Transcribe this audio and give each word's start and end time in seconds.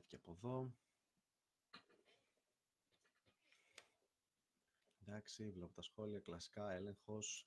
live 0.00 0.06
και 0.06 0.16
από 0.16 0.30
εδώ. 0.32 0.74
Εντάξει, 5.06 5.50
βλέπω 5.50 5.72
τα 5.74 5.82
σχόλια, 5.82 6.20
κλασικά, 6.20 6.70
έλεγχος. 6.70 7.46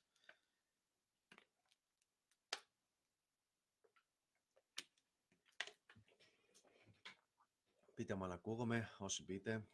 Πείτε 7.94 8.14
μου 8.16 8.24
αν 8.24 8.32
ακούγομαι, 8.32 8.90
όσοι 8.98 9.24
πείτε. 9.26 9.68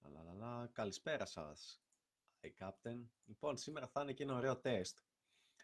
Λαλαλα. 0.00 0.66
Καλησπέρα 0.72 1.26
σας. 1.26 1.85
Hi, 2.46 2.64
Captain. 2.64 2.96
Λοιπόν, 3.24 3.56
σήμερα 3.56 3.86
θα 3.86 4.00
είναι 4.02 4.12
και 4.12 4.22
ένα 4.22 4.34
ωραίο 4.34 4.56
τεστ. 4.56 4.98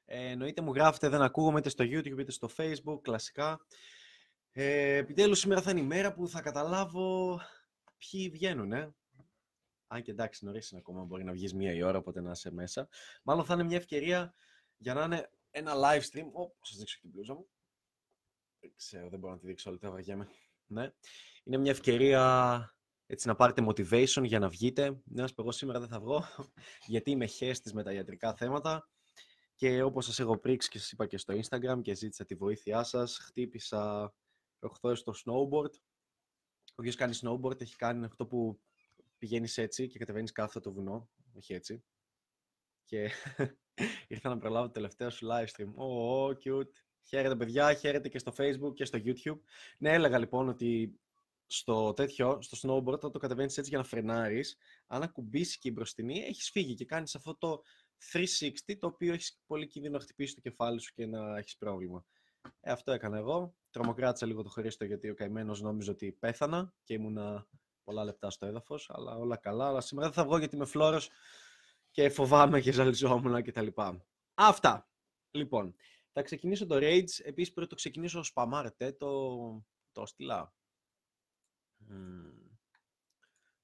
Ε, 0.04 0.30
εννοείται 0.30 0.62
μου 0.62 0.74
γράφετε, 0.74 1.08
δεν 1.08 1.22
ακούγομαι 1.22 1.58
είτε 1.58 1.68
στο 1.68 1.84
YouTube 1.84 2.18
είτε 2.18 2.30
στο 2.30 2.50
Facebook, 2.56 3.00
κλασικά. 3.02 3.66
Ε, 4.52 4.96
επιτέλους 4.96 5.38
σήμερα 5.38 5.62
θα 5.62 5.70
είναι 5.70 5.80
η 5.80 5.84
μέρα 5.84 6.12
που 6.12 6.28
θα 6.28 6.40
καταλάβω 6.40 7.40
ποιοι 7.96 8.28
βγαίνουν, 8.30 8.72
ε. 8.72 8.94
Αν 9.86 10.02
και 10.02 10.10
εντάξει, 10.10 10.44
νωρίς 10.44 10.70
είναι 10.70 10.80
ακόμα, 10.80 11.04
μπορεί 11.04 11.24
να 11.24 11.32
βγεις 11.32 11.54
μία 11.54 11.72
η 11.72 11.82
ώρα, 11.82 11.98
οπότε 11.98 12.20
να 12.20 12.30
είσαι 12.30 12.50
μέσα. 12.50 12.88
Μάλλον 13.22 13.44
θα 13.44 13.54
είναι 13.54 13.64
μια 13.64 13.76
ευκαιρία 13.76 14.34
για 14.76 14.94
να 14.94 15.04
είναι 15.04 15.30
ένα 15.50 15.72
live 15.74 16.02
stream. 16.02 16.26
Ω, 16.32 16.52
σας 16.62 16.76
δείξω 16.76 16.96
και 16.96 17.02
την 17.02 17.10
πλούζα 17.12 17.34
μου. 17.34 17.48
Δεν 18.60 18.72
ξέρω, 18.76 19.08
δεν 19.08 19.18
μπορώ 19.18 19.32
να 19.32 19.38
τη 19.38 19.46
δείξω 19.46 19.70
όλη, 19.70 19.78
θα 19.78 19.90
βαριέμαι. 19.90 20.28
Ναι. 20.66 20.92
Είναι 21.44 21.56
μια 21.56 21.70
ευκαιρία 21.70 22.74
έτσι 23.12 23.26
να 23.26 23.34
πάρετε 23.34 23.64
motivation 23.68 24.24
για 24.24 24.38
να 24.38 24.48
βγείτε. 24.48 25.00
Ναι, 25.04 25.24
εγώ 25.38 25.52
σήμερα 25.52 25.80
δεν 25.80 25.88
θα 25.88 26.00
βγω, 26.00 26.24
γιατί 26.92 27.10
είμαι 27.10 27.26
χέστης 27.26 27.72
με 27.72 27.82
τα 27.82 27.92
ιατρικά 27.92 28.34
θέματα. 28.34 28.88
Και 29.54 29.82
όπως 29.82 30.04
σας 30.04 30.20
έχω 30.20 30.38
πρίξει 30.38 30.68
και 30.68 30.78
σας 30.78 30.92
είπα 30.92 31.06
και 31.06 31.18
στο 31.18 31.34
Instagram 31.34 31.80
και 31.82 31.94
ζήτησα 31.94 32.24
τη 32.24 32.34
βοήθειά 32.34 32.82
σας, 32.82 33.18
χτύπησα 33.18 34.14
προχθές 34.58 34.98
στο 34.98 35.12
snowboard. 35.24 35.70
Όποιος 36.74 36.94
κάνει 36.94 37.18
snowboard 37.22 37.60
έχει 37.60 37.76
κάνει 37.76 38.04
αυτό 38.04 38.26
που 38.26 38.60
πηγαίνεις 39.18 39.58
έτσι 39.58 39.86
και 39.86 39.98
κατεβαίνεις 39.98 40.32
κάθε 40.32 40.60
το 40.60 40.72
βουνό, 40.72 41.10
όχι 41.32 41.54
έτσι. 41.54 41.84
Και 42.84 43.10
ήρθα 44.08 44.28
να 44.28 44.38
προλάβω 44.38 44.66
το 44.66 44.72
τελευταίο 44.72 45.10
σου 45.10 45.26
live 45.26 45.46
stream. 45.46 45.72
Oh, 45.76 46.28
cute. 46.28 46.72
Χαίρετε 47.02 47.36
παιδιά, 47.36 47.74
χαίρετε 47.74 48.08
και 48.08 48.18
στο 48.18 48.32
facebook 48.36 48.74
και 48.74 48.84
στο 48.84 48.98
youtube. 49.04 49.40
Ναι, 49.78 49.92
έλεγα 49.92 50.18
λοιπόν 50.18 50.48
ότι 50.48 51.00
στο 51.52 51.92
τέτοιο, 51.92 52.38
στο 52.42 52.56
snowboard, 52.62 52.92
όταν 52.92 53.12
το 53.12 53.18
κατεβαίνεις 53.18 53.58
έτσι 53.58 53.70
για 53.70 53.78
να 53.78 53.84
φρενάρεις, 53.84 54.56
αν 54.86 55.02
ακουμπήσει 55.02 55.58
και 55.58 55.68
η 55.68 55.72
μπροστινή, 55.74 56.18
έχεις 56.18 56.50
φύγει 56.50 56.74
και 56.74 56.84
κάνεις 56.84 57.14
αυτό 57.14 57.36
το 57.36 57.62
360, 58.12 58.76
το 58.78 58.86
οποίο 58.86 59.12
έχεις 59.12 59.40
πολύ 59.46 59.66
κίνδυνο 59.66 59.96
να 59.96 60.02
χτυπήσει 60.02 60.34
το 60.34 60.40
κεφάλι 60.40 60.80
σου 60.80 60.92
και 60.94 61.06
να 61.06 61.38
έχεις 61.38 61.56
πρόβλημα. 61.56 62.04
Ε, 62.60 62.72
αυτό 62.72 62.92
έκανα 62.92 63.18
εγώ. 63.18 63.54
Τρομοκράτησα 63.70 64.26
λίγο 64.26 64.42
το 64.42 64.48
Χρήστο 64.48 64.84
γιατί 64.84 65.10
ο 65.10 65.14
καημένος 65.14 65.60
νόμιζε 65.60 65.90
ότι 65.90 66.12
πέθανα 66.12 66.74
και 66.84 66.94
ήμουνα 66.94 67.48
πολλά 67.84 68.04
λεπτά 68.04 68.30
στο 68.30 68.46
έδαφος, 68.46 68.90
αλλά 68.92 69.16
όλα 69.16 69.36
καλά. 69.36 69.66
Αλλά 69.66 69.80
σήμερα 69.80 70.06
δεν 70.06 70.16
θα 70.16 70.24
βγω 70.24 70.38
γιατί 70.38 70.56
είμαι 70.56 70.64
φλόρος 70.64 71.10
και 71.90 72.08
φοβάμαι 72.08 72.60
και 72.60 72.72
ζαλιζόμουν 72.72 73.42
κτλ. 73.42 73.66
Αυτά. 74.34 74.88
Λοιπόν, 75.30 75.74
θα 76.12 76.22
ξεκινήσω 76.22 76.66
το 76.66 76.76
Rage. 76.76 77.20
Επίσης 77.22 77.52
πρέπει 77.52 77.68
το 77.68 77.74
ξεκινήσω 77.74 78.22
σπαμάρετε 78.22 78.92
το, 78.92 79.36
το 79.92 80.06
στυλά. 80.06 80.54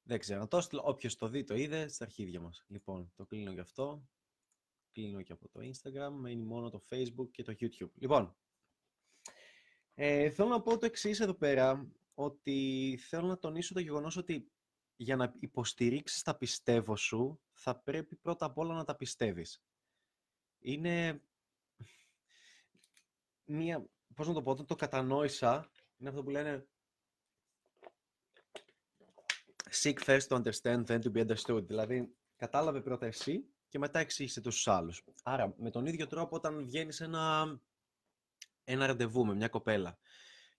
Δεν 0.03 0.19
ξέρω. 0.19 0.49
Το 0.49 0.61
στυλά. 0.61 0.83
Όποιος 0.83 1.17
το 1.17 1.29
δει, 1.29 1.45
το 1.45 1.55
είδε 1.55 1.89
στα 1.89 2.05
αρχίδια 2.05 2.41
μας. 2.41 2.65
Λοιπόν, 2.69 3.13
το 3.15 3.27
κλείνω 3.27 3.51
γι' 3.51 3.61
αυτό 3.61 4.09
κλείνω 4.99 5.23
και 5.23 5.33
από 5.33 5.49
το 5.49 5.61
Instagram, 5.61 6.11
μένει 6.13 6.43
μόνο 6.43 6.71
το 6.71 6.83
Facebook 6.91 7.31
και 7.31 7.43
το 7.43 7.55
YouTube. 7.61 7.91
Λοιπόν, 7.95 8.37
ε, 9.95 10.31
θέλω 10.31 10.49
να 10.49 10.63
πω 10.63 10.79
το 10.79 10.87
εξής 10.87 11.21
εδώ 11.21 11.35
πέρα, 11.35 11.91
ότι 12.15 12.99
θέλω 13.01 13.27
να 13.27 13.39
τονίσω 13.39 13.75
το 13.75 13.81
γεγονός 13.81 14.17
ότι 14.17 14.53
για 14.97 15.17
να 15.17 15.35
υποστηρίξεις 15.41 16.23
τα 16.23 16.37
πιστεύω 16.37 16.97
σου, 16.97 17.41
θα 17.53 17.81
πρέπει 17.81 18.17
πρώτα 18.17 18.47
απ' 18.47 18.59
όλα 18.59 18.75
να 18.75 18.85
τα 18.85 18.97
πιστεύεις. 18.97 19.63
Είναι 20.59 21.23
μία, 23.45 23.91
πώς 24.15 24.27
να 24.27 24.35
το 24.35 24.43
πω, 24.43 24.51
όταν 24.51 24.67
το 24.67 24.75
κατανόησα, 24.75 25.71
είναι 25.97 26.09
αυτό 26.09 26.23
που 26.23 26.31
λένε 26.31 26.69
seek 29.83 30.01
first 30.01 30.29
to 30.29 30.37
understand, 30.37 30.87
then 30.87 31.01
to 31.01 31.11
be 31.13 31.21
understood. 31.21 31.67
Δηλαδή, 31.67 32.09
κατάλαβε 32.37 32.81
πρώτα 32.81 33.07
εσύ 33.07 33.45
και 33.69 33.79
μετά 33.79 33.99
εξήγησε 33.99 34.41
τους 34.41 34.69
άλλους. 34.69 35.05
Άρα, 35.23 35.55
με 35.59 35.71
τον 35.71 35.87
ίδιο 35.87 36.07
τρόπο, 36.07 36.37
όταν 36.37 36.65
βγαίνει 36.65 36.97
ένα, 36.99 37.59
ένα 38.65 38.87
ραντεβού 38.87 39.27
με 39.27 39.35
μια 39.35 39.49
κοπέλα 39.49 39.99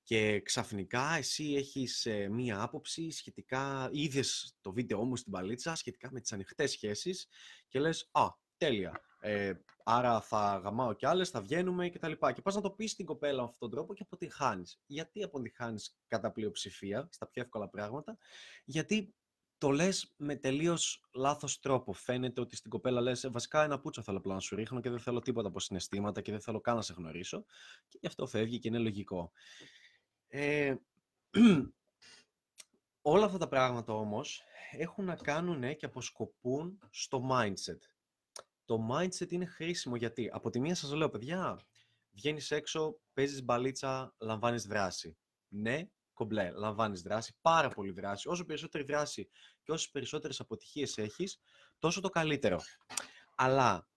και 0.10 0.42
ξαφνικά 0.42 1.16
εσύ 1.16 1.54
έχεις 1.54 2.06
ε, 2.06 2.28
μία 2.28 2.62
άποψη 2.62 3.12
σχετικά, 3.12 3.90
είδες 3.92 4.56
το 4.62 4.72
βίντεο 4.72 5.04
μου 5.04 5.16
στην 5.16 5.32
παλίτσα, 5.32 5.76
σχετικά 5.76 6.12
με 6.12 6.22
τις 6.22 6.32
ανοιχτές 6.32 6.72
σχέσεις 6.72 7.28
και 7.68 7.80
λες, 7.80 8.10
α, 8.12 8.28
τέλεια, 8.60 9.02
ε, 9.20 9.54
άρα 9.84 10.22
θα 10.22 10.62
γαμάω 10.64 10.94
κι 10.94 11.06
άλλες, 11.06 11.30
θα 11.30 11.42
βγαίνουμε 11.42 11.90
και 11.90 12.00
τα 12.00 12.08
λοιπά. 12.08 12.32
Και 12.32 12.42
πας 12.42 12.56
να 12.56 12.62
το 12.62 12.72
πεις 12.72 12.92
στην 12.92 13.06
κοπέλα 13.06 13.38
με 13.42 13.44
αυτόν 13.44 13.60
τον 13.60 13.70
τρόπο 13.70 13.94
και 13.94 14.02
αποτυγχάνεις. 14.04 14.82
Γιατί 14.86 15.24
αποτυγχάνεις 15.24 16.00
κατά 16.08 16.32
πλειοψηφία, 16.32 17.08
στα 17.12 17.28
πιο 17.28 17.42
εύκολα 17.42 17.70
πράγματα, 17.70 18.18
γιατί 18.66 19.14
το 19.58 19.70
λες 19.70 20.14
με 20.18 20.36
τελείως 20.36 21.04
λάθος 21.14 21.60
τρόπο. 21.60 21.94
Φαίνεται 21.94 22.42
ότι 22.42 22.56
στην 22.56 22.70
κοπέλα 22.70 23.02
λες: 23.02 23.24
«Ε, 23.24 23.30
Βασικά 23.30 23.64
ένα 23.64 23.80
πούτσο 23.80 24.02
θέλω 24.02 24.18
απλά 24.18 24.34
να 24.34 24.40
σου 24.40 24.56
ρίχνω 24.56 24.80
και 24.80 24.90
δεν 24.90 25.00
θέλω 25.00 25.20
τίποτα 25.20 25.48
από 25.48 25.60
συναισθήματα 25.60 26.22
και 26.22 26.32
δεν 26.32 26.42
θέλω 26.42 26.62
καν 26.62 26.76
να 26.76 26.82
σε 26.82 26.94
γνωρίσω. 26.94 27.46
Και 27.88 27.98
γι' 28.02 28.08
αυτό 28.08 28.28
φεύγει 28.28 28.60
και 28.60 28.68
είναι 28.68 28.78
λογικό. 28.78 29.32
Ε, 30.28 30.76
όλα 33.02 33.26
αυτά 33.26 33.38
τα 33.38 33.48
πράγματα 33.48 33.94
όμως 33.94 34.44
έχουν 34.72 35.06
να 35.06 35.16
κάνουν 35.16 35.76
και 35.76 35.86
αποσκοπούν 35.86 36.80
στο 36.90 37.28
mindset. 37.32 37.99
Το 38.70 38.88
mindset 38.92 39.32
είναι 39.32 39.46
χρήσιμο 39.46 39.96
γιατί 39.96 40.30
από 40.34 40.50
τη 40.50 40.60
μία 40.60 40.76
σας 40.76 40.92
λέω 40.92 41.10
παιδιά, 41.10 41.60
βγαίνεις 42.12 42.52
έξω, 42.52 43.00
παίζεις 43.14 43.44
μπαλίτσα, 43.44 44.16
λαμβάνεις 44.18 44.64
δράση. 44.64 45.18
Ναι, 45.48 45.90
κομπλέ, 46.14 46.52
λαμβάνεις 46.52 47.02
δράση, 47.02 47.38
πάρα 47.42 47.70
πολύ 47.70 47.92
δράση. 47.92 48.30
Όσο 48.30 48.46
περισσότερη 48.46 48.84
δράση 48.84 49.30
και 49.64 49.72
όσες 49.72 49.90
περισσότερες 49.90 50.40
αποτυχίες 50.40 50.98
έχεις, 50.98 51.40
τόσο 51.78 52.02
το 52.02 52.10
καλύτερο. 52.10 52.60
Αλλά 53.36 53.90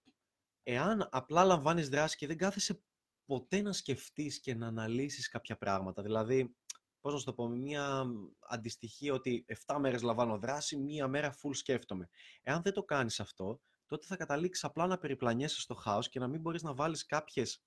εάν 0.63 1.09
απλά 1.11 1.45
λαμβάνεις 1.45 1.89
δράση 1.89 2.17
και 2.17 2.27
δεν 2.27 2.37
κάθεσαι 2.37 2.83
ποτέ 3.25 3.63
να 3.63 3.73
σκεφτείς 3.73 4.41
και 4.41 4.55
να 4.55 4.67
αναλύσεις 4.67 5.29
κάποια 5.29 5.57
πράγματα, 5.57 6.03
δηλαδή, 6.03 6.57
πώς 7.01 7.13
να 7.13 7.19
σου 7.19 7.25
το 7.25 7.35
πω, 7.35 7.49
μια 7.49 8.05
αντιστοιχία 8.41 9.13
ότι 9.13 9.45
7 9.67 9.77
μέρες 9.79 10.03
λαμβάνω 10.03 10.39
δράση, 10.39 10.77
μία 10.77 11.09
μέρα 11.09 11.33
full 11.33 11.55
σκέφτομαι. 11.55 12.09
Εάν 12.43 12.63
δεν 12.63 12.73
το 12.73 12.83
κάνεις 12.83 13.21
αυτό, 13.21 13.61
τότε 13.93 14.07
θα 14.07 14.17
καταλήξεις 14.17 14.65
απλά 14.65 14.87
να 14.87 14.99
περιπλανιέσαι 14.99 15.61
στο 15.61 15.75
χάος 15.75 16.09
και 16.09 16.19
να 16.19 16.29
μην 16.29 16.41
μπορείς 16.41 16.63
να 16.63 16.75
βάλεις 16.75 17.07
κάποιες 17.07 17.65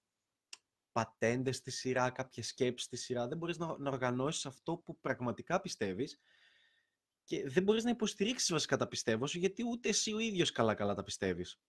πατέντες 0.91 1.55
στη 1.55 1.71
σειρά, 1.71 2.09
κάποιες 2.09 2.47
σκέψεις 2.47 2.85
στη 2.87 2.97
σειρά. 2.97 3.27
Δεν 3.27 3.37
μπορείς 3.37 3.57
να, 3.57 3.77
να 3.77 3.89
οργανώσεις 3.89 4.45
αυτό 4.45 4.77
που 4.77 4.99
πραγματικά 4.99 5.61
πιστεύεις 5.61 6.19
και 7.23 7.49
δεν 7.49 7.63
μπορείς 7.63 7.83
να 7.83 7.89
υποστηρίξεις 7.89 8.51
βασικά 8.51 8.77
τα 8.77 8.87
πιστεύω 8.87 9.27
σου, 9.27 9.37
γιατί 9.37 9.63
ούτε 9.63 9.89
εσύ 9.89 10.13
ο 10.13 10.19
ίδιος 10.19 10.51
καλά-καλά 10.51 10.93
τα 10.93 11.03
πιστεύεις. 11.03 11.59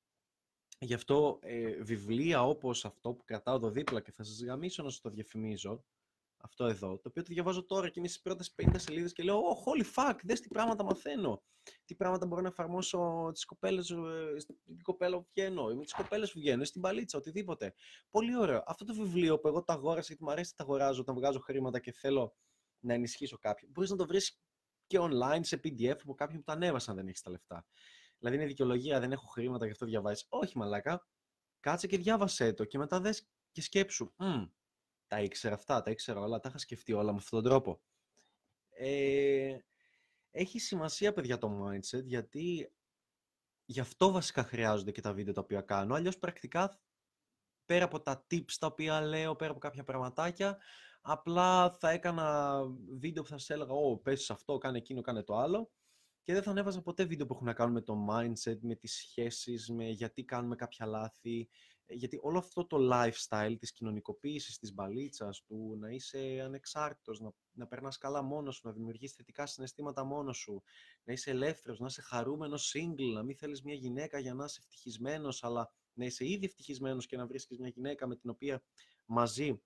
Γι' 0.78 0.94
αυτό 0.94 1.38
ε, 1.42 1.82
βιβλία 1.82 2.42
όπως 2.42 2.84
αυτό 2.84 3.12
που 3.12 3.24
κρατάω 3.24 3.54
εδώ 3.54 3.70
δίπλα 3.70 4.00
και 4.00 4.12
θα 4.12 4.24
σας 4.24 4.42
γαμίσω 4.42 4.82
να 4.82 4.90
σας 4.90 5.00
το 5.00 5.10
διαφημίζω, 5.10 5.84
αυτό 6.46 6.64
εδώ, 6.64 6.98
το 6.98 7.08
οποίο 7.08 7.22
το 7.22 7.32
διαβάζω 7.32 7.64
τώρα 7.64 7.88
και 7.88 7.98
είμαι 7.98 8.08
στις 8.08 8.20
πρώτες 8.20 8.54
50 8.62 8.74
σελίδες 8.76 9.12
και 9.12 9.22
λέω: 9.22 9.40
Oh, 9.40 9.80
holy 9.80 9.84
fuck, 9.94 10.14
δες 10.22 10.40
τι 10.40 10.48
πράγματα 10.48 10.84
μαθαίνω. 10.84 11.42
Τι 11.84 11.94
πράγματα 11.94 12.26
μπορώ 12.26 12.40
να 12.40 12.48
εφαρμόσω 12.48 13.30
τις 13.32 13.44
κοπέλες, 13.44 13.90
ε, 13.90 14.38
στην 14.38 14.82
κοπέλα 14.82 15.16
που 15.16 15.26
βγαίνω, 15.34 15.64
με 15.64 15.82
τις 15.82 15.92
κοπέλες 15.92 16.32
που 16.32 16.38
βγαίνω, 16.38 16.64
στην 16.64 16.80
παλίτσα, 16.80 17.18
οτιδήποτε. 17.18 17.74
Πολύ 18.10 18.36
ωραίο. 18.36 18.62
Αυτό 18.66 18.84
το 18.84 18.94
βιβλίο 18.94 19.38
που 19.38 19.48
εγώ 19.48 19.62
το 19.62 19.72
αγόρασα 19.72 20.06
γιατί 20.06 20.24
μου 20.24 20.30
αρέσει 20.30 20.54
να 20.56 20.64
τα 20.64 20.72
αγοράζω 20.72 21.00
όταν 21.00 21.14
βγάζω 21.14 21.38
χρήματα 21.38 21.80
και 21.80 21.92
θέλω 21.92 22.36
να 22.80 22.94
ενισχύσω 22.94 23.38
κάποιον. 23.38 23.70
Μπορείς 23.70 23.90
να 23.90 23.96
το 23.96 24.06
βρεις 24.06 24.40
και 24.86 24.98
online 25.00 25.40
σε 25.40 25.60
PDF 25.64 25.96
από 26.02 26.14
κάποιον 26.14 26.38
που 26.38 26.44
το 26.44 26.52
ανέβασε 26.52 26.90
αν 26.90 26.96
δεν 26.96 27.08
έχεις 27.08 27.22
τα 27.22 27.30
λεφτά. 27.30 27.66
Δηλαδή 28.18 28.36
είναι 28.36 28.46
δικαιολογία, 28.46 29.00
δεν 29.00 29.12
έχω 29.12 29.26
χρήματα, 29.26 29.64
γι' 29.64 29.72
αυτό 29.72 29.86
διαβάζεις. 29.86 30.26
Όχι, 30.28 30.58
μαλάκα. 30.58 31.06
Κάτσε 31.60 31.86
και 31.86 31.98
διάβασέ 31.98 32.52
το 32.52 32.64
και 32.64 32.78
μετά 32.78 33.00
δες 33.00 33.28
και 33.52 33.62
σκέψου 33.62 34.12
τα 35.06 35.20
ήξερα 35.20 35.54
αυτά, 35.54 35.82
τα 35.82 35.90
ήξερα 35.90 36.20
όλα, 36.20 36.40
τα 36.40 36.48
είχα 36.48 36.58
σκεφτεί 36.58 36.92
όλα 36.92 37.12
με 37.12 37.18
αυτόν 37.18 37.42
τον 37.42 37.50
τρόπο. 37.50 37.80
Ε, 38.68 39.58
έχει 40.30 40.58
σημασία, 40.58 41.12
παιδιά, 41.12 41.38
το 41.38 41.66
mindset, 41.66 42.04
γιατί 42.04 42.72
γι' 43.64 43.80
αυτό 43.80 44.10
βασικά 44.10 44.42
χρειάζονται 44.42 44.90
και 44.90 45.00
τα 45.00 45.12
βίντεο 45.12 45.32
τα 45.32 45.40
οποία 45.40 45.60
κάνω. 45.60 45.94
Αλλιώς 45.94 46.18
πρακτικά, 46.18 46.80
πέρα 47.64 47.84
από 47.84 48.00
τα 48.00 48.26
tips 48.30 48.52
τα 48.58 48.66
οποία 48.66 49.00
λέω, 49.00 49.36
πέρα 49.36 49.50
από 49.50 49.60
κάποια 49.60 49.84
πραγματάκια, 49.84 50.58
απλά 51.00 51.70
θα 51.70 51.90
έκανα 51.90 52.60
βίντεο 52.98 53.22
που 53.22 53.28
θα 53.28 53.38
σας 53.38 53.50
έλεγα 53.50 53.72
«Ω, 53.72 53.98
πες 53.98 54.30
αυτό, 54.30 54.58
κάνε 54.58 54.78
εκείνο, 54.78 55.00
κάνε 55.00 55.22
το 55.22 55.36
άλλο» 55.36 55.70
Και 56.22 56.32
δεν 56.32 56.42
θα 56.42 56.50
ανέβαζα 56.50 56.82
ποτέ 56.82 57.04
βίντεο 57.04 57.26
που 57.26 57.34
έχουν 57.34 57.46
να 57.46 57.52
κάνουν 57.52 57.72
με 57.72 57.80
το 57.80 58.06
mindset, 58.10 58.58
με 58.60 58.74
τις 58.74 58.94
σχέσεις, 58.96 59.70
με 59.70 59.88
γιατί 59.88 60.24
κάνουμε 60.24 60.56
κάποια 60.56 60.86
λάθη. 60.86 61.48
Ε, 61.86 61.94
γιατί 61.94 62.18
όλο 62.22 62.38
αυτό 62.38 62.66
το 62.66 62.76
lifestyle 62.92 63.56
της 63.58 63.72
κοινωνικοποίησης, 63.72 64.58
της 64.58 64.74
μπαλίτσας, 64.74 65.42
του 65.44 65.76
να 65.78 65.90
είσαι 65.90 66.40
ανεξάρτητος, 66.44 67.20
να, 67.20 67.32
να 67.52 67.66
περνάς 67.66 67.98
καλά 67.98 68.22
μόνος 68.22 68.54
σου, 68.56 68.66
να 68.66 68.72
δημιουργείς 68.72 69.12
θετικά 69.12 69.46
συναισθήματα 69.46 70.04
μόνος 70.04 70.36
σου, 70.36 70.62
να 71.04 71.12
είσαι 71.12 71.30
ελεύθερος, 71.30 71.78
να 71.78 71.86
είσαι 71.86 72.02
χαρούμενος 72.02 72.74
single, 72.76 73.12
να 73.14 73.22
μην 73.22 73.36
θέλεις 73.36 73.62
μια 73.62 73.74
γυναίκα 73.74 74.18
για 74.18 74.34
να 74.34 74.44
είσαι 74.44 74.60
ευτυχισμένος, 74.62 75.44
αλλά 75.44 75.72
να 75.92 76.04
είσαι 76.04 76.28
ήδη 76.28 76.44
ευτυχισμένος 76.44 77.06
και 77.06 77.16
να 77.16 77.26
βρίσκεις 77.26 77.58
μια 77.58 77.68
γυναίκα 77.68 78.06
με 78.06 78.16
την 78.16 78.30
οποία 78.30 78.62
μαζί 79.04 79.62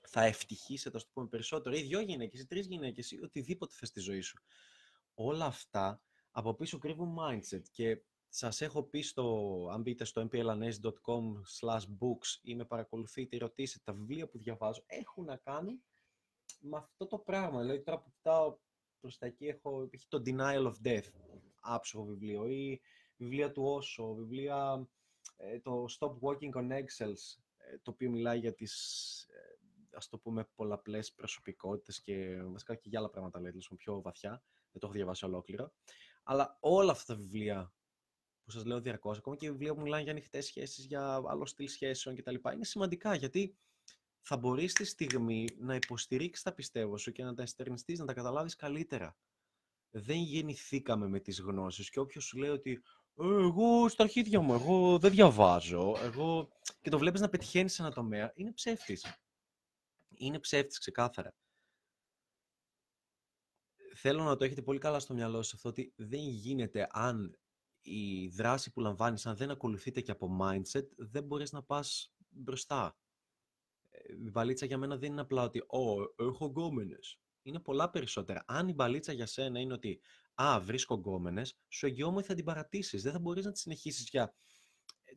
θα 0.00 0.22
ευτυχήσετε, 0.22 0.96
ας 0.96 1.04
το 1.04 1.10
πούμε 1.12 1.26
περισσότερο, 1.26 1.76
ή 1.76 1.82
δυο 1.82 2.00
γυναίκες, 2.00 2.40
ή 2.40 2.46
τρεις 2.46 2.66
γυναίκες, 2.66 3.10
ή 3.10 3.20
οτιδήποτε 3.22 3.74
θες 3.76 3.88
στη 3.88 4.00
ζωή 4.00 4.20
σου. 4.20 4.42
Όλα 5.14 5.44
αυτά 5.44 6.02
από 6.30 6.54
πίσω 6.54 6.78
κρύβουν 6.78 7.16
mindset 7.20 7.62
και 7.70 8.02
σας 8.32 8.60
έχω 8.60 8.82
πει 8.82 9.00
στο, 9.00 9.68
αν 9.72 9.82
μπείτε 9.82 10.04
στο 10.04 10.28
mplanes.com 10.32 11.22
books 11.98 12.38
ή 12.42 12.54
με 12.54 12.64
παρακολουθείτε 12.64 13.36
ή 13.36 13.38
ρωτήσετε, 13.38 13.82
τα 13.84 13.92
βιβλία 13.92 14.28
που 14.28 14.38
διαβάζω 14.38 14.82
έχουν 14.86 15.24
να 15.24 15.36
κάνουν 15.36 15.82
με 16.60 16.76
αυτό 16.76 17.06
το 17.06 17.18
πράγμα. 17.18 17.60
Δηλαδή 17.60 17.82
τώρα 17.82 17.98
που 17.98 18.10
κοιτάω 18.10 18.58
προς 19.00 19.18
τα 19.18 19.26
εκεί 19.26 19.46
έχω 19.46 19.88
έχει 19.90 20.06
το 20.08 20.22
Denial 20.26 20.72
of 20.72 20.74
Death, 20.84 21.10
άψογο 21.60 22.04
βιβλίο, 22.04 22.46
ή 22.46 22.80
βιβλία 23.16 23.52
του 23.52 23.64
Όσο, 23.64 24.14
βιβλία, 24.14 24.88
ε, 25.36 25.60
το 25.60 25.84
Stop 25.98 26.12
Walking 26.20 26.52
on 26.52 26.70
Eggshells, 26.70 27.38
ε, 27.56 27.78
το 27.82 27.90
οποίο 27.90 28.10
μιλάει 28.10 28.38
για 28.38 28.54
τις 28.54 28.74
ε, 29.22 29.58
ας 29.92 30.08
το 30.08 30.18
πούμε, 30.18 30.48
πολλαπλές 30.54 31.12
προσωπικότητες 31.12 32.00
και 32.00 32.42
βασικά 32.42 32.74
και 32.74 32.88
για 32.88 32.98
άλλα 32.98 33.10
πράγματα 33.10 33.40
λέει, 33.40 33.52
πιο 33.76 34.00
βαθιά. 34.00 34.42
Δεν 34.72 34.80
το 34.80 34.86
έχω 34.86 34.92
διαβάσει 34.96 35.24
ολόκληρο. 35.24 35.72
Αλλά 36.22 36.56
όλα 36.60 36.90
αυτά 36.90 37.14
τα 37.14 37.20
βιβλία 37.20 37.72
που 38.50 38.56
σας 38.56 38.66
λέω 38.66 38.80
διαρκώς, 38.80 39.18
ακόμα 39.18 39.36
και 39.36 39.50
βιβλία 39.50 39.74
που 39.74 39.80
μιλάνε 39.80 40.02
για 40.02 40.12
ανοιχτές 40.12 40.46
σχέσεις, 40.46 40.84
για 40.84 41.22
άλλο 41.26 41.46
στυλ 41.46 41.68
σχέσεων 41.68 42.16
κτλ. 42.16 42.34
είναι 42.52 42.64
σημαντικά 42.64 43.14
γιατί 43.14 43.56
θα 44.20 44.36
μπορείς 44.36 44.70
στη 44.70 44.84
στιγμή 44.84 45.48
να 45.58 45.74
υποστηρίξεις 45.74 46.44
τα 46.44 46.52
πιστεύω 46.52 46.96
σου 46.96 47.12
και 47.12 47.24
να 47.24 47.34
τα 47.34 47.42
εστερνιστείς, 47.42 47.98
να 47.98 48.04
τα 48.04 48.12
καταλάβεις 48.12 48.56
καλύτερα. 48.56 49.16
Δεν 49.90 50.16
γεννηθήκαμε 50.16 51.08
με 51.08 51.20
τις 51.20 51.40
γνώσεις 51.40 51.90
και 51.90 52.00
όποιος 52.00 52.24
σου 52.24 52.38
λέει 52.38 52.50
ότι 52.50 52.82
«Ε, 53.14 53.24
εγώ 53.24 53.88
στα 53.88 54.02
αρχίδια 54.02 54.40
μου, 54.40 54.54
εγώ 54.54 54.98
δεν 54.98 55.10
διαβάζω, 55.10 55.96
εγώ... 56.02 56.48
και 56.80 56.90
το 56.90 56.98
βλέπεις 56.98 57.20
να 57.20 57.28
πετυχαίνεις 57.28 57.74
σε 57.74 57.82
ένα 57.82 57.92
τομέα, 57.92 58.32
είναι 58.34 58.52
ψεύτης 58.52 59.04
είναι 60.20 60.38
ψεύτης 60.38 60.78
ξεκάθαρα. 60.78 61.34
Θέλω 63.94 64.22
να 64.22 64.36
το 64.36 64.44
έχετε 64.44 64.62
πολύ 64.62 64.78
καλά 64.78 64.98
στο 65.00 65.14
μυαλό 65.14 65.42
σας 65.42 65.54
αυτό 65.54 65.68
ότι 65.68 65.92
δεν 65.96 66.20
γίνεται 66.20 66.86
αν 66.90 67.38
η 67.82 68.28
δράση 68.28 68.70
που 68.70 68.80
λαμβάνεις, 68.80 69.26
αν 69.26 69.36
δεν 69.36 69.50
ακολουθείτε 69.50 70.00
και 70.00 70.10
από 70.10 70.38
mindset, 70.40 70.86
δεν 70.96 71.24
μπορείς 71.24 71.52
να 71.52 71.62
πας 71.62 72.14
μπροστά. 72.28 72.96
Ε, 73.88 74.12
η 74.12 74.30
μπαλίτσα 74.30 74.66
για 74.66 74.78
μένα 74.78 74.96
δεν 74.96 75.10
είναι 75.12 75.20
απλά 75.20 75.42
ότι 75.42 75.58
«Ω, 75.58 76.24
έχω 76.24 76.46
γκόμενες». 76.46 77.20
Είναι 77.42 77.60
πολλά 77.60 77.90
περισσότερα. 77.90 78.44
Αν 78.46 78.68
η 78.68 78.72
μπαλίτσα 78.72 79.12
για 79.12 79.26
σένα 79.26 79.60
είναι 79.60 79.72
ότι 79.72 80.00
«Α, 80.34 80.60
βρίσκω 80.60 80.94
γκόμενες», 80.94 81.58
σου 81.68 81.86
εγγυώμαι 81.86 82.22
θα 82.22 82.34
την 82.34 82.44
παρατήσεις. 82.44 83.02
Δεν 83.02 83.12
θα 83.12 83.18
μπορείς 83.18 83.44
να 83.44 83.52
τη 83.52 83.58
συνεχίσεις 83.58 84.08
για 84.08 84.34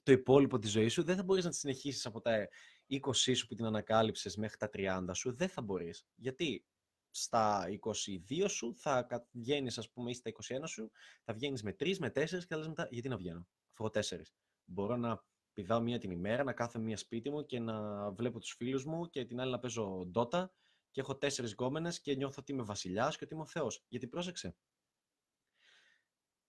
το 0.03 0.11
υπόλοιπο 0.11 0.59
της 0.59 0.71
ζωής 0.71 0.93
σου. 0.93 1.03
Δεν 1.03 1.15
θα 1.15 1.23
μπορείς 1.23 1.43
να 1.43 1.49
τη 1.49 1.55
συνεχίσεις 1.55 2.05
από 2.05 2.21
τα 2.21 2.47
20 2.87 3.35
σου 3.35 3.47
που 3.47 3.55
την 3.55 3.65
ανακάλυψες 3.65 4.35
μέχρι 4.35 4.57
τα 4.57 4.69
30 4.73 5.09
σου, 5.13 5.33
δεν 5.35 5.49
θα 5.49 5.61
μπορείς. 5.61 6.05
Γιατί 6.15 6.65
στα 7.15 7.65
22 8.29 8.45
σου 8.49 8.75
θα 8.75 9.07
βγαίνεις, 9.31 9.77
ας 9.77 9.91
πούμε, 9.91 10.09
ή 10.09 10.13
στα 10.13 10.29
21 10.29 10.63
σου, 10.65 10.91
θα 11.23 11.33
βγαίνεις 11.33 11.63
με 11.63 11.75
3, 11.79 11.97
με 11.97 12.09
4 12.09 12.39
και 12.39 12.45
θα 12.47 12.57
λες 12.57 12.67
μετά, 12.67 12.87
γιατί 12.91 13.09
να 13.09 13.17
βγαίνω, 13.17 13.47
αφού 13.71 13.83
έχω 13.83 13.89
4. 13.89 14.33
Μπορώ 14.65 14.95
να 14.95 15.25
πηδάω 15.53 15.81
μία 15.81 15.99
την 15.99 16.11
ημέρα, 16.11 16.43
να 16.43 16.53
κάθομαι 16.53 16.85
μία 16.85 16.97
σπίτι 16.97 17.29
μου 17.29 17.45
και 17.45 17.59
να 17.59 18.09
βλέπω 18.11 18.39
τους 18.39 18.53
φίλους 18.57 18.85
μου 18.85 19.09
και 19.09 19.25
την 19.25 19.39
άλλη 19.39 19.51
να 19.51 19.59
παίζω 19.59 20.05
ντότα 20.07 20.53
και 20.91 21.01
έχω 21.01 21.17
τέσσερις 21.17 21.51
γκόμενες 21.51 22.01
και 22.01 22.15
νιώθω 22.15 22.35
ότι 22.39 22.51
είμαι 22.51 22.63
βασιλιάς 22.63 23.17
και 23.17 23.23
ότι 23.23 23.33
είμαι 23.33 23.43
ο 23.43 23.47
Θεός. 23.47 23.85
Γιατί 23.87 24.07
πρόσεξε. 24.07 24.55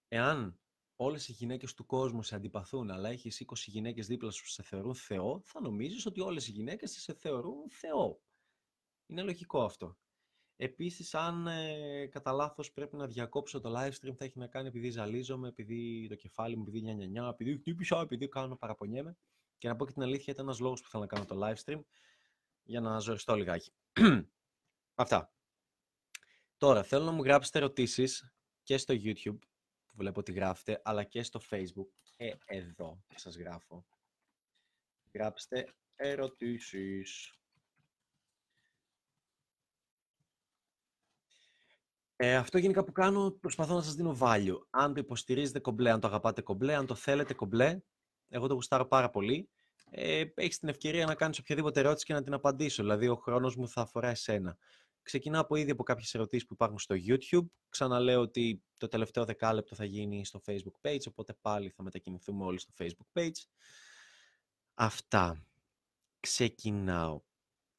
Εάν 0.08 0.60
όλες 0.96 1.28
οι 1.28 1.32
γυναίκες 1.32 1.74
του 1.74 1.86
κόσμου 1.86 2.22
σε 2.22 2.34
αντιπαθούν, 2.34 2.90
αλλά 2.90 3.08
έχεις 3.08 3.40
20 3.40 3.70
γυναίκες 3.70 4.06
δίπλα 4.06 4.30
σου 4.30 4.42
που 4.42 4.48
σε 4.48 4.62
θεωρούν 4.62 4.94
Θεό, 4.94 5.42
θα 5.44 5.60
νομίζεις 5.60 6.06
ότι 6.06 6.20
όλες 6.20 6.48
οι 6.48 6.50
γυναίκες 6.50 6.90
σε 6.90 7.14
θεωρούν 7.14 7.70
Θεό. 7.70 8.22
Είναι 9.06 9.22
λογικό 9.22 9.64
αυτό. 9.64 9.98
Επίσης, 10.56 11.14
αν 11.14 11.46
ε, 11.46 12.06
κατά 12.06 12.32
λάθος 12.32 12.72
πρέπει 12.72 12.96
να 12.96 13.06
διακόψω 13.06 13.60
το 13.60 13.72
live 13.76 13.92
stream, 13.92 14.14
θα 14.16 14.24
έχει 14.24 14.38
να 14.38 14.46
κάνει 14.46 14.68
επειδή 14.68 14.90
ζαλίζομαι, 14.90 15.48
επειδή 15.48 16.06
το 16.08 16.14
κεφάλι 16.14 16.56
μου, 16.56 16.62
επειδή 16.62 16.82
νια, 16.82 16.94
νια, 16.94 17.06
νια 17.06 17.28
επειδή 17.28 17.56
χτύπησα, 17.56 18.00
επειδή 18.00 18.28
κάνω 18.28 18.56
παραπονιέμαι. 18.56 19.16
Και 19.58 19.68
να 19.68 19.76
πω 19.76 19.86
και 19.86 19.92
την 19.92 20.02
αλήθεια, 20.02 20.32
ήταν 20.32 20.44
ένας 20.44 20.60
λόγος 20.60 20.82
που 20.82 20.88
θέλω 20.88 21.02
να 21.02 21.08
κάνω 21.08 21.24
το 21.24 21.40
live 21.42 21.64
stream 21.64 21.80
για 22.62 22.80
να 22.80 22.98
ζοριστώ 22.98 23.34
λιγάκι. 23.34 23.72
Αυτά. 24.94 25.32
Τώρα, 26.56 26.82
θέλω 26.82 27.04
να 27.04 27.10
μου 27.10 27.22
γράψετε 27.22 27.58
ερωτήσεις 27.58 28.32
και 28.62 28.76
στο 28.76 28.94
YouTube 28.98 29.38
που 29.86 29.92
βλέπω 29.94 30.20
ότι 30.20 30.32
γράφετε, 30.32 30.80
αλλά 30.84 31.04
και 31.04 31.22
στο 31.22 31.40
Facebook. 31.50 31.88
Ε, 32.16 32.32
εδώ 32.46 33.04
σας 33.14 33.36
γράφω. 33.36 33.86
Γράψτε 35.12 35.74
ερωτήσεις. 35.96 37.34
Ε, 42.16 42.36
αυτό 42.36 42.58
γενικά 42.58 42.84
που 42.84 42.92
κάνω, 42.92 43.30
προσπαθώ 43.30 43.74
να 43.74 43.82
σας 43.82 43.94
δίνω 43.94 44.16
value. 44.20 44.58
Αν 44.70 44.94
το 44.94 45.00
υποστηρίζετε 45.00 45.58
κομπλέ, 45.58 45.90
αν 45.90 46.00
το 46.00 46.06
αγαπάτε 46.06 46.42
κομπλέ, 46.42 46.74
αν 46.74 46.86
το 46.86 46.94
θέλετε 46.94 47.34
κομπλέ, 47.34 47.80
εγώ 48.28 48.46
το 48.46 48.54
γουστάρω 48.54 48.86
πάρα 48.86 49.10
πολύ. 49.10 49.48
Ε, 49.90 50.24
έχεις 50.34 50.58
την 50.58 50.68
ευκαιρία 50.68 51.06
να 51.06 51.14
κάνεις 51.14 51.38
οποιαδήποτε 51.38 51.80
ερώτηση 51.80 52.04
και 52.04 52.12
να 52.12 52.22
την 52.22 52.32
απαντήσω. 52.32 52.82
Δηλαδή, 52.82 53.08
ο 53.08 53.16
χρόνος 53.16 53.56
μου 53.56 53.68
θα 53.68 53.80
αφορά 53.80 54.08
εσένα. 54.08 54.56
Ξεκινάω 55.02 55.40
από 55.40 55.56
ήδη 55.56 55.70
από 55.70 55.82
κάποιες 55.82 56.14
ερωτήσεις 56.14 56.46
που 56.46 56.52
υπάρχουν 56.52 56.78
στο 56.78 56.94
YouTube. 57.08 57.46
Ξαναλέω 57.68 58.20
ότι 58.20 58.62
το 58.76 58.88
τελευταίο 58.88 59.24
δεκάλεπτο 59.24 59.74
θα 59.74 59.84
γίνει 59.84 60.24
στο 60.24 60.40
Facebook 60.46 60.88
page, 60.88 61.02
οπότε 61.08 61.34
πάλι 61.40 61.70
θα 61.70 61.82
μετακινηθούμε 61.82 62.44
όλοι 62.44 62.58
στο 62.58 62.72
Facebook 62.78 63.20
page. 63.20 63.44
Αυτά. 64.74 65.46
Ξεκινάω. 66.20 67.20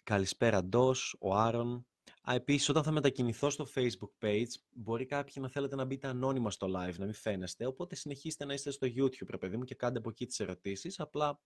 Καλησπέρα 0.04 0.64
Ντός, 0.64 1.16
ο 1.20 1.36
Άρον. 1.36 1.88
Α, 2.30 2.34
επίσης, 2.34 2.70
όταν 2.70 2.84
θα 2.84 2.92
μετακινηθώ 2.92 3.50
στο 3.50 3.68
Facebook 3.76 4.12
page, 4.20 4.52
μπορεί 4.70 5.06
κάποιοι 5.06 5.34
να 5.38 5.50
θέλετε 5.50 5.76
να 5.76 5.86
μπείτε 5.86 6.08
ανώνυμα 6.08 6.52
στο 6.52 6.68
live, 6.68 6.96
να 6.98 7.06
μην 7.06 7.14
φαίνεστε, 7.14 7.66
οπότε 7.66 7.96
συνεχίστε 7.96 8.46
να 8.46 8.54
είστε 8.54 8.72
στο 8.72 8.88
YouTube, 8.88 9.30
ρε 9.30 9.38
παιδί 9.38 9.58
μου, 9.58 9.64
και 9.64 9.76
κάντε 9.76 9.98
από 9.98 10.10
εκεί 10.10 10.26
τις 10.26 10.40
ερωτήσεις, 10.40 11.00
απλά 11.00 11.40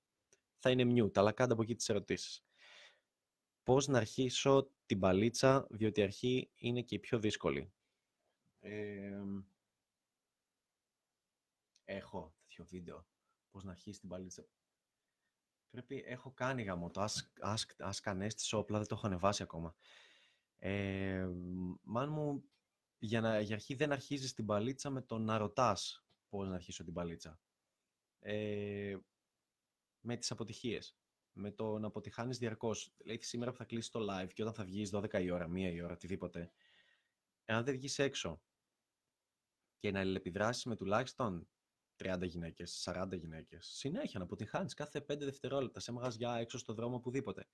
θα 0.59 0.69
είναι 0.69 1.03
mute, 1.03 1.17
αλλά 1.17 1.31
κάντε 1.31 1.53
από 1.53 1.62
εκεί 1.62 1.75
τις 1.75 1.89
ερωτήσεις 1.89 2.43
πώς 3.69 3.88
να 3.88 3.98
αρχίσω 3.98 4.71
την 4.86 5.00
παλίτσα, 5.00 5.67
διότι 5.69 6.00
η 6.00 6.03
αρχή 6.03 6.51
είναι 6.55 6.81
και 6.81 6.95
η 6.95 7.00
πιο 7.00 7.19
δύσκολη. 7.19 7.74
έχω 11.86 12.33
τέτοιο 12.41 12.65
βίντεο. 12.65 13.07
Πώς 13.51 13.63
να 13.63 13.71
αρχίσει 13.71 14.00
την 14.00 14.09
παλίτσα. 14.09 14.45
Πρέπει, 15.69 16.03
έχω 16.05 16.31
κάνει 16.31 16.63
γαμό 16.63 16.89
το 16.89 17.03
Ask, 17.03 17.55
ask, 17.55 17.89
ask 17.89 18.13
Anesti 18.13 18.65
δεν 18.67 18.88
το 18.88 18.95
έχω 18.95 19.07
ανεβάσει 19.07 19.43
ακόμα. 19.43 19.75
Ε, 20.59 21.27
μάν 21.81 22.09
μου, 22.09 22.43
για, 22.99 23.21
να, 23.21 23.39
για 23.39 23.55
αρχή 23.55 23.75
δεν 23.75 23.91
αρχίζεις 23.91 24.33
την 24.33 24.45
παλίτσα 24.45 24.89
με 24.89 25.01
το 25.01 25.17
να 25.17 25.37
ρωτάς 25.37 26.05
πώς 26.29 26.47
να 26.47 26.55
αρχίσω 26.55 26.83
την 26.83 26.93
παλίτσα. 26.93 27.39
Ε, 28.19 28.97
με 30.01 30.17
τις 30.17 30.31
αποτυχίες 30.31 30.99
με 31.39 31.51
το 31.51 31.79
να 31.79 31.87
αποτυχάνεις 31.87 32.37
διαρκώς. 32.37 32.93
Δηλαδή, 32.97 33.23
σήμερα 33.23 33.51
που 33.51 33.57
θα 33.57 33.65
κλείσεις 33.65 33.91
το 33.91 33.99
live 34.09 34.29
και 34.33 34.41
όταν 34.41 34.53
θα 34.53 34.63
βγεις 34.63 34.89
12 34.93 35.21
η 35.21 35.31
ώρα, 35.31 35.47
1 35.47 35.73
η 35.73 35.81
ώρα, 35.81 35.93
οτιδήποτε, 35.93 36.51
εάν 37.45 37.63
δεν 37.63 37.73
βγεις 37.73 37.99
έξω 37.99 38.41
και 39.77 39.91
να 39.91 39.99
αλληλεπιδράσεις 39.99 40.65
με 40.65 40.75
τουλάχιστον 40.75 41.47
30 41.97 42.25
γυναίκες, 42.25 42.81
40 42.85 43.17
γυναίκες, 43.17 43.67
συνέχεια 43.67 44.19
να 44.19 44.25
αποτυχάνεις 44.25 44.73
κάθε 44.73 45.01
5 45.01 45.25
δευτερόλεπτα 45.25 45.79
σε 45.79 45.91
μαγαζιά, 45.91 46.35
έξω 46.35 46.57
στο 46.57 46.73
δρόμο, 46.73 46.95
οπουδήποτε. 46.95 47.47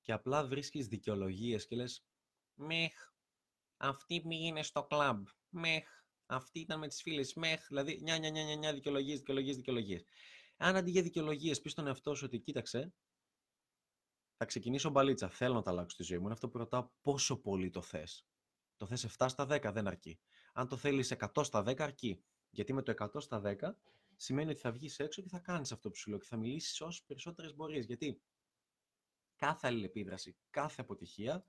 Και 0.00 0.12
απλά 0.12 0.46
βρίσκεις 0.46 0.88
δικαιολογίες 0.88 1.66
και 1.66 1.76
λες, 1.76 2.04
Μεχ, 2.56 3.12
αυτή 3.76 4.20
πήγαινε 4.20 4.62
στο 4.62 4.84
κλαμπ. 4.84 5.26
Μεχ, 5.48 5.88
αυτή 6.26 6.60
ήταν 6.60 6.78
με 6.78 6.88
τις 6.88 7.02
φίλες. 7.02 7.34
Μεχ, 7.34 7.66
δηλαδή, 7.68 8.00
νιά, 8.02 8.18
νιά, 8.18 8.30
νιά, 8.30 8.54
νιά, 8.54 8.72
δικαιολογίες, 8.72 9.18
δικαιολογίες, 9.18 9.56
δικαιολογίες. 9.56 10.04
Αν 10.56 10.76
αντί 10.76 10.90
για 10.90 11.02
δικαιολογίες 11.02 11.60
πεις 11.60 11.72
στον 11.72 11.86
εαυτό 11.86 12.14
σου 12.14 12.22
ότι 12.26 12.38
κοίταξε, 12.38 12.94
θα 14.36 14.44
ξεκινήσω 14.44 14.90
μπαλίτσα. 14.90 15.28
Θέλω 15.28 15.54
να 15.54 15.62
τα 15.62 15.70
αλλάξω 15.70 15.96
τη 15.96 16.02
ζωή 16.02 16.18
μου. 16.18 16.24
Είναι 16.24 16.32
αυτό 16.32 16.48
που 16.48 16.58
ρωτάω 16.58 16.90
πόσο 17.02 17.36
πολύ 17.36 17.70
το 17.70 17.82
θες; 17.82 18.26
Το 18.76 18.86
θες 18.86 19.04
7 19.04 19.28
στα 19.28 19.46
10 19.46 19.72
δεν 19.72 19.86
αρκεί. 19.86 20.20
Αν 20.52 20.68
το 20.68 20.76
θέλεις 20.76 21.10
100 21.10 21.44
στα 21.44 21.62
10 21.62 21.82
αρκεί. 21.82 22.24
Γιατί 22.50 22.72
με 22.72 22.82
το 22.82 22.90
100 22.90 23.20
στα 23.20 23.40
10 23.40 23.76
σημαίνει 24.16 24.50
ότι 24.50 24.60
θα 24.60 24.72
βγεις 24.72 24.98
έξω 24.98 25.22
και 25.22 25.28
θα 25.28 25.38
κάνεις 25.38 25.72
αυτό 25.72 25.90
που 25.90 25.96
σου 25.96 26.10
λέω 26.10 26.18
και 26.18 26.26
θα 26.26 26.36
μιλήσεις 26.36 26.80
όσο 26.80 27.04
περισσότερες 27.06 27.54
μπορείς. 27.54 27.86
Γιατί 27.86 28.22
κάθε 29.36 29.66
αλληλεπίδραση, 29.66 30.36
κάθε 30.50 30.80
αποτυχία 30.80 31.46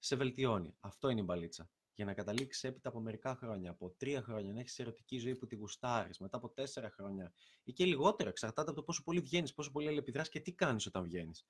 σε 0.00 0.16
βελτιώνει. 0.16 0.74
Αυτό 0.80 1.08
είναι 1.08 1.20
η 1.20 1.24
μπαλίτσα. 1.26 1.70
και 1.92 2.04
να 2.04 2.14
καταλήξεις 2.14 2.64
έπειτα 2.64 2.88
από 2.88 3.00
μερικά 3.00 3.34
χρόνια, 3.36 3.70
από 3.70 3.90
τρία 3.90 4.22
χρόνια, 4.22 4.52
να 4.52 4.60
έχεις 4.60 4.78
ερωτική 4.78 5.18
ζωή 5.18 5.36
που 5.36 5.46
τη 5.46 5.54
γουστάρεις, 5.54 6.18
μετά 6.18 6.36
από 6.36 6.48
τέσσερα 6.48 6.90
χρόνια 6.90 7.32
ή 7.64 7.72
και 7.72 7.84
λιγότερο, 7.84 8.28
εξαρτάται 8.28 8.70
από 8.70 8.78
το 8.78 8.84
πόσο 8.84 9.02
πολύ 9.02 9.20
βγαίνεις, 9.20 9.54
πόσο 9.54 9.70
πολύ 9.70 9.86
αλληλεπιδράσει 9.86 10.30
και 10.30 10.40
τι 10.40 10.52
κάνεις 10.52 10.86
όταν 10.86 11.02
βγαίνεις. 11.02 11.44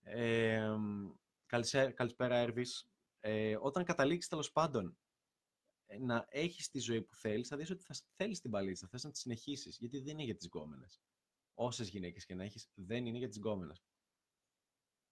Ε, 0.00 0.76
καλησπέρα, 1.94 2.36
Έρβης. 2.36 2.88
Ε, 3.20 3.56
όταν 3.60 3.84
καταλήξεις 3.84 4.30
τέλος 4.30 4.52
πάντων 4.52 4.96
ε, 5.86 5.98
να 5.98 6.26
έχεις 6.28 6.68
τη 6.70 6.78
ζωή 6.78 7.02
που 7.02 7.16
θέλεις, 7.16 7.48
θα 7.48 7.56
δεις 7.56 7.70
ότι 7.70 7.84
θα 7.84 7.94
θέλεις 8.16 8.40
την 8.40 8.50
παλίτσα, 8.50 8.86
θα 8.86 8.90
θες 8.90 9.04
να 9.04 9.10
τη 9.10 9.18
συνεχίσεις. 9.18 9.76
Γιατί 9.78 9.98
δεν 10.00 10.12
είναι 10.12 10.22
για 10.22 10.34
τις 10.34 10.46
γκόμενες. 10.46 11.00
Όσες 11.54 11.88
γυναίκες 11.88 12.24
και 12.24 12.34
να 12.34 12.44
έχεις, 12.44 12.68
δεν 12.74 13.06
είναι 13.06 13.18
για 13.18 13.28
τις 13.28 13.36
γκόμενες. 13.36 13.82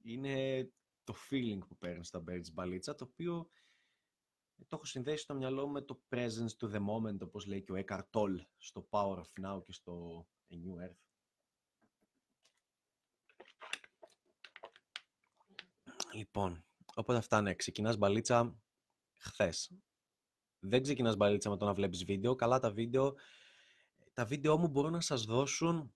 Είναι 0.03 0.69
το 1.05 1.15
feeling 1.31 1.59
που 1.69 1.77
παίρνεις 1.77 2.07
στα 2.07 2.21
μπέρι 2.21 2.43
μπαλίτσα, 2.53 2.95
το 2.95 3.05
οποίο 3.05 3.51
το 4.57 4.77
έχω 4.77 4.85
συνδέσει 4.85 5.23
στο 5.23 5.35
μυαλό 5.35 5.69
με 5.69 5.83
το 5.83 6.03
presence 6.09 6.57
to 6.59 6.73
the 6.73 6.79
moment, 6.79 7.21
όπως 7.21 7.47
λέει 7.47 7.63
και 7.63 7.73
ο 7.73 7.85
Eckhart 7.87 8.11
Tolle 8.11 8.41
στο 8.59 8.87
Power 8.91 9.17
of 9.17 9.47
Now 9.47 9.63
και 9.65 9.73
στο 9.73 10.27
A 10.51 10.55
New 10.55 10.87
Earth. 10.87 10.97
Λοιπόν, 16.13 16.65
οπότε 16.95 17.19
αυτά 17.19 17.41
ναι, 17.41 17.55
ξεκινάς 17.55 17.97
μπαλίτσα 17.97 18.63
χθες. 19.19 19.73
Δεν 20.59 20.83
ξεκινάς 20.83 21.17
μπαλίτσα 21.17 21.51
με 21.51 21.57
το 21.57 21.65
να 21.65 21.75
βλέπεις 21.75 22.05
βίντεο. 22.05 22.35
Καλά 22.35 22.59
τα 22.59 22.71
βίντεο. 22.71 23.15
Τα 24.13 24.25
βίντεο 24.25 24.59
μου 24.59 24.69
μπορούν 24.69 24.93
να 24.93 25.01
σας 25.01 25.25
δώσουν 25.25 25.95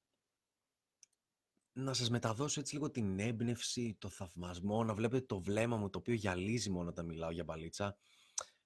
να 1.78 1.92
σας 1.92 2.10
μεταδώσω 2.10 2.60
έτσι 2.60 2.74
λίγο 2.74 2.90
την 2.90 3.18
έμπνευση, 3.18 3.96
το 3.98 4.08
θαυμασμό, 4.08 4.84
να 4.84 4.94
βλέπετε 4.94 5.24
το 5.26 5.40
βλέμμα 5.40 5.76
μου 5.76 5.90
το 5.90 5.98
οποίο 5.98 6.14
γυαλίζει 6.14 6.70
μόνο 6.70 6.88
όταν 6.88 7.06
μιλάω 7.06 7.30
για 7.30 7.44
μπαλίτσα. 7.44 7.96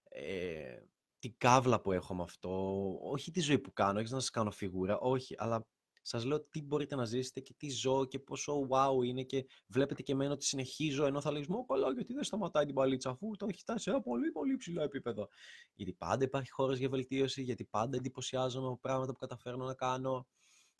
Ε, 0.02 0.78
την 1.18 1.34
κάβλα 1.38 1.80
που 1.80 1.92
έχω 1.92 2.14
με 2.14 2.22
αυτό, 2.22 2.74
όχι 3.02 3.30
τη 3.30 3.40
ζωή 3.40 3.58
που 3.58 3.72
κάνω, 3.72 4.00
όχι 4.00 4.12
να 4.12 4.20
σας 4.20 4.30
κάνω 4.30 4.50
φιγούρα, 4.50 4.98
όχι, 4.98 5.34
αλλά 5.38 5.66
σας 6.02 6.24
λέω 6.24 6.40
τι 6.40 6.62
μπορείτε 6.62 6.96
να 6.96 7.04
ζήσετε 7.04 7.40
και 7.40 7.54
τι 7.56 7.70
ζω 7.70 8.04
και 8.04 8.18
πόσο 8.18 8.68
wow 8.70 9.04
είναι 9.04 9.22
και 9.22 9.46
βλέπετε 9.66 10.02
και 10.02 10.12
εμένα 10.12 10.32
ότι 10.32 10.44
συνεχίζω 10.44 11.06
ενώ 11.06 11.20
θα 11.20 11.32
λέγεις 11.32 11.48
«Μου 11.48 11.66
καλά 11.66 11.92
γιατί 11.92 12.12
δεν 12.12 12.24
σταματάει 12.24 12.64
την 12.64 12.74
μπαλίτσα 12.74 13.10
αφού 13.10 13.36
το 13.36 13.46
έχει 13.48 13.58
φτάσει 13.58 13.82
σε 13.82 13.90
ένα 13.90 14.00
πολύ 14.00 14.30
πολύ 14.30 14.56
ψηλό 14.56 14.82
επίπεδο». 14.82 15.28
Γιατί 15.74 15.92
πάντα 15.92 16.24
υπάρχει 16.24 16.50
χώρος 16.50 16.78
για 16.78 16.88
βελτίωση, 16.88 17.42
γιατί 17.42 17.64
πάντα 17.64 17.96
εντυπωσιάζομαι 17.96 18.66
από 18.66 18.78
πράγματα 18.78 19.12
που 19.12 19.18
καταφέρνω 19.18 19.64
να 19.64 19.74
κάνω, 19.74 20.26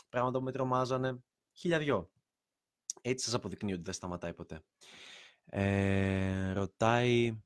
πράγματα 0.08 0.38
που 0.38 0.44
με 0.44 0.52
τρομάζανε. 0.52 1.22
Χιλιαδιό. 1.52 2.10
Έτσι 3.02 3.24
σας 3.24 3.34
αποδεικνύει 3.34 3.72
ότι 3.72 3.82
δεν 3.82 3.94
σταματάει 3.94 4.34
ποτέ. 4.34 4.62
Ε, 5.44 6.52
ρωτάει, 6.52 7.42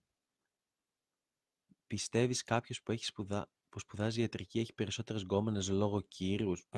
πιστεύεις 1.86 2.42
κάποιος 2.42 2.82
που, 2.82 2.92
έχει 2.92 3.04
σπουδα... 3.04 3.50
που 3.68 3.78
σπουδάζει 3.78 4.20
ιατρική 4.20 4.58
έχει 4.58 4.74
περισσότερες 4.74 5.22
γκόμενες 5.22 5.68
λόγω 5.68 6.00
κύρους; 6.00 6.68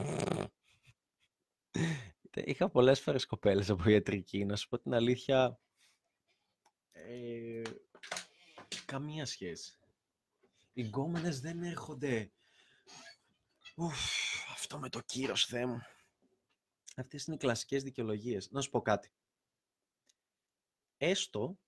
Είχα 2.45 2.71
πολλές 2.71 3.01
φορές 3.01 3.27
κοπέλες 3.27 3.71
από 3.71 3.89
ιατρική, 3.91 4.45
να 4.45 4.57
σου 4.57 4.69
πω 4.69 4.79
την 4.79 4.95
αλήθεια, 4.95 5.59
ε, 6.93 7.63
καμία 8.85 9.27
σχέση. 9.27 9.79
Οι 10.73 10.83
γκόμενες 10.83 11.41
δεν 11.41 11.63
έρχονται. 11.63 12.31
Ουφ, 13.77 14.01
αυτό 14.53 14.79
με 14.79 14.89
το 14.89 15.01
κύρος, 15.01 15.45
Θεέ 15.45 15.67
μου. 15.67 15.83
Αυτές 16.99 17.25
είναι 17.25 17.37
οι 17.37 17.39
κλασικές 17.39 17.83
δικαιολογίες. 17.83 18.51
Να 18.51 18.61
σου 18.61 18.71
πω 18.71 18.83
κάτι. 18.83 19.13
Έστω 20.97 21.59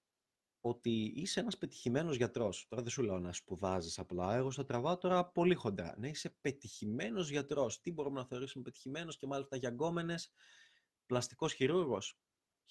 ότι 0.61 1.13
είσαι 1.17 1.41
ένας 1.41 1.59
πετυχημένος 1.59 2.17
γιατρός. 2.17 2.67
Τώρα 2.69 2.83
δεν 2.83 2.91
σου 2.91 3.03
λέω 3.03 3.19
να 3.19 3.33
σπουδάζεις 3.33 3.99
απλά. 3.99 4.35
Εγώ 4.35 4.51
στο 4.51 4.65
τραβάω 4.65 4.99
τώρα 4.99 5.27
πολύ 5.27 5.55
χοντρά. 5.55 5.95
Να 5.99 6.09
είσαι 6.09 6.37
πετυχημένος 6.41 7.31
γιατρός. 7.31 7.81
Τι 7.81 7.93
μπορούμε 7.93 8.21
να 8.21 8.27
θεωρήσουμε 8.27 8.65
πετυχημένος 8.65 9.17
και 9.17 9.27
μάλιστα 9.27 9.57
για 9.57 9.69
γκόμενες. 9.69 10.33
Πλαστικός 11.07 11.53
χειρούργος. 11.53 12.19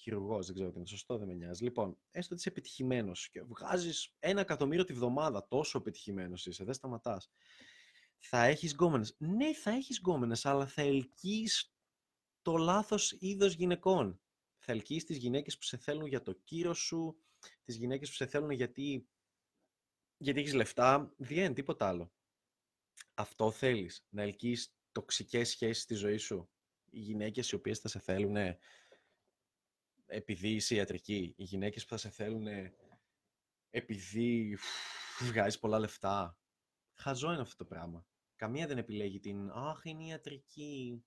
Χειρουργός, 0.00 0.46
δεν 0.46 0.54
ξέρω 0.54 0.70
τι 0.70 0.78
είναι 0.78 0.86
σωστό, 0.86 1.18
δεν 1.18 1.26
με 1.26 1.34
νοιάζει. 1.34 1.64
Λοιπόν, 1.64 1.98
έστω 2.10 2.34
ότι 2.34 2.42
είσαι 2.42 2.50
πετυχημένος 2.50 3.30
και 3.30 3.42
βγάζεις 3.42 4.14
ένα 4.18 4.40
εκατομμύριο 4.40 4.84
τη 4.84 4.92
βδομάδα, 4.92 5.46
τόσο 5.48 5.80
πετυχημένος 5.80 6.46
είσαι, 6.46 6.64
δεν 6.64 6.74
σταματάς. 6.74 7.30
Θα 8.18 8.44
έχεις 8.44 8.72
γκόμενες. 8.72 9.16
Ναι, 9.18 9.54
θα 9.54 9.70
έχεις 9.70 9.98
γκόμενες, 9.98 10.46
αλλά 10.46 10.66
θα 10.66 10.82
ελκύεις 10.82 11.72
το 12.48 12.56
λάθος 12.56 13.16
είδος 13.18 13.54
γυναικών. 13.54 14.20
Θα 14.58 14.72
ελκύεις 14.72 15.04
τις 15.04 15.16
γυναίκες 15.16 15.58
που 15.58 15.64
σε 15.64 15.76
θέλουν 15.76 16.06
για 16.06 16.22
το 16.22 16.32
κύρο 16.32 16.74
σου, 16.74 17.18
τις 17.64 17.76
γυναίκες 17.76 18.08
που 18.08 18.14
σε 18.14 18.26
θέλουν 18.26 18.50
γιατί, 18.50 19.08
γιατί 20.16 20.40
έχεις 20.40 20.52
λεφτά, 20.52 21.14
διέν, 21.16 21.54
τίποτα 21.54 21.88
άλλο. 21.88 22.12
Αυτό 23.14 23.50
θέλεις, 23.50 24.06
να 24.08 24.22
ελκύεις 24.22 24.74
τοξικές 24.92 25.48
σχέσεις 25.48 25.82
στη 25.82 25.94
ζωή 25.94 26.16
σου. 26.16 26.50
Οι 26.90 26.98
γυναίκες 26.98 27.50
οι 27.50 27.54
οποίες 27.54 27.78
θα 27.78 27.88
σε 27.88 27.98
θέλουν 27.98 28.36
επειδή 30.06 30.48
είσαι 30.48 30.74
ιατρική, 30.74 31.34
οι 31.36 31.44
γυναίκες 31.44 31.82
που 31.82 31.88
θα 31.88 31.96
σε 31.96 32.10
θέλουν 32.10 32.46
επειδή 33.70 34.58
βγάζεις 35.20 35.58
πολλά 35.58 35.78
λεφτά. 35.78 36.38
Χαζό 36.94 37.32
είναι 37.32 37.42
αυτό 37.42 37.56
το 37.56 37.64
πράγμα. 37.64 38.06
Καμία 38.36 38.66
δεν 38.66 38.78
επιλέγει 38.78 39.18
την 39.18 39.50
«Αχ, 39.50 39.84
είναι 39.84 40.04
ιατρική, 40.04 41.04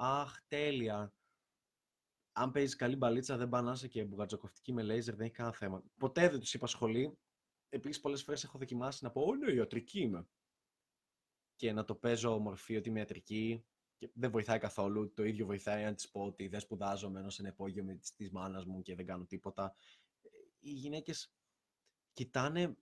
Αχ, 0.00 0.36
τέλεια. 0.48 1.12
Αν 2.32 2.52
παίζεις 2.52 2.76
καλή 2.76 2.96
μπαλίτσα, 2.96 3.36
δεν 3.36 3.48
πανάσαι 3.48 3.88
και 3.88 4.04
μπουγατζοκοφτική 4.04 4.72
με 4.72 4.82
λέιζερ, 4.82 5.14
δεν 5.14 5.26
έχει 5.26 5.34
κανένα 5.34 5.54
θέμα. 5.54 5.82
Ποτέ 5.96 6.28
δεν 6.28 6.40
τους 6.40 6.54
είπα 6.54 6.66
σχολή. 6.66 7.18
Επίσης, 7.68 8.00
πολλές 8.00 8.22
φορές 8.22 8.44
έχω 8.44 8.58
δοκιμάσει 8.58 9.04
να 9.04 9.10
πω: 9.10 9.22
Ω, 9.22 9.34
ναι, 9.34 9.52
ιατρική 9.52 10.00
είμαι. 10.00 10.28
Και 11.56 11.72
να 11.72 11.84
το 11.84 11.94
παίζω 11.94 12.38
μορφή 12.38 12.76
ότι 12.76 12.88
είμαι 12.88 12.98
ιατρική. 12.98 13.64
Και 13.96 14.10
δεν 14.14 14.30
βοηθάει 14.30 14.58
καθόλου. 14.58 15.12
Το 15.12 15.24
ίδιο 15.24 15.46
βοηθάει 15.46 15.84
αν 15.84 15.94
της 15.94 16.10
πω 16.10 16.24
ότι 16.24 16.48
δεν 16.48 16.60
σπουδάζω, 16.60 17.10
μένω 17.10 17.30
σε 17.30 17.42
ένα 17.42 17.50
υπόγειο 17.50 17.84
με 17.84 18.00
της 18.16 18.30
μάνας 18.30 18.64
μου 18.64 18.82
και 18.82 18.94
δεν 18.94 19.06
κάνω 19.06 19.24
τίποτα. 19.24 19.74
Οι 20.58 20.70
γυναίκες 20.70 21.32
κοιτάνε 22.12 22.76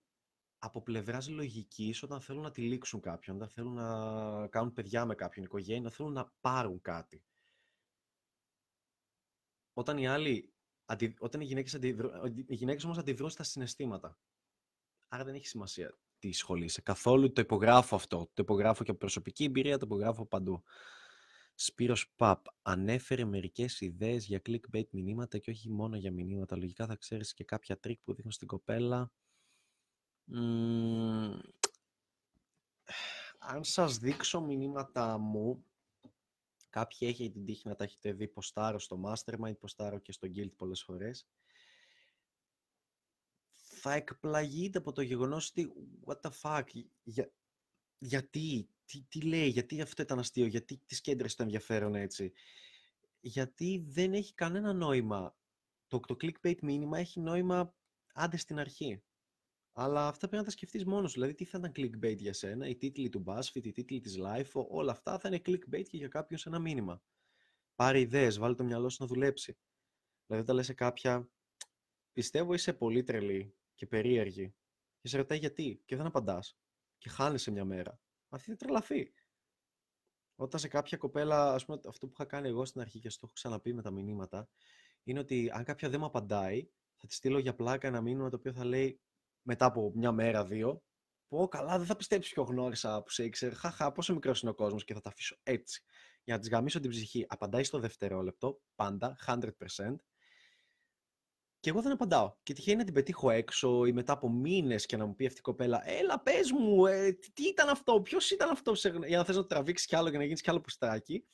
από 0.59 0.83
πλευράς 0.83 1.29
λογικής, 1.29 2.03
όταν 2.03 2.21
θέλουν 2.21 2.43
να 2.43 2.51
τυλίξουν 2.51 3.01
κάποιον, 3.01 3.37
όταν 3.37 3.49
θέλουν 3.49 3.75
να 3.75 4.49
κάνουν 4.49 4.73
παιδιά 4.73 5.05
με 5.05 5.15
κάποιον, 5.15 5.45
οικογένεια, 5.45 5.83
να 5.83 5.91
θέλουν 5.91 6.13
να 6.13 6.33
πάρουν 6.41 6.81
κάτι. 6.81 7.25
Όταν 9.73 9.99
οι 9.99 10.09
άλλοι, 10.09 10.53
όταν 11.19 11.41
οι 11.41 11.45
γυναίκες, 11.45 11.75
αντιδρούν, 11.75 12.27
οι 12.47 12.55
γυναίκες 12.55 12.85
όμως 12.85 12.99
αντιδρούν 12.99 13.31
στα 13.31 13.43
συναισθήματα. 13.43 14.19
Άρα 15.09 15.25
δεν 15.25 15.35
έχει 15.35 15.47
σημασία 15.47 15.99
τι 16.19 16.33
ασχολείσαι. 16.33 16.81
Καθόλου 16.81 17.33
το 17.33 17.41
υπογράφω 17.41 17.95
αυτό. 17.95 18.17
Το 18.19 18.43
υπογράφω 18.43 18.85
και 18.85 18.91
από 18.91 18.99
προσωπική 18.99 19.45
εμπειρία, 19.45 19.79
το 19.79 19.87
υπογράφω 19.87 20.27
παντού. 20.27 20.63
Σπύρος 21.55 22.13
Παπ 22.17 22.47
ανέφερε 22.63 23.25
μερικές 23.25 23.81
ιδέες 23.81 24.27
για 24.27 24.43
clickbait 24.47 24.89
μηνύματα 24.91 25.39
και 25.39 25.51
όχι 25.51 25.71
μόνο 25.71 25.97
για 25.97 26.13
μηνύματα. 26.13 26.57
Λογικά 26.57 26.87
θα 26.87 26.97
ξέρεις 26.97 27.35
και 27.35 27.45
κάποια 27.45 27.79
tricks 27.79 28.01
που 28.03 28.15
δείχνουν 28.15 28.33
στην 28.33 28.47
κοπέλα 28.47 29.13
αν 33.39 33.65
σας 33.65 33.99
δείξω 33.99 34.41
μηνύματα 34.41 35.19
μου, 35.19 35.65
κάποιοι 36.71 36.99
έχετε 37.11 37.31
την 37.31 37.45
τύχη 37.45 37.69
να 37.69 37.75
τα 37.75 37.85
έχετε 37.85 38.13
δει, 38.13 38.29
ποστάρω 38.29 38.79
στο 38.79 39.01
Mastermind, 39.05 39.59
ποστάρω 39.59 39.99
και 39.99 40.13
στο 40.13 40.29
Guild 40.35 40.53
πολλές 40.57 40.83
φορές, 40.83 41.27
θα 43.53 43.93
εκπλαγείτε 43.93 44.79
από 44.79 44.93
το 44.93 45.03
γεγονός 45.03 45.49
ότι 45.49 45.73
what 46.05 46.21
the 46.21 46.31
fuck, 46.43 46.65
για, 47.03 47.33
γιατί, 47.99 48.69
τι, 48.85 49.03
τι 49.03 49.21
λέει, 49.21 49.49
γιατί 49.49 49.81
αυτό 49.81 50.03
ήταν 50.03 50.19
αστείο, 50.19 50.47
γιατί 50.47 50.81
τις 50.87 51.01
κέντρες 51.01 51.35
το 51.35 51.43
ενδιαφέρον 51.43 51.95
έτσι. 51.95 52.33
Γιατί 53.21 53.85
δεν 53.89 54.15
έχει 54.15 54.35
κανένα 54.35 54.73
νόημα. 54.73 55.37
Το, 55.87 56.01
το 56.01 56.17
clickbait 56.21 56.59
μήνυμα 56.63 56.99
έχει 56.99 57.21
νόημα 57.21 57.75
άντε 58.13 58.37
στην 58.37 58.59
αρχή. 58.59 59.03
Αλλά 59.79 60.07
αυτά 60.07 60.19
πρέπει 60.19 60.37
να 60.37 60.43
τα 60.43 60.51
σκεφτείς 60.51 60.85
μόνος 60.85 61.13
Δηλαδή, 61.13 61.35
τι 61.35 61.45
θα 61.45 61.59
ήταν 61.59 61.73
clickbait 61.77 62.17
για 62.17 62.33
σένα, 62.33 62.69
οι 62.69 62.77
τίτλοι 62.77 63.09
του 63.09 63.25
BuzzFeed, 63.27 63.65
οι 63.65 63.73
τίτλοι 63.73 64.01
της 64.01 64.17
Life, 64.21 64.67
όλα 64.69 64.93
αυτά 64.93 65.19
θα 65.19 65.29
είναι 65.29 65.41
clickbait 65.47 65.85
και 65.89 65.97
για 65.97 66.09
κάποιον 66.09 66.39
σε 66.39 66.49
ένα 66.49 66.59
μήνυμα. 66.59 67.03
Πάρε 67.75 68.01
ιδέες, 68.01 68.39
βάλει 68.39 68.55
το 68.55 68.65
μυαλό 68.65 68.89
σου 68.89 68.97
να 69.01 69.07
δουλέψει. 69.07 69.59
Δηλαδή, 70.27 70.45
όταν 70.45 70.57
λες 70.57 70.67
σε 70.67 70.75
κάποια, 70.75 71.29
πιστεύω 72.13 72.55
είσαι 72.55 72.73
πολύ 72.73 73.03
τρελή 73.03 73.55
και 73.75 73.87
περίεργη, 73.87 74.55
και 74.99 75.09
σε 75.09 75.17
ρωτάει 75.17 75.39
γιατί, 75.39 75.83
και 75.85 75.97
δεν 75.97 76.07
απαντάς, 76.07 76.59
και 76.99 77.09
χάνεσαι 77.09 77.51
μια 77.51 77.65
μέρα. 77.65 78.01
Αυτή 78.29 78.51
θα 78.51 78.57
τρελαθεί. 78.57 79.13
Όταν 80.35 80.61
σε 80.61 80.69
κάποια 80.69 80.99
κοπέλα, 80.99 81.53
ας 81.53 81.65
πούμε, 81.65 81.81
αυτό 81.89 82.07
που 82.07 82.13
είχα 82.13 82.25
κάνει 82.25 82.49
εγώ 82.49 82.65
στην 82.65 82.81
αρχή 82.81 82.99
και 82.99 83.11
στο 83.11 83.21
έχω 83.25 83.33
ξαναπεί 83.35 83.75
με 83.75 83.83
τα 83.83 83.91
μηνύματα, 83.91 84.49
είναι 85.03 85.19
ότι 85.19 85.51
αν 85.53 85.65
κάποια 85.65 85.89
δεν 85.89 86.01
μου 86.01 86.07
απαντάει, 86.07 86.69
θα 86.97 87.07
τη 87.07 87.15
στείλω 87.15 87.39
για 87.39 87.55
πλάκα 87.55 87.89
ένα 87.89 88.01
μήνυμα 88.01 88.29
το 88.31 88.37
οποίο 88.37 88.53
θα 88.53 88.65
λέει 88.65 89.01
μετά 89.47 89.65
από 89.65 89.93
μια 89.95 90.13
μέρα, 90.13 90.45
δύο, 90.45 90.83
πω 91.29 91.49
καλά, 91.49 91.79
δεν 91.79 91.87
θα 91.87 91.97
πιστέψει 91.97 92.33
ποιο 92.33 92.43
γνώρισα 92.43 93.03
που 93.03 93.11
σε 93.11 93.25
ήξερε. 93.25 93.55
Χαχά, 93.55 93.93
πόσο 93.93 94.15
μικρός 94.15 94.41
είναι 94.43 94.51
ο 94.51 94.55
κόσμος 94.55 94.85
και 94.85 94.95
θα 94.95 95.01
τα 95.01 95.09
αφήσω 95.09 95.37
έτσι. 95.43 95.83
Για 96.25 96.35
να 96.35 96.41
της 96.41 96.51
γαμίσω 96.51 96.81
την 96.81 96.91
ψυχή. 96.91 97.27
Απαντάει 97.29 97.65
στο 97.65 97.79
δευτερόλεπτο, 97.79 98.61
πάντα, 98.75 99.17
100%. 99.27 99.49
Και 101.61 101.71
εγώ 101.71 101.83
δεν 101.83 101.93
απαντάω. 101.93 102.35
Και 102.43 102.53
τυχαίνει 102.53 102.77
να 102.77 102.85
την 102.85 102.95
πετύχω 102.95 103.31
έξω 103.31 103.85
ή 103.85 103.93
μετά 103.93 104.13
από 104.13 104.31
μήνες 104.31 104.87
και 104.87 104.97
να 104.97 105.07
μου 105.07 105.15
πει 105.15 105.27
αυτή 105.27 105.39
η 105.39 105.43
κοπέλα: 105.43 105.91
Έλα, 105.91 106.21
πες 106.23 106.53
μου, 106.53 106.87
ε, 106.87 107.13
τι 107.13 107.43
ήταν 107.43 107.69
αυτό, 107.69 108.01
ποιος 108.01 108.31
ήταν 108.31 108.51
αυτό, 108.51 108.73
για 109.07 109.17
να 109.17 109.25
θες 109.25 109.37
να 109.37 109.43
το 109.43 109.47
τραβήξεις 109.47 109.87
κι 109.87 109.97
άλλο 109.97 110.11
και 110.11 110.17
να 110.17 110.25
γίνεις 110.25 110.41
κι 110.41 110.51
άλλο 110.51 110.61
πουστάκι. 110.61 111.27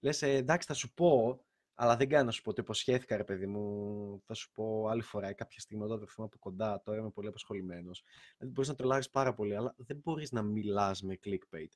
Λες, 0.00 0.22
ε, 0.22 0.28
εντάξει, 0.28 0.66
θα 0.66 0.74
σου 0.74 0.94
πω, 0.94 1.44
αλλά 1.80 1.96
δεν 1.96 2.08
κάνω 2.08 2.24
να 2.24 2.30
σου 2.30 2.42
πω. 2.42 2.52
Το 2.52 2.62
υποσχέθηκα, 2.62 3.16
ρε 3.16 3.24
παιδί 3.24 3.46
μου. 3.46 4.22
Θα 4.24 4.34
σου 4.34 4.50
πω 4.50 4.86
άλλη 4.88 5.02
φορά 5.02 5.30
ή 5.30 5.34
κάποια 5.34 5.60
στιγμή 5.60 5.84
όταν 5.84 5.98
βρεθούμε 5.98 6.26
από 6.26 6.38
κοντά. 6.38 6.82
Τώρα 6.82 6.98
είμαι 6.98 7.10
πολύ 7.10 7.28
απασχολημένος. 7.28 8.04
Δηλαδή, 8.36 8.54
μπορείς 8.54 8.70
να 8.70 8.76
τρολάρει 8.76 9.10
πάρα 9.10 9.34
πολύ, 9.34 9.56
αλλά 9.56 9.74
δεν 9.76 9.96
μπορείς 9.96 10.32
να 10.32 10.42
μιλάς 10.42 11.02
με 11.02 11.18
clickbait. 11.24 11.70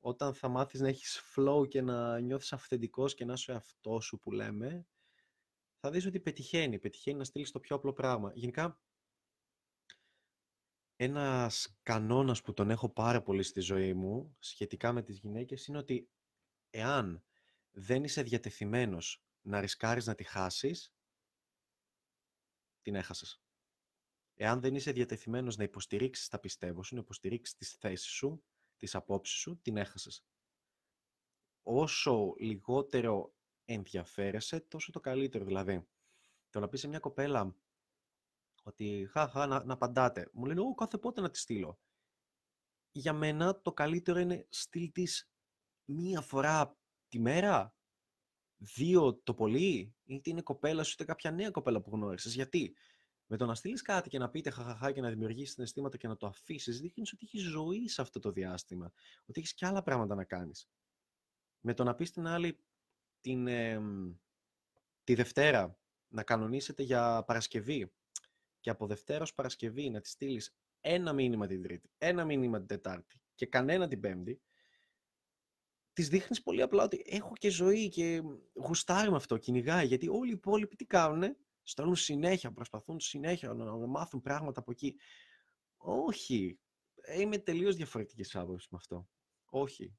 Όταν 0.00 0.34
θα 0.34 0.48
μάθεις 0.48 0.80
να 0.80 0.88
έχεις 0.88 1.20
flow 1.34 1.68
και 1.68 1.82
να 1.82 2.20
νιώθεις 2.20 2.52
αυθεντικός 2.52 3.14
και 3.14 3.24
να 3.24 3.32
είσαι 3.32 3.52
αυτό 3.52 4.00
σου 4.00 4.18
που 4.18 4.32
λέμε, 4.32 4.86
θα 5.80 5.90
δεις 5.90 6.06
ότι 6.06 6.20
πετυχαίνει. 6.20 6.78
Πετυχαίνει 6.78 7.18
να 7.18 7.24
στείλεις 7.24 7.50
το 7.50 7.60
πιο 7.60 7.76
απλό 7.76 7.92
πράγμα. 7.92 8.32
Γενικά, 8.34 8.80
ένας 10.96 11.78
κανόνας 11.82 12.42
που 12.42 12.52
τον 12.52 12.70
έχω 12.70 12.88
πάρα 12.88 13.22
πολύ 13.22 13.42
στη 13.42 13.60
ζωή 13.60 13.94
μου 13.94 14.36
σχετικά 14.38 14.92
με 14.92 15.02
τις 15.02 15.18
γυναίκες 15.18 15.66
είναι 15.66 15.78
ότι 15.78 16.10
εάν 16.70 17.24
δεν 17.78 18.04
είσαι 18.04 18.22
διατεθειμένος 18.22 19.22
να 19.40 19.60
ρισκάρεις 19.60 20.06
να 20.06 20.14
τη 20.14 20.24
χάσεις, 20.24 20.94
την 22.82 22.94
έχασες. 22.94 23.42
Εάν 24.34 24.60
δεν 24.60 24.74
είσαι 24.74 24.92
διατεθειμένος 24.92 25.56
να 25.56 25.64
υποστηρίξεις 25.64 26.28
τα 26.28 26.38
πιστεύω 26.38 26.82
σου, 26.82 26.94
να 26.94 27.00
υποστηρίξεις 27.00 27.56
τις 27.56 27.72
θέσεις 27.72 28.10
σου, 28.10 28.44
τις 28.76 28.94
απόψεις 28.94 29.36
σου, 29.36 29.60
την 29.60 29.76
έχασες. 29.76 30.24
Όσο 31.62 32.34
λιγότερο 32.38 33.34
ενδιαφέρεσαι, 33.64 34.60
τόσο 34.60 34.92
το 34.92 35.00
καλύτερο. 35.00 35.44
Δηλαδή, 35.44 35.88
το 36.50 36.60
να 36.60 36.68
πεις 36.68 36.80
σε 36.80 36.88
μια 36.88 36.98
κοπέλα 36.98 37.56
ότι 38.62 39.08
χα, 39.10 39.46
να, 39.46 39.64
να 39.64 39.72
απαντάτε. 39.72 40.30
Μου 40.32 40.44
λένε, 40.44 40.60
Ω, 40.60 40.74
κάθε 40.74 40.98
πότε 40.98 41.20
να 41.20 41.30
τη 41.30 41.38
στείλω. 41.38 41.80
Για 42.90 43.12
μένα 43.12 43.60
το 43.60 43.72
καλύτερο 43.72 44.18
είναι 44.18 44.46
στείλ 44.48 44.92
της 44.92 45.30
μία 45.84 46.20
φορά 46.20 46.78
τη 47.08 47.20
μέρα, 47.20 47.74
δύο 48.56 49.14
το 49.14 49.34
πολύ, 49.34 49.94
είτε 50.04 50.30
είναι 50.30 50.42
κοπέλα 50.42 50.82
σου 50.82 50.92
είτε 50.92 51.04
κάποια 51.04 51.30
νέα 51.30 51.50
κοπέλα 51.50 51.80
που 51.80 51.90
γνώρισες. 51.90 52.34
Γιατί; 52.34 52.76
Με 53.26 53.36
το 53.36 53.46
να 53.46 53.54
στείλεις 53.54 53.82
κάτι 53.82 54.08
και 54.08 54.18
να 54.18 54.30
πείτε 54.30 54.50
χαχαχά 54.50 54.92
και 54.92 55.00
να 55.00 55.10
δημιουργήσεις 55.10 55.52
συναισθήματα 55.52 55.96
και 55.96 56.08
να 56.08 56.16
το 56.16 56.26
αφήσεις, 56.26 56.80
δείχνεις 56.80 57.12
ότι 57.12 57.24
έχεις 57.24 57.42
ζωή 57.42 57.88
σε 57.88 58.00
αυτό 58.02 58.18
το 58.18 58.30
διάστημα. 58.30 58.92
Ότι 59.26 59.40
έχεις 59.40 59.54
και 59.54 59.66
άλλα 59.66 59.82
πράγματα 59.82 60.14
να 60.14 60.24
κάνεις. 60.24 60.68
Με 61.60 61.74
το 61.74 61.84
να 61.84 61.94
πεις 61.94 62.08
στην 62.08 62.26
άλλη 62.26 62.58
την, 63.20 63.48
τη 65.04 65.14
Δευτέρα 65.14 65.78
να 66.08 66.22
κανονίσετε 66.22 66.82
για 66.82 67.24
Παρασκευή 67.26 67.92
και 68.60 68.70
από 68.70 68.86
Δευτέρας 68.86 69.22
ως 69.22 69.34
Παρασκευή 69.34 69.90
να 69.90 70.00
της 70.00 70.10
στείλεις 70.10 70.56
ένα 70.80 71.12
μήνυμα 71.12 71.46
την 71.46 71.62
Τρίτη, 71.62 71.90
ένα 71.98 72.24
μήνυμα 72.24 72.58
την 72.58 72.66
Τετάρτη 72.66 73.20
και 73.34 73.46
κανένα 73.46 73.88
την 73.88 74.00
Πέμπτη, 74.00 74.40
της 75.96 76.08
δείχνεις 76.08 76.42
πολύ 76.42 76.62
απλά 76.62 76.84
ότι 76.84 77.02
έχω 77.06 77.32
και 77.38 77.48
ζωή 77.48 77.88
και 77.88 78.22
γουστάρει 78.54 79.10
με 79.10 79.16
αυτό, 79.16 79.36
κυνηγάει. 79.36 79.86
Γιατί 79.86 80.08
όλοι 80.08 80.28
οι 80.28 80.32
υπόλοιποι 80.32 80.76
τι 80.76 80.84
κάνουν, 80.84 81.36
στέλνουν 81.62 81.96
συνέχεια, 81.96 82.52
προσπαθούν 82.52 83.00
συνέχεια 83.00 83.52
να 83.52 83.76
μάθουν 83.76 84.20
πράγματα 84.20 84.60
από 84.60 84.70
εκεί. 84.70 84.96
Όχι. 85.76 86.58
Είμαι 87.18 87.38
τελείως 87.38 87.76
διαφορετικής 87.76 88.36
άποψης 88.36 88.68
με 88.70 88.78
αυτό. 88.80 89.08
Όχι. 89.44 89.96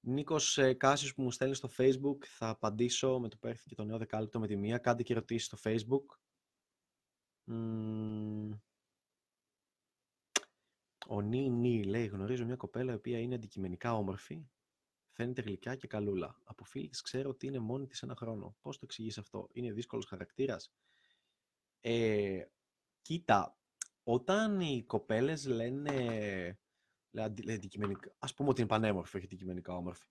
Νίκος 0.00 0.58
ε, 0.58 0.74
Κάσιος 0.74 1.14
που 1.14 1.22
μου 1.22 1.30
στέλνει 1.30 1.54
στο 1.54 1.70
facebook, 1.76 2.24
θα 2.24 2.48
απαντήσω 2.48 3.18
με 3.18 3.28
το 3.28 3.36
που 3.36 3.52
και 3.64 3.74
το 3.74 3.84
νέο 3.84 3.98
δεκάλεπτο 3.98 4.38
με 4.38 4.46
τη 4.46 4.56
μία. 4.56 4.78
Κάντε 4.78 5.02
και 5.02 5.12
ερωτήσεις 5.12 5.46
στο 5.46 5.58
facebook. 5.62 6.04
Ο 11.06 11.20
Νί 11.20 11.50
Νί 11.50 11.84
λέει, 11.84 12.06
γνωρίζω 12.06 12.44
μια 12.44 12.56
κοπέλα 12.56 12.92
η 12.92 12.94
οποία 12.94 13.18
είναι 13.18 13.34
αντικειμενικά 13.34 13.94
όμορφη, 13.94 14.48
φαίνεται 15.10 15.42
γλυκιά 15.42 15.76
και 15.76 15.86
καλούλα. 15.86 16.40
Από 16.44 16.64
φίλης 16.64 16.90
της 16.90 17.00
ξέρω 17.00 17.30
ότι 17.30 17.46
είναι 17.46 17.58
μόνη 17.58 17.86
της 17.86 18.02
ένα 18.02 18.16
χρόνο. 18.16 18.56
Πώς 18.60 18.76
το 18.76 18.84
εξηγείς 18.84 19.18
αυτό, 19.18 19.48
είναι 19.52 19.72
δύσκολος 19.72 20.06
χαρακτήρας; 20.06 20.72
Ε, 21.80 22.44
κοίτα, 23.02 23.58
όταν 24.02 24.60
οι 24.60 24.84
κοπέλες 24.84 25.46
λένε 25.46 26.58
αντικειμενικά. 27.48 28.14
Α 28.18 28.34
πούμε 28.34 28.48
ότι 28.48 28.60
είναι 28.60 28.70
πανέμορφη, 28.70 29.16
όχι 29.16 29.24
αντικειμενικά 29.26 29.76
όμορφη. 29.76 30.06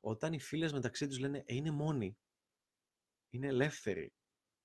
Όταν 0.00 0.32
οι 0.32 0.40
φίλες 0.40 0.72
μεταξύ 0.72 1.06
τους 1.06 1.18
λένε 1.18 1.38
ε, 1.46 1.54
είναι 1.54 1.70
μόνοι, 1.70 2.18
είναι 3.30 3.46
ελεύθεροι, 3.46 4.14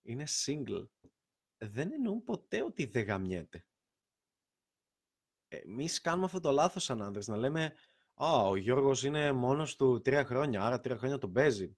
είναι 0.02 0.24
single, 0.46 0.88
δεν 1.58 1.94
εννοούν 1.94 2.24
ποτέ 2.24 2.64
ότι 2.64 2.86
δεν 2.86 3.04
γαμιέται. 3.04 3.66
Εμείς 5.54 6.02
κάνουμε 6.02 6.26
αυτό 6.26 6.40
το 6.40 6.52
λάθος 6.52 6.84
σαν 6.84 7.02
άντρε, 7.02 7.22
να 7.26 7.38
λέμε 7.38 7.74
Α, 8.14 8.48
ο 8.48 8.56
Γιώργος 8.56 9.04
είναι 9.04 9.32
μόνος 9.32 9.76
του 9.76 10.02
τρία 10.02 10.26
χρόνια, 10.26 10.64
άρα 10.64 10.80
τρία 10.80 10.98
χρόνια 10.98 11.18
τον 11.18 11.32
παίζει. 11.32 11.78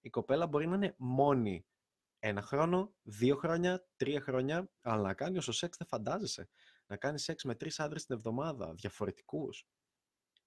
Η 0.00 0.10
κοπέλα 0.10 0.46
μπορεί 0.46 0.66
να 0.66 0.74
είναι 0.74 0.94
μόνη 0.98 1.66
ένα 2.18 2.42
χρόνο, 2.42 2.94
δύο 3.02 3.36
χρόνια, 3.36 3.86
τρία 3.96 4.20
χρόνια, 4.20 4.70
αλλά 4.80 5.02
να 5.02 5.14
κάνει 5.14 5.38
όσο 5.38 5.52
σεξ 5.52 5.76
δεν 5.76 5.86
φαντάζεσαι 5.86 6.48
να 6.86 6.96
κάνει 6.96 7.18
σεξ 7.18 7.44
με 7.44 7.54
τρεις 7.54 7.80
άντρε 7.80 7.98
την 7.98 8.14
εβδομάδα, 8.14 8.74
διαφορετικούς. 8.74 9.66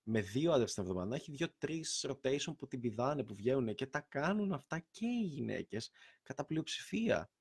Με 0.03 0.21
δύο 0.21 0.51
άντρε 0.51 0.65
την 0.65 0.83
εβδομάδα. 0.83 1.07
Να 1.07 1.15
έχει 1.15 1.31
δύο-τρει 1.31 1.85
rotation 2.01 2.57
που 2.57 2.67
την 2.67 2.79
πηδάνε, 2.79 3.23
που 3.23 3.35
βγαίνουν 3.35 3.75
και 3.75 3.87
τα 3.87 3.99
κάνουν 3.99 4.53
αυτά 4.53 4.79
και 4.79 5.05
οι 5.05 5.25
γυναίκες 5.25 5.91
κατά 6.23 6.45
πλειοψηφία. 6.45 7.31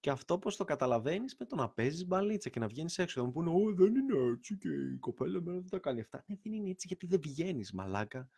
Και 0.00 0.10
αυτό 0.10 0.38
πώς 0.38 0.56
το 0.56 0.64
καταλαβαίνεις; 0.64 1.36
Με 1.38 1.46
το 1.46 1.56
να 1.56 1.70
παίζεις 1.70 2.06
μπαλίτσα 2.06 2.50
και 2.50 2.58
να 2.60 2.66
βγαίνεις 2.66 2.98
έξω. 2.98 3.20
Θα 3.20 3.26
μου 3.26 3.32
πούνε, 3.32 3.50
Ω, 3.50 3.74
δεν 3.74 3.94
είναι 3.94 4.30
έτσι 4.32 4.56
και 4.56 4.68
η 4.68 4.98
κοπέλα 4.98 5.40
μέρα 5.40 5.58
δεν 5.58 5.68
τα 5.70 5.78
κάνει 5.78 6.00
αυτά. 6.00 6.24
Ναι, 6.26 6.36
δεν 6.42 6.52
είναι 6.52 6.70
έτσι 6.70 6.86
γιατί 6.86 7.06
δεν 7.06 7.20
βγαίνεις, 7.20 7.72
μαλάκα. 7.72 8.28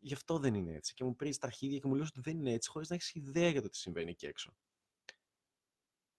Γι' 0.00 0.14
αυτό 0.14 0.38
δεν 0.38 0.54
είναι 0.54 0.74
έτσι. 0.74 0.94
Και 0.94 1.04
μου 1.04 1.16
πρίζει 1.16 1.38
τα 1.38 1.46
αρχίδια 1.46 1.78
και 1.78 1.86
μου 1.86 1.94
λέει 1.94 2.06
ότι 2.08 2.20
δεν 2.20 2.38
είναι 2.38 2.52
έτσι, 2.52 2.68
χωρίς 2.70 2.88
να 2.88 2.94
έχεις 2.94 3.14
ιδέα 3.14 3.48
για 3.48 3.62
το 3.62 3.68
τι 3.68 3.76
συμβαίνει 3.76 4.10
εκεί 4.10 4.26
έξω 4.26 4.56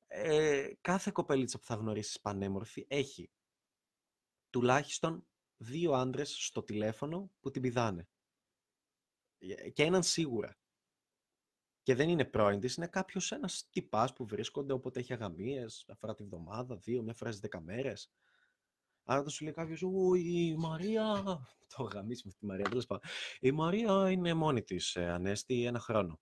ε, 0.08 0.72
κάθε 0.82 1.12
κοπελίτσα 1.12 1.60
που 1.60 1.66
θα 1.66 1.76
γνωρίσεις 1.76 2.20
πανέμορφη 2.22 2.86
έχει 2.90 3.32
τουλάχιστον 4.50 5.28
δύο 5.58 5.94
άντρες 5.94 6.46
στο 6.46 6.64
τηλέφωνο 6.64 7.32
που 7.40 7.52
την 7.52 7.62
πηδάνε. 7.62 8.08
Ε, 9.38 9.70
και 9.70 9.84
έναν 9.84 10.04
σίγουρα. 10.04 10.58
Και 11.88 11.96
δεν 11.96 12.10
είναι 12.10 12.26
πρώην 12.26 12.60
της, 12.60 12.76
είναι 12.76 12.88
κάποιος 12.88 13.32
ένας 13.32 13.68
τυπάς 13.70 14.14
που 14.14 14.26
βρίσκονται 14.26 14.74
όποτε 14.74 15.00
έχει 15.00 15.14
αγαμίες, 15.14 15.84
μια 15.88 15.96
φορά 15.96 16.16
τη 16.16 16.24
βδομάδα, 16.24 16.76
δύο, 16.76 17.02
μια 17.02 17.14
φορά 17.14 17.30
στις 17.30 17.42
δέκα 17.42 17.62
μέρες. 17.62 18.12
Άρα 19.04 19.24
το 19.24 19.30
σου 19.30 19.44
λέει 19.44 19.54
κάποιος, 19.54 19.84
Ω, 19.84 20.16
η 20.16 20.56
Μαρία, 20.56 21.24
το 21.76 21.84
γαμίσουμε 21.84 22.34
τη 22.34 22.46
Μαρία, 22.46 22.70
τέλος 22.70 22.86
πάντων. 22.86 23.10
Η 23.40 23.52
Μαρία 23.52 24.12
είναι 24.12 24.34
μόνη 24.34 24.64
της, 24.64 24.96
ε, 24.96 25.10
ανέστη 25.10 25.66
ένα 25.66 25.80
χρόνο 25.80 26.20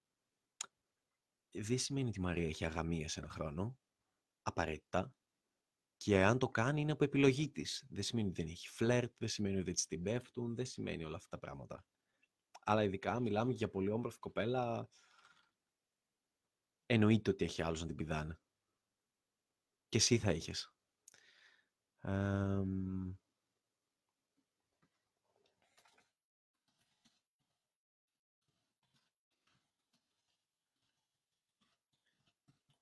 δεν 1.52 1.78
σημαίνει 1.78 2.08
ότι 2.08 2.20
η 2.20 2.22
Μαρία 2.22 2.48
έχει 2.48 2.66
αγαμίες 2.66 3.18
ένα 3.18 3.30
χρόνο, 3.30 3.78
απαραίτητα. 4.42 5.14
Και 5.98 6.24
αν 6.24 6.40
το 6.40 6.50
κάνει 6.50 6.82
είναι 6.82 6.92
από 6.92 7.04
επιλογή 7.04 7.50
της. 7.50 7.86
Δεν 7.90 8.04
σημαίνει 8.04 8.28
ότι 8.28 8.42
δεν 8.42 8.52
έχει 8.52 8.70
φλερτ, 8.70 9.14
δεν 9.18 9.30
σημαίνει 9.30 9.56
ότι 9.56 9.64
δεν 9.64 9.74
της 9.74 9.88
την 9.88 10.04
πέφτουν, 10.04 10.56
δεν 10.56 10.66
σημαίνει 10.66 11.04
όλα 11.04 11.16
αυτά 11.16 11.30
τα 11.30 11.40
πράγματα. 11.40 11.86
Αλλά 12.64 12.84
ειδικά 12.84 13.20
μιλάμε 13.20 13.54
για 13.54 13.70
πολύ 13.70 13.90
όμορφη 13.90 14.20
κοπέλα, 14.20 14.90
εννοείται 16.86 17.30
ότι 17.30 17.46
έχει 17.46 17.62
άλλους 17.62 17.82
να 17.82 17.88
την 17.88 17.96
πηδάνε. 17.96 18.40
Και 19.90 19.98
εσύ 19.98 20.18
θα 20.18 20.32
είχες. 20.32 20.74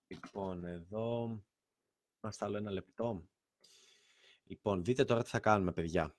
Λοιπόν, 0.08 0.66
εδώ 0.66 1.44
είμαστε 2.22 2.46
άλλο 2.46 2.58
ένα 2.58 2.72
λεπτό. 2.72 3.30
Λοιπόν, 4.44 4.84
δείτε 4.84 5.04
τώρα 5.06 5.24
τι 5.24 5.30
θα 5.30 5.40
κάνουμε, 5.40 5.72
παιδιά. 5.74 6.16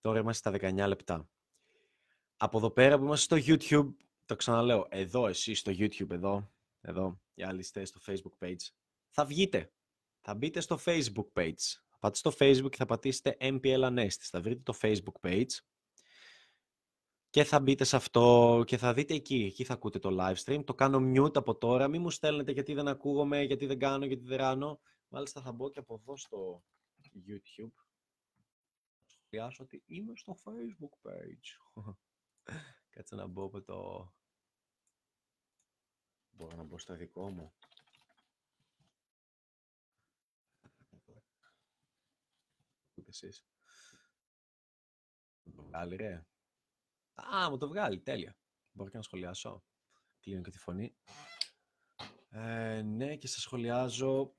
Τώρα 0.00 0.18
είμαστε 0.18 0.50
στα 0.50 0.70
19 0.84 0.88
λεπτά. 0.88 1.28
Από 2.36 2.58
εδώ 2.58 2.70
πέρα 2.70 2.98
που 2.98 3.04
είμαστε 3.04 3.40
στο 3.40 3.54
YouTube, 3.54 3.94
το 4.24 4.36
ξαναλέω, 4.36 4.86
εδώ 4.90 5.26
εσείς 5.26 5.58
στο 5.58 5.72
YouTube, 5.74 6.10
εδώ, 6.10 6.50
εδώ, 6.80 7.20
οι 7.34 7.42
άλλοι 7.42 7.60
είστε 7.60 7.84
στο 7.84 8.00
Facebook 8.06 8.44
page, 8.44 8.70
θα 9.08 9.24
βγείτε. 9.24 9.72
Θα 10.20 10.34
μπείτε 10.34 10.60
στο 10.60 10.78
Facebook 10.84 11.26
page. 11.32 11.62
Θα 11.88 11.98
πάτε 11.98 12.16
στο 12.16 12.32
Facebook 12.38 12.70
και 12.70 12.76
θα 12.76 12.86
πατήσετε 12.86 13.36
MPL 13.40 13.82
Anestis. 13.82 14.28
Θα 14.30 14.40
βρείτε 14.40 14.60
το 14.62 14.78
Facebook 14.80 15.28
page 15.28 15.52
και 17.30 17.44
θα 17.44 17.60
μπείτε 17.60 17.84
σε 17.84 17.96
αυτό 17.96 18.62
και 18.66 18.76
θα 18.76 18.94
δείτε 18.94 19.14
εκεί. 19.14 19.44
Εκεί 19.44 19.64
θα 19.64 19.74
ακούτε 19.74 19.98
το 19.98 20.16
live 20.20 20.36
stream. 20.44 20.64
Το 20.64 20.74
κάνω 20.74 20.98
mute 21.16 21.36
από 21.36 21.56
τώρα. 21.56 21.88
Μην 21.88 22.00
μου 22.00 22.10
στέλνετε 22.10 22.52
γιατί 22.52 22.74
δεν 22.74 22.88
ακούγομαι, 22.88 23.42
γιατί 23.42 23.66
δεν 23.66 23.78
κάνω, 23.78 24.04
γιατί 24.04 24.24
δεν 24.24 24.36
ράνω. 24.36 24.80
Μάλιστα 25.08 25.40
θα 25.40 25.52
μπω 25.52 25.70
και 25.70 25.78
από 25.78 25.94
εδώ 26.02 26.16
στο 26.16 26.64
YouTube. 27.28 27.72
Σχολιάσω 29.06 29.62
ότι 29.62 29.82
είμαι 29.86 30.12
στο 30.16 30.36
Facebook 30.44 31.08
page. 31.08 31.82
Κάτσε 32.94 33.14
να 33.14 33.26
μπω 33.26 33.44
από 33.44 33.62
το... 33.62 34.12
Μπορώ 36.30 36.56
να 36.56 36.62
μπω 36.62 36.78
στο 36.78 36.96
δικό 36.96 37.30
μου. 37.30 37.54
Ούτε 42.94 43.10
εσείς. 43.10 43.46
το 45.54 45.62
βγάλει, 45.62 45.96
ρε. 45.96 46.26
Α, 47.14 47.50
μου 47.50 47.58
το 47.58 47.68
βγάλει, 47.68 48.00
τέλεια. 48.00 48.36
Μπορώ 48.72 48.90
και 48.90 48.96
να 48.96 49.02
σχολιάσω. 49.02 49.64
Κλείνω 50.20 50.42
και 50.42 50.50
τη 50.50 50.58
φωνή. 50.58 50.96
Ε, 52.28 52.82
ναι, 52.82 53.16
και 53.16 53.28
σας 53.28 53.42
σχολιάζω. 53.42 54.34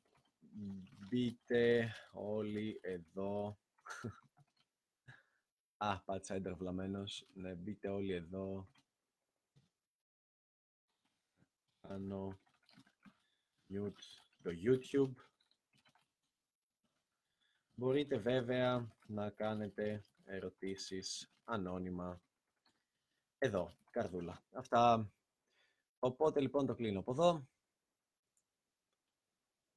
Μπείτε 1.07 1.93
όλοι 2.11 2.79
εδώ. 2.81 3.59
Α, 5.77 5.99
πάτησα 5.99 6.35
έντρα 6.35 6.55
βλαμμένος. 6.55 7.27
Ναι, 7.33 7.53
μπείτε 7.53 7.87
όλοι 7.87 8.13
εδώ. 8.13 8.67
Κάνω 11.81 12.39
mute 13.69 14.21
το 14.43 14.51
YouTube. 14.63 15.13
Μπορείτε 17.75 18.17
βέβαια 18.17 18.95
να 19.07 19.29
κάνετε 19.29 20.05
ερωτήσεις 20.23 21.31
ανώνυμα 21.43 22.21
εδώ, 23.37 23.75
καρδούλα. 23.89 24.43
Αυτά. 24.51 25.11
Οπότε 25.99 26.39
λοιπόν 26.39 26.65
το 26.65 26.75
κλείνω 26.75 26.99
από 26.99 27.11
εδώ. 27.11 27.47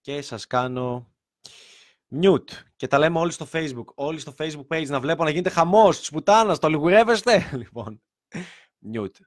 Και 0.01 0.23
σας 0.23 0.47
κάνω 0.47 1.13
mute. 2.11 2.51
Και 2.77 2.87
τα 2.87 2.99
λέμε 2.99 3.19
όλοι 3.19 3.33
στο 3.33 3.47
facebook. 3.53 3.85
Όλοι 3.95 4.19
στο 4.19 4.35
facebook 4.39 4.67
page 4.67 4.87
να 4.87 5.01
βλέπω 5.01 5.25
να 5.25 5.31
γίνεται 5.31 5.51
χαμός 5.51 5.99
της 5.99 6.11
πουτάνας. 6.11 6.59
Το 6.59 6.69
λιγουρεύεστε; 6.69 7.51
Λοιπόν, 7.57 8.03
mute. 8.95 9.21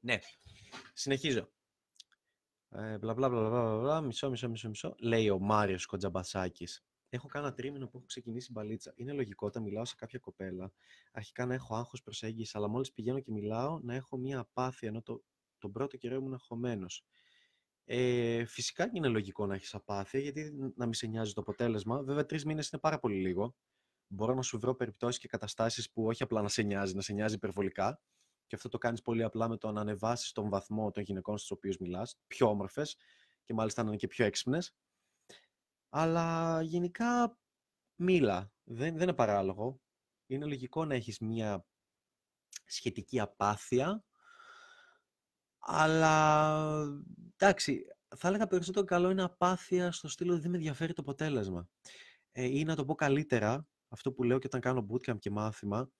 Ναι. 0.00 0.18
Συνεχίζω. 0.92 1.48
Ε, 2.68 2.98
μπλα, 2.98 3.14
μπλα, 3.14 3.28
μπλα, 3.28 3.48
μπλα, 3.48 3.78
μπλα, 3.78 4.00
μισό, 4.00 4.30
μισό, 4.30 4.48
μισό, 4.48 4.68
μισό. 4.68 4.94
Λέει 4.98 5.28
ο 5.28 5.38
Μάριος 5.38 5.86
Κοντζαμπασάκης. 5.86 6.84
Έχω 7.08 7.28
κάνει 7.28 7.46
ένα 7.46 7.54
τρίμηνο 7.54 7.86
που 7.86 7.96
έχω 7.96 8.06
ξεκινήσει 8.06 8.52
μπαλίτσα. 8.52 8.92
Είναι 8.96 9.12
λογικό 9.12 9.46
όταν 9.46 9.62
μιλάω 9.62 9.84
σε 9.84 9.94
κάποια 9.94 10.18
κοπέλα, 10.18 10.72
αρχικά 11.12 11.46
να 11.46 11.54
έχω 11.54 11.76
άγχος 11.76 12.02
προσέγγισης, 12.02 12.54
αλλά 12.54 12.68
μόλις 12.68 12.92
πηγαίνω 12.92 13.20
και 13.20 13.30
μιλάω 13.30 13.80
να 13.82 13.94
έχω 13.94 14.16
μία 14.16 14.38
απάθεια, 14.38 14.88
ενώ 14.88 15.02
το, 15.02 15.22
τον 15.58 15.72
πρώτο 15.72 15.96
καιρό 15.96 16.14
ήμουν 16.14 16.32
αγχωμένο. 16.32 16.86
Ε, 17.84 18.44
φυσικά 18.44 18.84
και 18.84 18.92
είναι 18.94 19.08
λογικό 19.08 19.46
να 19.46 19.54
έχεις 19.54 19.74
απάθεια, 19.74 20.20
γιατί 20.20 20.52
να 20.76 20.84
μην 20.84 20.94
σε 20.94 21.06
νοιάζει 21.06 21.32
το 21.32 21.40
αποτέλεσμα. 21.40 22.02
Βέβαια, 22.02 22.26
τρεις 22.26 22.44
μήνες 22.44 22.68
είναι 22.68 22.80
πάρα 22.80 22.98
πολύ 22.98 23.20
λίγο. 23.20 23.54
Μπορώ 24.06 24.34
να 24.34 24.42
σου 24.42 24.58
βρω 24.58 24.74
περιπτώσεις 24.74 25.20
και 25.20 25.28
καταστάσεις 25.28 25.90
που 25.92 26.06
όχι 26.06 26.22
απλά 26.22 26.42
να 26.42 26.48
σε 26.48 26.62
νοιάζει, 26.62 26.94
να 26.94 27.00
σε 27.00 27.12
νοιάζει 27.12 27.34
υπερβολικά. 27.34 28.00
Και 28.46 28.54
αυτό 28.54 28.68
το 28.68 28.78
κάνεις 28.78 29.02
πολύ 29.02 29.22
απλά 29.22 29.48
με 29.48 29.56
το 29.56 29.72
να 29.72 29.80
ανεβάσεις 29.80 30.32
τον 30.32 30.48
βαθμό 30.48 30.90
των 30.90 31.02
γυναικών 31.02 31.38
στους 31.38 31.50
οποίους 31.50 31.76
μιλάς, 31.76 32.18
πιο 32.26 32.48
όμορφες 32.48 32.96
και 33.44 33.54
μάλιστα 33.54 33.82
να 33.82 33.88
είναι 33.88 33.96
και 33.96 34.06
πιο 34.06 34.24
έξυπνες. 34.24 34.74
Αλλά 35.88 36.62
γενικά 36.62 37.38
μίλα. 37.94 38.52
Δεν, 38.64 38.92
δεν 38.92 39.02
είναι 39.02 39.12
παράλογο. 39.12 39.80
Είναι 40.26 40.46
λογικό 40.46 40.84
να 40.84 40.94
έχεις 40.94 41.18
μία 41.18 41.66
σχετική 42.64 43.20
απάθεια. 43.20 44.04
Αλλά 45.64 46.82
εντάξει, 47.36 47.84
θα 48.16 48.28
έλεγα 48.28 48.46
περισσότερο 48.46 48.84
καλό 48.86 49.10
είναι 49.10 49.22
απάθεια 49.22 49.92
στο 49.92 50.08
στήλο 50.08 50.38
δεν 50.38 50.50
με 50.50 50.56
ενδιαφέρει 50.56 50.92
το 50.92 51.02
αποτέλεσμα. 51.02 51.68
Ε, 52.32 52.44
ή 52.44 52.64
να 52.64 52.76
το 52.76 52.84
πω 52.84 52.94
καλύτερα, 52.94 53.68
αυτό 53.88 54.12
που 54.12 54.22
λέω 54.22 54.38
και 54.38 54.46
όταν 54.46 54.60
κάνω 54.60 54.86
bootcamp 54.90 55.18
και 55.18 55.30
μάθημα, 55.30 55.90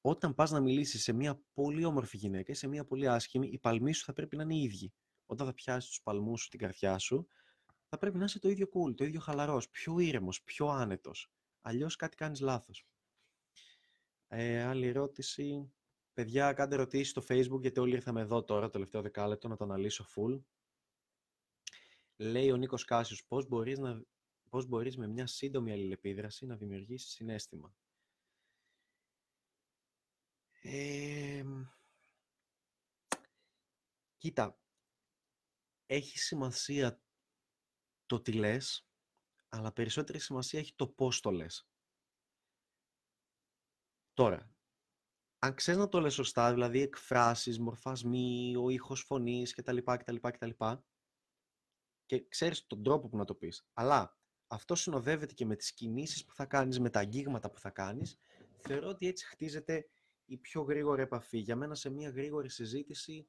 όταν 0.00 0.34
πας 0.34 0.50
να 0.50 0.60
μιλήσεις 0.60 1.02
σε 1.02 1.12
μια 1.12 1.42
πολύ 1.54 1.84
όμορφη 1.84 2.16
γυναίκα 2.16 2.52
ή 2.52 2.54
σε 2.54 2.66
μια 2.66 2.84
πολύ 2.84 3.08
άσχημη, 3.08 3.48
οι 3.48 3.58
παλμοί 3.58 3.92
σου 3.92 4.04
θα 4.04 4.12
πρέπει 4.12 4.36
να 4.36 4.42
είναι 4.42 4.54
οι 4.54 4.62
ίδιοι. 4.62 4.92
Όταν 5.26 5.46
θα 5.46 5.54
πιάσεις 5.54 5.88
τους 5.88 6.02
παλμούς 6.02 6.42
σου, 6.42 6.48
την 6.48 6.58
καρδιά 6.58 6.98
σου, 6.98 7.28
θα 7.88 7.98
πρέπει 7.98 8.18
να 8.18 8.24
είσαι 8.24 8.38
το 8.38 8.48
ίδιο 8.48 8.68
cool, 8.74 8.94
το 8.96 9.04
ίδιο 9.04 9.20
χαλαρός, 9.20 9.68
πιο 9.70 9.98
ήρεμος, 9.98 10.42
πιο 10.42 10.66
άνετος. 10.66 11.32
Αλλιώς 11.60 11.96
κάτι 11.96 12.16
κάνεις 12.16 12.40
λάθος. 12.40 12.86
Ε, 14.28 14.62
άλλη 14.62 14.86
ερώτηση. 14.86 15.72
Παιδιά, 16.14 16.52
κάντε 16.52 16.74
ερωτήσεις 16.74 17.10
στο 17.10 17.22
facebook, 17.28 17.60
γιατί 17.60 17.80
όλοι 17.80 17.94
ήρθαμε 17.94 18.20
εδώ 18.20 18.44
τώρα, 18.44 18.64
το 18.66 18.70
τελευταίο 18.70 19.02
δεκάλεπτο, 19.02 19.48
να 19.48 19.56
το 19.56 19.64
αναλύσω 19.64 20.06
full. 20.14 20.42
Λέει 22.16 22.50
ο 22.50 22.56
Νίκος 22.56 22.84
Κάσιος, 22.84 23.24
πώς 23.26 23.48
μπορείς, 23.48 23.78
να, 23.78 24.02
πώς 24.50 24.66
μπορείς 24.66 24.96
με 24.96 25.06
μια 25.06 25.26
σύντομη 25.26 25.72
αλληλεπίδραση 25.72 26.46
να 26.46 26.56
δημιουργήσεις 26.56 27.10
συνέστημα; 27.10 27.74
Ε, 30.62 31.44
κοίτα, 34.16 34.60
έχει 35.86 36.18
σημασία 36.18 37.02
το 38.06 38.20
τι 38.20 38.32
λες, 38.32 38.88
αλλά 39.48 39.72
περισσότερη 39.72 40.18
σημασία 40.18 40.58
έχει 40.58 40.74
το 40.74 40.88
πώς 40.88 41.20
το 41.20 41.30
λες. 41.30 41.68
Τώρα, 44.14 44.53
αν 45.44 45.54
ξέρεις 45.54 45.80
να 45.80 45.88
το 45.88 46.00
λες 46.00 46.14
σωστά, 46.14 46.52
δηλαδή 46.52 46.80
εκφράσεις, 46.80 47.58
μορφασμοί, 47.58 48.56
ο 48.56 48.68
ήχος 48.68 49.02
φωνής 49.02 49.54
κτλ. 49.54 49.78
κτλ, 49.78 50.16
κτλ 50.20 50.50
και 52.06 52.28
ξέρεις 52.28 52.66
τον 52.66 52.82
τρόπο 52.82 53.08
που 53.08 53.16
να 53.16 53.24
το 53.24 53.34
πεις. 53.34 53.66
Αλλά 53.72 54.18
αυτό 54.46 54.74
συνοδεύεται 54.74 55.34
και 55.34 55.46
με 55.46 55.56
τις 55.56 55.72
κινήσεις 55.72 56.24
που 56.24 56.34
θα 56.34 56.46
κάνεις, 56.46 56.80
με 56.80 56.90
τα 56.90 57.00
αγγίγματα 57.00 57.50
που 57.50 57.58
θα 57.58 57.70
κάνεις. 57.70 58.18
Θεωρώ 58.56 58.88
ότι 58.88 59.06
έτσι 59.06 59.26
χτίζεται 59.26 59.88
η 60.24 60.36
πιο 60.36 60.62
γρήγορη 60.62 61.02
επαφή. 61.02 61.38
Για 61.38 61.56
μένα 61.56 61.74
σε 61.74 61.90
μια 61.90 62.10
γρήγορη 62.10 62.48
συζήτηση 62.48 63.28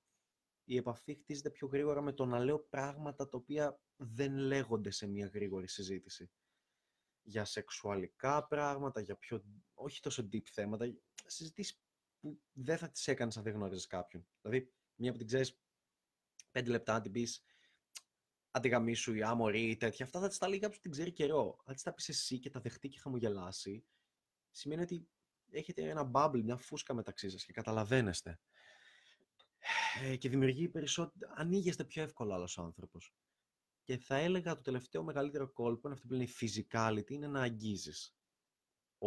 η 0.63 0.77
επαφή 0.77 1.15
χτίζεται 1.15 1.49
πιο 1.49 1.67
γρήγορα 1.67 2.01
με 2.01 2.13
το 2.13 2.25
να 2.25 2.39
λέω 2.39 2.59
πράγματα 2.59 3.29
τα 3.29 3.37
οποία 3.37 3.79
δεν 3.95 4.37
λέγονται 4.37 4.91
σε 4.91 5.07
μια 5.07 5.27
γρήγορη 5.33 5.67
συζήτηση. 5.67 6.31
Για 7.21 7.45
σεξουαλικά 7.45 8.47
πράγματα, 8.47 9.01
για 9.01 9.15
πιο, 9.15 9.43
όχι 9.73 10.01
τόσο 10.01 10.29
deep 10.31 10.47
θέματα, 10.51 10.93
συζητήσεις 11.25 11.84
που 12.25 12.41
δεν 12.51 12.77
θα 12.77 12.89
τις 12.89 13.07
έκανες 13.07 13.37
αν 13.37 13.43
δεν 13.43 13.53
γνώριζες 13.53 13.87
κάποιον. 13.87 14.27
Δηλαδή, 14.41 14.73
μία 14.95 15.11
που 15.11 15.17
την 15.17 15.27
ξέρεις 15.27 15.59
πέντε 16.51 16.69
λεπτά 16.69 16.93
να 16.93 17.01
την 17.01 17.11
πεις 17.11 17.45
αντιγαμίσου 18.51 19.13
ή 19.13 19.23
άμορη 19.23 19.69
ή 19.69 19.77
τέτοια, 19.77 20.05
αυτά 20.05 20.19
θα 20.19 20.27
τις 20.27 20.37
τα 20.37 20.47
λέει 20.47 20.59
κάποιος 20.59 20.75
που 20.75 20.81
την 20.81 20.91
ξέρει 20.91 21.11
καιρό. 21.11 21.61
Αν 21.65 21.73
τις 21.73 21.83
τα 21.83 21.93
πεις 21.93 22.09
εσύ 22.09 22.39
και 22.39 22.49
τα 22.49 22.59
δεχτεί 22.59 22.89
και 22.89 22.99
χαμογελάσει, 22.99 23.85
σημαίνει 24.51 24.81
ότι 24.81 25.07
έχετε 25.51 25.89
ένα 25.89 26.11
bubble, 26.13 26.41
μια 26.43 26.57
φούσκα 26.57 26.93
μεταξύ 26.93 27.29
σας 27.29 27.45
και 27.45 27.53
καταλαβαίνεστε. 27.53 28.39
Ε, 30.01 30.15
και 30.15 30.29
δημιουργεί 30.29 30.69
περισσότερο, 30.69 31.33
ανοίγεστε 31.35 31.83
πιο 31.83 32.03
εύκολα 32.03 32.35
άλλος 32.35 32.57
άνθρωπος. 32.57 33.13
Και 33.83 33.97
θα 33.97 34.15
έλεγα 34.15 34.55
το 34.55 34.61
τελευταίο 34.61 35.03
μεγαλύτερο 35.03 35.51
κόλπο 35.51 35.87
είναι 35.87 35.93
αυτό 35.93 36.07
που 36.07 36.13
λένε 36.13 36.27
physicality, 36.39 37.11
είναι 37.11 37.27
να 37.27 37.41
αγγίζεις. 37.41 38.15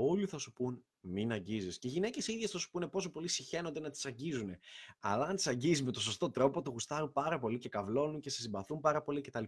Όλοι 0.00 0.26
θα 0.26 0.38
σου 0.38 0.52
πούν 0.52 0.84
μην 1.00 1.32
αγγίζεις. 1.32 1.78
Και 1.78 1.88
οι 1.88 1.90
γυναίκες 1.90 2.28
ίδιες 2.28 2.50
θα 2.50 2.58
σου 2.58 2.70
πούνε 2.70 2.88
πόσο 2.88 3.11
πολύ 3.11 3.28
συχαίνονται 3.28 3.80
να 3.80 3.90
τις 3.90 4.06
αγγίζουν. 4.06 4.56
Αλλά 5.00 5.24
αν 5.24 5.37
τις 5.37 5.46
αγγίζεις 5.46 5.82
με 5.82 5.92
το 5.92 6.00
σωστό 6.00 6.30
τρόπο, 6.30 6.62
το 6.62 6.70
γουστάρουν 6.70 7.12
πάρα 7.12 7.38
πολύ 7.38 7.58
και 7.58 7.68
καυλώνουν 7.68 8.20
και 8.20 8.30
σε 8.30 8.40
συμπαθούν 8.40 8.80
πάρα 8.80 9.02
πολύ 9.02 9.20
κτλ. 9.20 9.44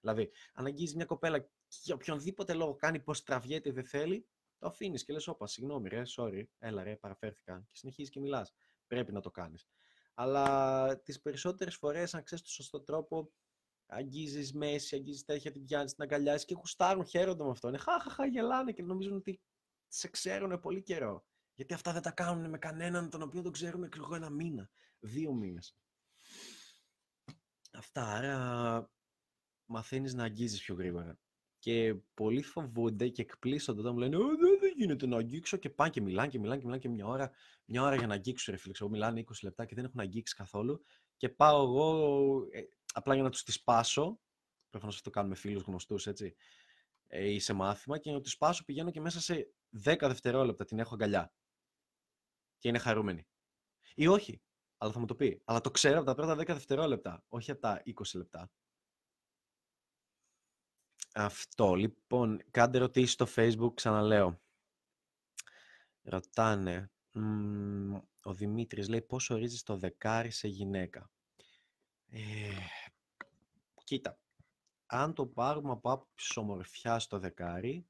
Δηλαδή, 0.00 0.30
αν 0.54 0.66
αγγίζεις 0.66 0.94
μια 0.94 1.04
κοπέλα 1.04 1.38
και 1.38 1.48
για 1.82 1.94
οποιονδήποτε 1.94 2.54
λόγο 2.54 2.74
κάνει 2.74 3.00
πως 3.00 3.22
τραβιέται 3.22 3.68
ή 3.68 3.72
δεν 3.72 3.84
θέλει, 3.84 4.26
το 4.58 4.66
αφήνεις 4.66 5.04
και 5.04 5.12
λες: 5.12 5.28
Όπα, 5.28 5.46
συγγνώμη, 5.46 5.88
ρε, 5.88 6.02
sorry, 6.16 6.42
έλα, 6.58 6.82
ρε, 6.82 6.96
παραφέρθηκα. 6.96 7.66
Και 7.70 7.78
συνεχίζεις 7.78 8.10
και 8.10 8.20
μιλάς. 8.20 8.52
Πρέπει 8.86 9.12
να 9.12 9.20
το 9.20 9.30
κάνεις. 9.30 9.68
Αλλά 10.14 10.96
τις 11.02 11.20
περισσότερες 11.20 11.76
φορές, 11.76 12.14
αν 12.14 12.22
ξέρεις 12.22 12.44
το 12.44 12.50
σωστό 12.50 12.80
τρόπο, 12.80 13.32
αγγίζεις 13.86 14.52
μέση, 14.52 14.94
αγγίζεις 14.94 15.24
τέτοια, 15.24 15.50
την 15.50 15.64
πιάνεις, 15.64 15.94
την 15.94 16.02
αγκαλιάζεις 16.02 16.44
και 16.44 16.54
γουστάρουν, 16.54 17.04
χαίρονται 17.04 17.44
με 17.44 17.50
αυτό. 17.50 17.68
Είναι 17.68 17.78
χαχαχα, 17.78 18.26
γελάνε 18.26 18.72
και 18.72 18.82
νομίζουν 18.82 19.16
ότι 19.16 19.40
σε 19.92 20.08
ξέρουν 20.08 20.60
πολύ 20.60 20.82
καιρό. 20.82 21.24
Γιατί 21.54 21.74
αυτά 21.74 21.92
δεν 21.92 22.02
τα 22.02 22.10
κάνουν 22.10 22.50
με 22.50 22.58
κανέναν 22.58 23.10
τον 23.10 23.22
οποίο 23.22 23.42
τον 23.42 23.52
ξέρουν 23.52 23.88
εγώ 23.96 24.14
ένα 24.14 24.30
μήνα, 24.30 24.70
δύο 25.00 25.32
μήνες. 25.32 25.76
Αυτά, 27.72 28.04
άρα 28.04 28.90
μαθαίνεις 29.64 30.14
να 30.14 30.24
αγγίζεις 30.24 30.62
πιο 30.62 30.74
γρήγορα. 30.74 31.18
Και 31.58 31.94
πολλοί 32.14 32.42
φοβούνται 32.42 33.08
και 33.08 33.22
εκπλήσονται 33.22 33.80
όταν 33.80 33.92
μου 33.92 33.98
λένε 33.98 34.16
δεν, 34.16 34.58
δεν 34.60 34.72
γίνεται 34.76 35.06
να 35.06 35.16
αγγίξω 35.16 35.56
και 35.56 35.70
πάνε 35.70 35.90
και 35.90 36.00
μιλάνε 36.00 36.28
και 36.28 36.38
μιλάνε 36.38 36.56
και 36.58 36.64
μιλάνε 36.64 36.82
και 36.82 36.88
μια 36.88 37.06
ώρα, 37.06 37.30
μια 37.64 37.82
ώρα 37.82 37.96
για 37.96 38.06
να 38.06 38.14
αγγίξω 38.14 38.50
ρε 38.50 38.56
φίλε. 38.56 38.72
Εγώ 38.80 38.90
μιλάνε 38.90 39.24
20 39.26 39.32
λεπτά 39.42 39.64
και 39.64 39.74
δεν 39.74 39.84
έχουν 39.84 40.00
αγγίξει 40.00 40.34
καθόλου 40.34 40.84
και 41.16 41.28
πάω 41.28 41.62
εγώ 41.62 42.48
ε, 42.50 42.62
απλά 42.92 43.14
για 43.14 43.22
να 43.22 43.30
τους 43.30 43.42
τις 43.42 43.54
σπάσω, 43.54 44.20
προφανώς 44.70 44.94
αυτό 44.94 45.10
το 45.10 45.16
κάνουμε 45.16 45.34
φίλους 45.34 45.62
γνωστούς 45.62 46.06
έτσι, 46.06 46.26
ε, 46.26 46.34
ή 47.12 47.38
σε 47.38 47.52
μάθημα 47.52 47.98
και 47.98 48.10
να 48.10 48.20
τους 48.20 48.32
σπάσω 48.32 48.64
πηγαίνω 48.64 48.90
και 48.90 49.00
μέσα 49.00 49.20
σε 49.20 49.54
10 49.84 49.96
δευτερόλεπτα 50.00 50.64
την 50.64 50.78
έχω 50.78 50.94
αγκαλιά 50.94 51.32
και 52.58 52.68
είναι 52.68 52.78
χαρούμενη. 52.78 53.26
Ή 53.94 54.06
όχι, 54.06 54.42
αλλά 54.76 54.92
θα 54.92 54.98
μου 54.98 55.06
το 55.06 55.14
πει. 55.14 55.42
Αλλά 55.44 55.60
το 55.60 55.70
ξέρω 55.70 55.96
από 55.96 56.06
τα 56.06 56.14
πρώτα 56.14 56.34
10 56.34 56.46
δευτερόλεπτα, 56.46 57.24
όχι 57.28 57.50
από 57.50 57.60
τα 57.60 57.82
20 57.84 57.92
λεπτά. 58.14 58.50
Αυτό. 61.14 61.74
Λοιπόν, 61.74 62.42
κάντε 62.50 62.76
ερωτήσεις 62.76 63.12
στο 63.12 63.26
facebook, 63.36 63.74
ξαναλέω. 63.74 64.40
Ρωτάνε, 66.02 66.90
ο 68.22 68.34
Δημήτρης 68.34 68.88
λέει 68.88 69.02
πώς 69.02 69.30
ορίζεις 69.30 69.62
το 69.62 69.76
δεκάρι 69.76 70.30
σε 70.30 70.48
γυναίκα; 70.48 71.10
Ε, 72.06 72.20
κοίτα, 73.84 74.20
αν 74.92 75.14
το 75.14 75.26
πάρουμε 75.26 75.70
από 75.70 75.90
άποψη 75.90 76.38
ομορφιά 76.38 76.98
στο 76.98 77.18
δεκάρι, 77.18 77.86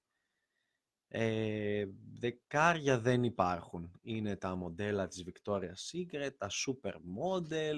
ε, 1.08 1.86
δεκάρια 2.12 3.00
δεν 3.00 3.24
υπάρχουν. 3.24 3.92
Είναι 4.02 4.36
τα 4.36 4.54
μοντέλα 4.54 5.06
της 5.08 5.24
Victoria's 5.26 5.92
Secret, 5.92 6.30
τα 6.36 6.50
super 6.66 6.92
model, 6.92 7.76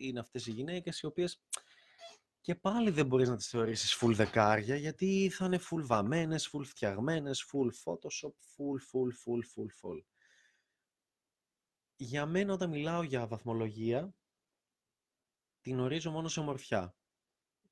είναι 0.00 0.20
αυτές 0.20 0.46
οι 0.46 0.50
γυναίκες 0.50 1.00
οι 1.00 1.06
οποίες 1.06 1.42
και 2.40 2.54
πάλι 2.54 2.90
δεν 2.90 3.06
μπορείς 3.06 3.28
να 3.28 3.36
τις 3.36 3.48
θεωρήσεις 3.48 3.98
full 4.00 4.12
δεκάρια 4.14 4.76
γιατί 4.76 5.30
θα 5.32 5.44
είναι 5.44 5.60
full 5.70 5.82
βαμμένες, 5.86 6.50
full 6.52 6.64
φτιαγμένες, 6.64 7.44
full 7.52 7.70
photoshop, 7.84 8.32
full, 8.32 8.78
full, 8.92 9.10
full, 9.24 9.42
full, 9.54 9.68
full. 9.82 10.02
Για 11.96 12.26
μένα 12.26 12.52
όταν 12.52 12.70
μιλάω 12.70 13.02
για 13.02 13.26
βαθμολογία, 13.26 14.14
την 15.60 15.80
ορίζω 15.80 16.10
μόνο 16.10 16.28
σε 16.28 16.40
ομορφιά. 16.40 16.96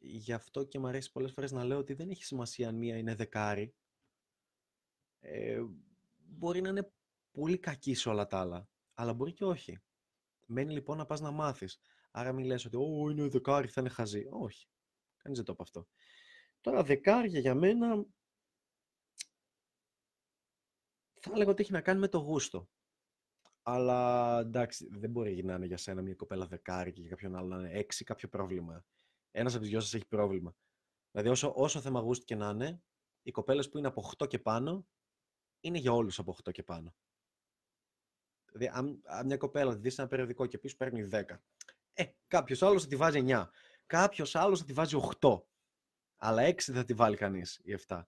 Γι' 0.02 0.32
αυτό 0.32 0.64
και 0.64 0.78
μου 0.78 0.86
αρέσει 0.86 1.12
πολλές 1.12 1.32
φορές 1.32 1.52
να 1.52 1.64
λέω 1.64 1.78
ότι 1.78 1.94
δεν 1.94 2.10
έχει 2.10 2.24
σημασία 2.24 2.68
αν 2.68 2.74
μία 2.74 2.96
είναι 2.96 3.14
δεκάρι. 3.14 3.74
Ε, 5.20 5.60
μπορεί 6.16 6.60
να 6.60 6.68
είναι 6.68 6.92
πολύ 7.30 7.58
κακή 7.58 7.94
σε 7.94 8.08
όλα 8.08 8.26
τα 8.26 8.38
άλλα, 8.38 8.68
αλλά 8.94 9.12
μπορεί 9.12 9.32
και 9.32 9.44
όχι. 9.44 9.78
Μένει 10.46 10.72
λοιπόν 10.72 10.96
να 10.96 11.06
πας 11.06 11.20
να 11.20 11.30
μάθεις. 11.30 11.80
Άρα 12.10 12.32
μην 12.32 12.44
λες 12.44 12.64
ότι 12.64 12.76
«Ω, 12.76 13.10
είναι 13.10 13.28
δεκάρι, 13.28 13.68
θα 13.68 13.80
είναι 13.80 13.90
χαζή». 13.90 14.26
Όχι. 14.30 14.68
Κανείς 15.16 15.36
δεν 15.38 15.46
το 15.46 15.52
είπε 15.52 15.62
αυτό. 15.62 15.88
Τώρα, 16.60 16.82
δεκάρια 16.82 17.40
για 17.40 17.54
μένα 17.54 18.04
θα 21.20 21.30
έλεγα 21.34 21.50
ότι 21.50 21.62
έχει 21.62 21.72
να 21.72 21.80
κάνει 21.80 22.00
με 22.00 22.08
το 22.08 22.18
γούστο. 22.18 22.68
Αλλά 23.62 24.38
εντάξει, 24.40 24.88
δεν 24.90 25.10
μπορεί 25.10 25.44
να 25.44 25.54
είναι 25.54 25.66
για 25.66 25.76
σένα 25.76 26.02
μια 26.02 26.14
κοπέλα 26.14 26.46
δεκάρι 26.46 26.92
και 26.92 27.00
για 27.00 27.10
κάποιον 27.10 27.36
άλλο 27.36 27.48
να 27.48 27.58
είναι 27.58 27.78
έξι 27.78 28.04
κάποιο 28.04 28.28
πρόβλημα. 28.28 28.84
Ένας 29.30 29.54
από 29.54 29.62
τι 29.62 29.68
δυο 29.68 29.80
σας 29.80 29.94
έχει 29.94 30.06
πρόβλημα. 30.06 30.56
Δηλαδή, 31.10 31.30
όσο, 31.30 31.52
όσο 31.56 31.80
θέμα 31.80 32.00
γούστου 32.00 32.24
και 32.24 32.34
να 32.34 32.48
είναι, 32.48 32.82
οι 33.22 33.30
κοπέλες 33.30 33.68
που 33.68 33.78
είναι 33.78 33.86
από 33.86 34.10
8 34.18 34.26
και 34.26 34.38
πάνω 34.38 34.86
είναι 35.60 35.78
για 35.78 35.92
όλους 35.92 36.18
από 36.18 36.36
8 36.44 36.50
και 36.52 36.62
πάνω. 36.62 36.94
Δηλαδή, 38.52 38.78
αν, 38.78 39.00
αν 39.04 39.26
μια 39.26 39.36
κοπέλα 39.36 39.76
δεις 39.76 39.98
ένα 39.98 40.08
περιοδικό 40.08 40.46
και 40.46 40.58
πεις 40.58 40.76
παίρνει 40.76 41.08
10, 41.12 41.42
ε, 41.92 42.04
κάποιος 42.26 42.62
άλλος 42.62 42.82
θα 42.82 42.88
τη 42.88 42.96
βάζει 42.96 43.18
9. 43.18 43.50
Κάποιος 43.86 44.34
άλλος 44.34 44.58
θα 44.58 44.64
τη 44.64 44.72
βάζει 44.72 44.96
8. 45.20 45.42
Αλλά 46.16 46.42
6 46.42 46.66
δεν 46.66 46.76
θα 46.76 46.84
τη 46.84 46.94
βάλει 46.94 47.16
κανείς 47.16 47.60
ή 47.62 47.72
7. 47.72 48.06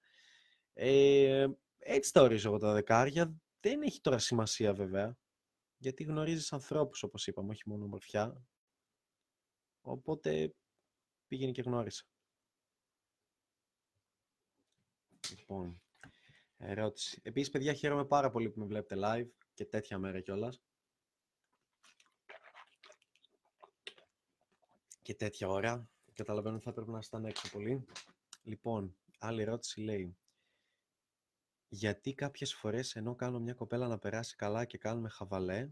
Ε, 0.73 1.47
έτσι 1.79 2.13
τα 2.13 2.23
ορίζω 2.23 2.49
εγώ 2.49 2.59
τα 2.59 2.73
δεκάρια. 2.73 3.35
Δεν 3.61 3.83
έχει 3.83 4.01
τώρα 4.01 4.19
σημασία 4.19 4.75
βέβαια. 4.75 5.17
Γιατί 5.77 6.03
γνωρίζεις 6.03 6.53
ανθρώπους, 6.53 7.03
όπως 7.03 7.27
είπαμε, 7.27 7.51
όχι 7.51 7.63
μόνο 7.69 7.85
ομορφιά. 7.85 8.43
Οπότε 9.81 10.55
πήγαινε 11.33 11.53
και 11.53 11.63
γνώρισε. 11.63 12.05
Λοιπόν, 15.31 15.83
ερώτηση. 16.57 17.21
Επίσης, 17.25 17.51
παιδιά, 17.51 17.75
χαίρομαι 17.75 18.05
πάρα 18.05 18.31
πολύ 18.31 18.51
που 18.51 18.61
με 18.61 18.67
βλέπετε 18.67 19.01
live 19.05 19.31
και 19.55 19.65
τέτοια 19.65 19.99
μέρα 19.99 20.21
κιόλας. 20.21 20.63
Και 25.03 25.15
τέτοια 25.15 25.49
ώρα. 25.49 25.89
Καταλαβαίνω 26.13 26.55
ότι 26.55 26.65
θα 26.65 26.73
πρέπει 26.73 26.91
να 26.91 27.01
ήταν 27.03 27.25
έξω 27.25 27.51
πολύ. 27.51 27.85
Λοιπόν, 28.43 28.97
άλλη 29.19 29.43
ερώτηση 29.43 29.81
λέει. 29.81 30.17
Γιατί 31.69 32.15
κάποιες 32.15 32.55
φορές 32.55 32.97
ενώ 32.97 33.15
κάνω 33.15 33.41
μια 33.41 33.55
κοπέλα 33.55 33.89
να 33.89 33.99
περάσει 33.99 34.37
καλά 34.37 34.65
και 34.65 34.79
κάνουμε 34.79 35.09
χαβαλέ, 35.09 35.71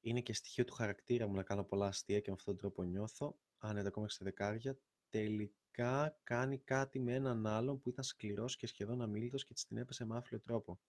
είναι 0.00 0.20
και 0.20 0.32
στοιχείο 0.32 0.64
του 0.64 0.74
χαρακτήρα 0.74 1.26
μου 1.26 1.34
να 1.34 1.42
κάνω 1.42 1.64
πολλά 1.64 1.86
αστεία 1.86 2.20
και 2.20 2.30
με 2.30 2.36
αυτόν 2.38 2.56
τον 2.56 2.62
τρόπο 2.62 2.82
νιώθω, 2.82 3.38
άνετα 3.58 3.88
ακόμα 3.88 4.08
σε 4.08 4.24
δεκάρια, 4.24 4.78
τελικά 5.10 6.18
κάνει 6.22 6.58
κάτι 6.58 6.98
με 7.00 7.14
έναν 7.14 7.46
άλλον 7.46 7.80
που 7.80 7.88
ήταν 7.88 8.04
σκληρός 8.04 8.56
και 8.56 8.66
σχεδόν 8.66 9.02
αμήλυτος 9.02 9.44
και 9.44 9.54
την 9.68 9.76
έπεσε 9.76 10.04
με 10.04 10.16
άφλιο 10.16 10.40
τρόπο. 10.40 10.80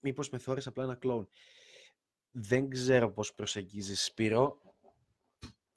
Μήπως 0.00 0.30
με 0.30 0.38
θεώρησε 0.38 0.68
απλά 0.68 0.84
ένα 0.84 0.94
κλόουν. 0.94 1.28
Δεν 2.30 2.68
ξέρω 2.68 3.12
πώς 3.12 3.34
προσεγγίζεις 3.34 4.04
Σπύρο. 4.04 4.60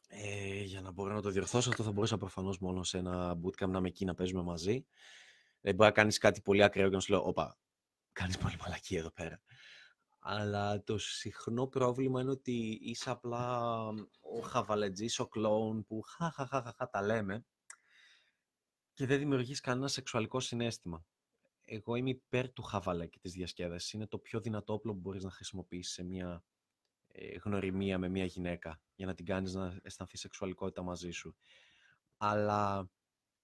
Ε, 0.08 0.63
για 0.63 0.82
να 0.82 0.91
μπορώ 0.91 1.13
να 1.13 1.21
το 1.21 1.30
διορθώσω, 1.30 1.69
αυτό 1.69 1.84
θα 1.84 1.91
μπορούσα 1.91 2.17
προφανώς 2.17 2.60
μόνο 2.60 2.84
σε 2.84 2.97
ένα 2.97 3.39
bootcamp 3.43 3.69
να 3.69 3.82
με 3.82 3.88
εκεί 3.88 4.06
να 4.06 4.13
παίζουμε 4.13 4.41
μαζί. 4.41 4.86
Δεν 5.62 5.76
μπορεί 5.76 5.89
να 5.89 5.95
κάνεις 5.95 6.17
κάτι 6.17 6.41
πολύ 6.41 6.63
ακραίο 6.63 6.89
και 6.89 6.95
να 6.95 7.02
σου 7.02 7.12
λέω, 7.12 7.28
όπα, 7.28 7.58
κάνεις 8.12 8.38
πολύ 8.38 8.56
μαλακή 8.62 8.95
εδώ 8.95 9.12
πέρα. 9.12 9.41
Αλλά 10.24 10.84
το 10.84 10.98
συχνό 10.98 11.68
πρόβλημα 11.68 12.22
είναι 12.22 12.30
ότι 12.30 12.80
είσαι 12.82 13.10
απλά 13.10 13.88
ο 14.20 14.40
χαβαλετζής, 14.44 15.20
ο 15.20 15.28
κλόουν 15.28 15.86
που 15.86 16.02
χα, 16.02 16.88
τα 16.90 17.02
λέμε 17.02 17.46
και 18.94 19.06
δεν 19.06 19.20
δημιουργείς 19.20 19.60
κανένα 19.60 19.88
σεξουαλικό 19.88 20.40
συνέστημα. 20.40 21.06
Εγώ 21.66 21.96
είμαι 21.96 22.10
υπέρ 22.10 22.54
του 22.54 22.62
χαβαλέ 22.62 23.08
και 23.08 23.20
της 23.20 23.32
διασκέδασης. 23.32 23.92
Είναι 23.92 24.08
το 24.08 24.18
πιο 24.18 24.40
δυνατό 24.40 24.74
όπλο 24.74 24.94
που 24.94 25.00
μπορείς 25.00 25.24
να 25.24 25.32
χρησιμοποιήσεις 25.32 25.94
σε 25.94 26.04
μια 26.04 26.44
ε, 27.08 27.38
γνωριμία 27.38 27.98
με 27.98 28.08
μια 28.08 28.26
γυναίκα 28.26 28.82
για 28.96 29.06
να 29.06 29.14
την 29.14 29.26
κάνεις 29.26 29.54
να 29.54 29.80
αισθανθείς 29.82 30.20
σεξουαλικότητα 30.20 30.82
μαζί 30.82 31.12
σου. 31.12 31.36
Αλλά 32.18 32.90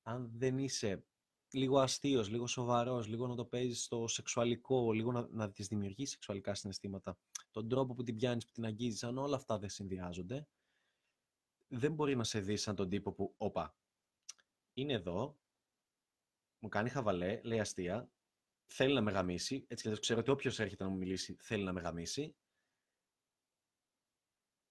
αν 0.01 0.31
δεν 0.33 0.57
είσαι 0.57 1.03
λίγο 1.51 1.79
αστείος, 1.79 2.29
λίγο 2.29 2.47
σοβαρός, 2.47 3.07
λίγο 3.07 3.27
να 3.27 3.35
το 3.35 3.45
παίζεις 3.45 3.83
στο 3.83 4.07
σεξουαλικό, 4.07 4.91
λίγο 4.91 5.11
να, 5.11 5.27
να 5.29 5.51
τη 5.51 5.63
δημιουργήσει 5.63 6.11
σεξουαλικά 6.11 6.53
συναισθήματα, 6.53 7.17
τον 7.51 7.69
τρόπο 7.69 7.93
που 7.93 8.03
την 8.03 8.15
πιάνεις, 8.15 8.45
που 8.45 8.51
την 8.51 8.65
αγγίζεις, 8.65 9.03
αν 9.03 9.17
όλα 9.17 9.35
αυτά 9.35 9.59
δεν 9.59 9.69
συνδυάζονται, 9.69 10.47
δεν 11.67 11.93
μπορεί 11.93 12.15
να 12.15 12.23
σε 12.23 12.39
δεις 12.39 12.61
σαν 12.61 12.75
τον 12.75 12.89
τύπο 12.89 13.13
που, 13.13 13.33
όπα, 13.37 13.75
είναι 14.73 14.93
εδώ, 14.93 15.39
μου 16.59 16.69
κάνει 16.69 16.89
χαβαλέ, 16.89 17.41
λέει 17.43 17.59
αστεία, 17.59 18.11
θέλει 18.65 18.93
να 18.93 19.01
με 19.01 19.11
γαμίσει, 19.11 19.65
έτσι 19.67 19.89
και 19.89 19.99
ξέρω 19.99 20.19
ότι 20.19 20.31
όποιος 20.31 20.59
έρχεται 20.59 20.83
να 20.83 20.89
μου 20.89 20.97
μιλήσει 20.97 21.37
θέλει 21.39 21.63
να 21.63 21.73
με 21.73 21.81
γαμίσει. 21.81 22.35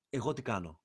Εγώ 0.08 0.32
τι 0.32 0.42
κάνω; 0.42 0.80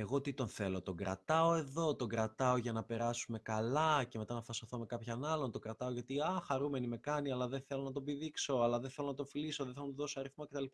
Εγώ 0.00 0.20
τι 0.20 0.34
τον 0.34 0.48
θέλω, 0.48 0.82
τον 0.82 0.96
κρατάω 0.96 1.54
εδώ, 1.54 1.96
τον 1.96 2.08
κρατάω 2.08 2.56
για 2.56 2.72
να 2.72 2.84
περάσουμε 2.84 3.38
καλά 3.38 4.04
και 4.04 4.18
μετά 4.18 4.34
να 4.34 4.42
φασωθώ 4.42 4.78
με 4.78 4.86
κάποιον 4.86 5.24
άλλον, 5.24 5.50
τον 5.50 5.60
κρατάω 5.60 5.90
γιατί 5.90 6.20
α, 6.20 6.40
χαρούμενη 6.44 6.86
με 6.86 6.98
κάνει, 6.98 7.30
αλλά 7.30 7.48
δεν 7.48 7.62
θέλω 7.62 7.82
να 7.82 7.92
τον 7.92 8.04
πηδήξω, 8.04 8.54
αλλά 8.54 8.80
δεν 8.80 8.90
θέλω 8.90 9.08
να 9.08 9.14
τον 9.14 9.26
φιλήσω, 9.26 9.64
δεν 9.64 9.72
θέλω 9.72 9.84
να 9.86 9.90
του 9.90 9.96
δώσω 9.96 10.20
αριθμό 10.20 10.46
κτλ. 10.46 10.64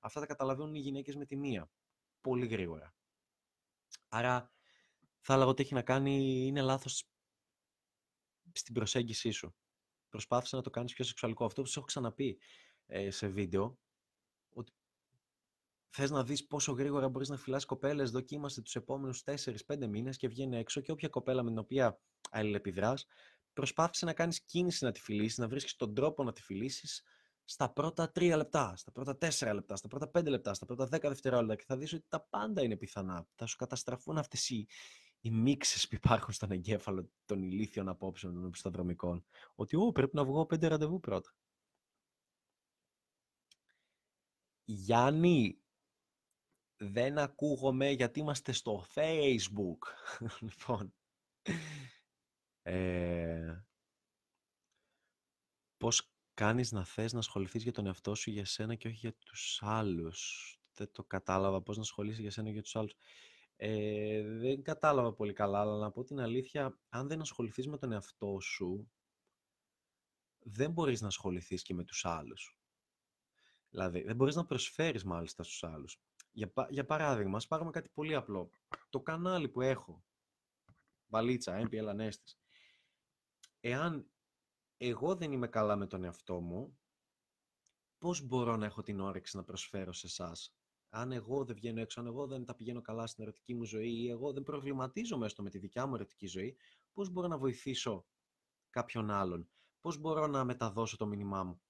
Αυτά 0.00 0.20
τα 0.20 0.26
καταλαβαίνουν 0.26 0.74
οι 0.74 0.78
γυναίκες 0.78 1.16
με 1.16 1.24
τη 1.24 1.36
μία. 1.36 1.70
Πολύ 2.20 2.46
γρήγορα. 2.46 2.94
Άρα 4.08 4.52
θα 5.20 5.34
έλεγα 5.34 5.50
ότι 5.50 5.62
έχει 5.62 5.74
να 5.74 5.82
κάνει, 5.82 6.46
είναι 6.46 6.60
λάθος 6.60 7.08
στην 8.52 8.74
προσέγγιση 8.74 9.30
σου. 9.30 9.54
Προσπάθησε 10.08 10.56
να 10.56 10.62
το 10.62 10.70
κάνεις 10.70 10.92
πιο 10.92 11.04
σεξουαλικό. 11.04 11.44
Αυτό 11.44 11.62
που 11.62 11.68
σου 11.68 11.78
έχω 11.78 11.86
ξαναπεί 11.86 12.38
ε, 12.86 13.10
σε 13.10 13.28
βίντεο, 13.28 13.62
ότι 13.62 13.87
Θες 15.90 16.10
να 16.10 16.24
δεις 16.24 16.46
πόσο 16.46 16.72
γρήγορα 16.72 17.08
μπορείς 17.08 17.28
να 17.28 17.36
φυλάσει 17.36 17.66
κοπέλες, 17.66 18.10
δοκίμασε 18.10 18.62
τους 18.62 18.76
επόμενους 18.76 19.22
4-5 19.24 19.86
μήνες 19.88 20.16
και 20.16 20.28
βγαίνει 20.28 20.56
έξω 20.56 20.80
και 20.80 20.92
όποια 20.92 21.08
κοπέλα 21.08 21.42
με 21.42 21.48
την 21.48 21.58
οποία 21.58 22.00
αλληλεπιδράς, 22.30 23.06
προσπάθησε 23.52 24.04
να 24.04 24.12
κάνεις 24.12 24.44
κίνηση 24.44 24.84
να 24.84 24.92
τη 24.92 25.00
φιλήσεις, 25.00 25.38
να 25.38 25.48
βρίσκεις 25.48 25.76
τον 25.76 25.94
τρόπο 25.94 26.22
να 26.22 26.32
τη 26.32 26.42
φιλήσεις 26.42 27.02
στα 27.44 27.72
πρώτα 27.72 28.12
3 28.14 28.36
λεπτά, 28.36 28.76
στα 28.76 28.92
πρώτα 28.92 29.18
4 29.18 29.52
λεπτά, 29.54 29.76
στα 29.76 29.88
πρώτα 29.88 30.10
5 30.10 30.28
λεπτά, 30.28 30.54
στα 30.54 30.66
πρώτα 30.66 30.84
10 30.84 31.00
δευτερόλεπτα 31.00 31.54
και 31.54 31.64
θα 31.66 31.76
δεις 31.76 31.92
ότι 31.92 32.04
τα 32.08 32.20
πάντα 32.20 32.62
είναι 32.62 32.76
πιθανά. 32.76 33.26
Θα 33.34 33.46
σου 33.46 33.56
καταστραφούν 33.56 34.18
αυτές 34.18 34.48
οι, 34.48 34.66
οι 35.20 35.30
μίξες 35.30 35.88
που 35.88 35.94
υπάρχουν 35.94 36.32
στον 36.32 36.50
εγκέφαλο 36.50 37.10
των 37.24 37.42
ηλίθιων 37.42 37.88
απόψεων 37.88 38.34
των 38.34 38.44
επιστοδρομικών. 38.44 39.24
Ότι, 39.54 39.76
Ω, 39.76 39.92
πρέπει 39.92 40.16
να 40.16 40.24
βγω 40.24 40.40
5 40.40 40.68
ραντεβού 40.68 41.00
πρώτα. 41.00 41.34
Γιάννη, 44.64 45.58
δεν 46.78 47.18
ακούγομαι 47.18 47.90
γιατί 47.90 48.20
είμαστε 48.20 48.52
στο 48.52 48.86
Facebook. 48.94 49.78
λοιπόν, 50.40 50.94
ε, 52.62 53.64
πώς 55.76 56.10
κάνεις 56.34 56.72
να 56.72 56.84
θες 56.84 57.12
να 57.12 57.18
ασχοληθείς 57.18 57.62
για 57.62 57.72
τον 57.72 57.86
εαυτό 57.86 58.14
σου 58.14 58.30
για 58.30 58.44
σένα 58.44 58.74
και 58.74 58.88
όχι 58.88 58.96
για 58.96 59.14
τους 59.14 59.58
άλλους; 59.62 60.52
Δεν 60.74 60.92
το 60.92 61.04
κατάλαβα 61.04 61.62
πώς 61.62 61.76
να 61.76 61.82
ασχολείσαι 61.82 62.20
για 62.20 62.30
σένα 62.30 62.46
και 62.46 62.52
για 62.52 62.62
τους 62.62 62.76
άλλους. 62.76 62.94
Ε, 63.56 64.22
δεν 64.22 64.62
κατάλαβα 64.62 65.14
πολύ 65.14 65.32
καλά, 65.32 65.60
αλλά 65.60 65.78
να 65.78 65.90
πω 65.90 66.04
την 66.04 66.20
αλήθεια, 66.20 66.78
αν 66.88 67.08
δεν 67.08 67.20
ασχοληθείς 67.20 67.68
με 67.68 67.78
τον 67.78 67.92
εαυτό 67.92 68.40
σου, 68.40 68.90
δεν 70.38 70.70
μπορείς 70.72 71.00
να 71.00 71.06
ασχοληθείς 71.06 71.62
και 71.62 71.74
με 71.74 71.84
τους 71.84 72.04
άλλους. 72.04 72.58
Δηλαδή, 73.70 74.02
δεν 74.02 74.16
μπορείς 74.16 74.34
να 74.34 74.46
προσφέρεις 74.46 75.04
μάλιστα 75.04 75.42
στους 75.42 75.64
άλλους. 75.64 76.00
Για, 76.30 76.52
για 76.68 76.86
παράδειγμα, 76.86 77.36
ας 77.36 77.46
πάρουμε 77.46 77.70
κάτι 77.70 77.88
πολύ 77.88 78.14
απλό. 78.14 78.50
Το 78.90 79.00
κανάλι 79.00 79.48
που 79.48 79.60
έχω, 79.60 80.04
Βαλίτσα, 81.06 81.68
MPL 81.68 81.86
Ανέστης, 81.88 82.38
εάν 83.60 84.10
εγώ 84.76 85.14
δεν 85.14 85.32
είμαι 85.32 85.48
καλά 85.48 85.76
με 85.76 85.86
τον 85.86 86.04
εαυτό 86.04 86.40
μου, 86.40 86.78
πώς 87.98 88.22
μπορώ 88.22 88.56
να 88.56 88.66
έχω 88.66 88.82
την 88.82 89.00
όρεξη 89.00 89.36
να 89.36 89.44
προσφέρω 89.44 89.92
σε 89.92 90.06
εσάς; 90.06 90.54
Αν 90.88 91.12
εγώ 91.12 91.44
δεν 91.44 91.54
βγαίνω 91.54 91.80
έξω, 91.80 92.00
αν 92.00 92.06
εγώ 92.06 92.26
δεν 92.26 92.44
τα 92.44 92.54
πηγαίνω 92.54 92.80
καλά 92.80 93.06
στην 93.06 93.22
ερωτική 93.22 93.54
μου 93.54 93.64
ζωή 93.64 93.92
ή 93.92 94.08
εγώ 94.08 94.32
δεν 94.32 94.42
προβληματίζομαι 94.42 95.26
έστω 95.26 95.42
με 95.42 95.50
τη 95.50 95.58
δικιά 95.58 95.86
μου 95.86 95.94
ερωτική 95.94 96.26
ζωή, 96.26 96.56
πώς 96.92 97.10
μπορώ 97.10 97.28
να 97.28 97.38
βοηθήσω 97.38 98.06
κάποιον 98.70 99.10
άλλον, 99.10 99.48
πώς 99.80 99.96
μπορώ 99.96 100.26
να 100.26 100.44
μεταδώσω 100.44 100.96
το 100.96 101.06
μήνυμά 101.06 101.44
μου; 101.44 101.60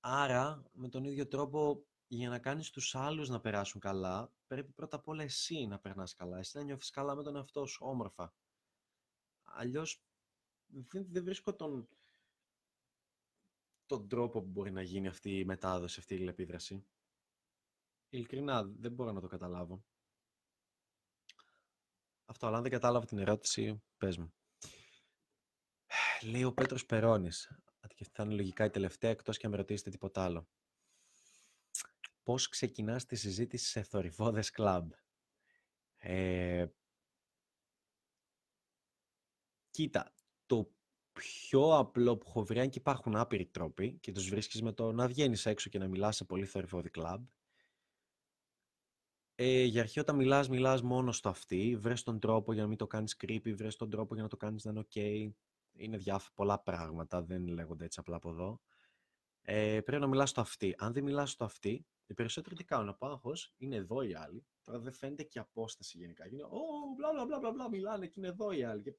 Άρα, 0.00 0.62
με 0.72 0.88
τον 0.88 1.04
ίδιο 1.04 1.26
τρόπο, 1.26 1.86
για 2.08 2.28
να 2.28 2.38
κάνεις 2.38 2.70
τους 2.70 2.94
άλλους 2.94 3.28
να 3.28 3.40
περάσουν 3.40 3.80
καλά, 3.80 4.32
πρέπει 4.46 4.72
πρώτα 4.72 4.96
απ' 4.96 5.08
όλα 5.08 5.22
εσύ 5.22 5.66
να 5.66 5.78
περνάς 5.78 6.14
καλά, 6.14 6.38
εσύ 6.38 6.56
να 6.56 6.62
νιώθεις 6.62 6.90
καλά 6.90 7.14
με 7.14 7.22
τον 7.22 7.36
εαυτό 7.36 7.66
σου, 7.66 7.86
όμορφα. 7.86 8.34
Αλλιώς, 9.42 10.02
δεν, 10.66 11.06
δεν 11.10 11.24
βρίσκω 11.24 11.54
τον, 11.54 11.88
τον 13.86 14.08
τρόπο 14.08 14.42
που 14.42 14.48
μπορεί 14.48 14.70
να 14.70 14.82
γίνει 14.82 15.06
αυτή 15.06 15.38
η 15.38 15.44
μετάδοση, 15.44 16.00
αυτή 16.00 16.14
η 16.14 16.18
λεπίδραση. 16.18 16.86
Ειλικρινά, 18.08 18.64
δεν 18.64 18.92
μπορώ 18.92 19.12
να 19.12 19.20
το 19.20 19.26
καταλάβω. 19.26 19.84
Αυτό, 22.24 22.46
αλλά 22.46 22.56
αν 22.56 22.62
δεν 22.62 22.72
κατάλαβα 22.72 23.06
την 23.06 23.18
ερώτηση, 23.18 23.82
πες 23.96 24.16
μου. 24.16 24.34
Λέει 26.22 26.44
ο 26.44 26.52
Πέτρος 26.52 26.86
Περώνης. 26.86 27.60
Και 27.94 28.06
θα 28.12 28.22
είναι 28.22 28.34
λογικά 28.34 28.64
η 28.64 28.70
τελευταία, 28.70 29.10
εκτός 29.10 29.38
και 29.38 29.46
αν 29.46 29.52
με 29.52 29.58
ρωτήσετε 29.58 29.90
τίποτα 29.90 30.24
άλλο. 30.24 30.48
Πώς 32.26 32.48
ξεκινάς 32.48 33.06
τη 33.06 33.16
συζήτηση 33.16 33.68
σε 33.68 33.82
θορυβόδες 33.82 34.50
κλαμπ. 34.50 34.90
Ε, 35.96 36.66
κοίτα, 39.70 40.12
το 40.46 40.72
πιο 41.12 41.76
απλό 41.78 42.16
που 42.16 42.26
έχω 42.28 42.44
βρει, 42.44 42.60
αν 42.60 42.70
και 42.70 42.78
υπάρχουν 42.78 43.16
άπειροι 43.16 43.46
τρόποι 43.46 43.98
και 43.98 44.12
τους 44.12 44.28
βρίσκεις 44.28 44.62
με 44.62 44.72
το 44.72 44.92
να 44.92 45.06
βγαίνεις 45.06 45.46
έξω 45.46 45.70
και 45.70 45.78
να 45.78 45.88
μιλάς 45.88 46.16
σε 46.16 46.24
πολύ 46.24 46.44
θορυβόδη 46.44 46.90
κλαμπ, 46.90 47.24
ε, 49.34 49.62
για 49.64 49.80
αρχή 49.80 50.00
όταν 50.00 50.16
μιλάς, 50.16 50.48
μιλάς 50.48 50.82
μόνο 50.82 51.12
στο 51.12 51.28
αυτή, 51.28 51.76
βρες 51.76 52.02
τον 52.02 52.20
τρόπο 52.20 52.52
για 52.52 52.62
να 52.62 52.68
μην 52.68 52.78
το 52.78 52.86
κάνεις 52.86 53.16
creepy, 53.20 53.54
βρες 53.56 53.76
τον 53.76 53.90
τρόπο 53.90 54.14
για 54.14 54.22
να 54.22 54.28
το 54.28 54.36
κάνεις 54.36 54.64
να 54.64 54.70
είναι 54.70 54.86
ok. 54.90 55.30
Είναι 55.72 55.96
διάφορα 55.96 56.32
πολλά 56.34 56.60
πράγματα, 56.60 57.22
δεν 57.22 57.46
λέγονται 57.46 57.84
έτσι 57.84 58.00
απλά 58.00 58.16
από 58.16 58.30
εδώ. 58.30 58.60
Ε, 59.48 59.80
πρέπει 59.80 60.00
να 60.00 60.06
μιλάς 60.06 60.30
στο 60.30 60.40
αυτή. 60.40 60.74
Αν 60.78 60.92
δεν 60.92 61.04
μιλάς 61.04 61.30
στο 61.30 61.44
αυτή, 61.44 61.86
οι 62.06 62.14
περισσότεροι 62.14 62.54
τι 62.54 62.64
κάνουν, 62.64 62.88
ο 62.88 62.92
πάγχος 62.92 63.54
είναι 63.56 63.76
εδώ 63.76 64.02
οι 64.02 64.14
άλλοι. 64.14 64.46
Τώρα 64.62 64.78
δεν 64.78 64.92
φαίνεται 64.92 65.22
και 65.22 65.38
απόσταση 65.38 65.98
γενικά. 65.98 66.28
Είναι, 66.28 66.42
Ω, 66.42 66.58
μπλα 66.96 67.12
μπλα 67.12 67.24
μπλα 67.24 67.38
μπλα, 67.38 67.52
μπλα 67.52 67.68
μιλάνε 67.68 68.06
και 68.06 68.14
είναι 68.16 68.28
εδώ 68.28 68.52
οι 68.52 68.64
άλλοι. 68.64 68.82
Και 68.82 68.96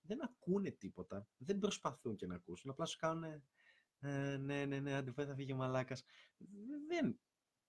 δεν 0.00 0.22
ακούνε 0.22 0.70
τίποτα. 0.70 1.28
Δεν 1.36 1.58
προσπαθούν 1.58 2.16
και 2.16 2.26
να 2.26 2.34
ακούσουν. 2.34 2.70
Απλά 2.70 2.84
σου 2.84 2.98
κάνουν, 2.98 3.24
ε, 4.00 4.36
ναι, 4.36 4.64
ναι, 4.64 4.80
ναι, 4.80 4.94
αντιφάει 4.94 5.26
θα 5.26 5.34
φύγει 5.34 5.52
ο 5.52 5.56
μαλάκας. 5.56 6.04
Δεν, 6.88 7.20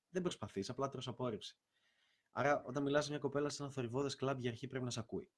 δεν 0.09 0.21
προσπαθείς, 0.21 0.69
απλά 0.69 0.89
τρως 0.89 1.07
απόρριψη. 1.07 1.57
Άρα, 2.31 2.63
όταν 2.63 2.83
μιλάς 2.83 3.03
σε 3.03 3.09
μια 3.09 3.19
κοπέλα 3.19 3.49
σε 3.49 3.63
ένα 3.63 3.71
θορυβόδες 3.71 4.15
κλαμπ, 4.15 4.39
για 4.39 4.49
αρχή 4.51 4.67
πρέπει 4.67 4.85
να 4.85 4.91
σε 4.91 4.99
ακούει. 4.99 5.31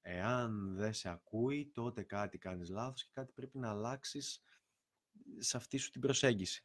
Εάν 0.00 0.74
δεν 0.76 0.92
σε 0.92 1.08
ακούει, 1.08 1.70
τότε 1.74 2.02
κάτι 2.02 2.38
κάνεις 2.38 2.68
λάθος 2.70 3.04
και 3.04 3.10
κάτι 3.12 3.32
πρέπει 3.32 3.58
να 3.58 3.70
αλλάξεις 3.70 4.42
σε 5.38 5.56
αυτή 5.56 5.76
σου 5.76 5.90
την 5.90 6.00
προσέγγιση. 6.00 6.64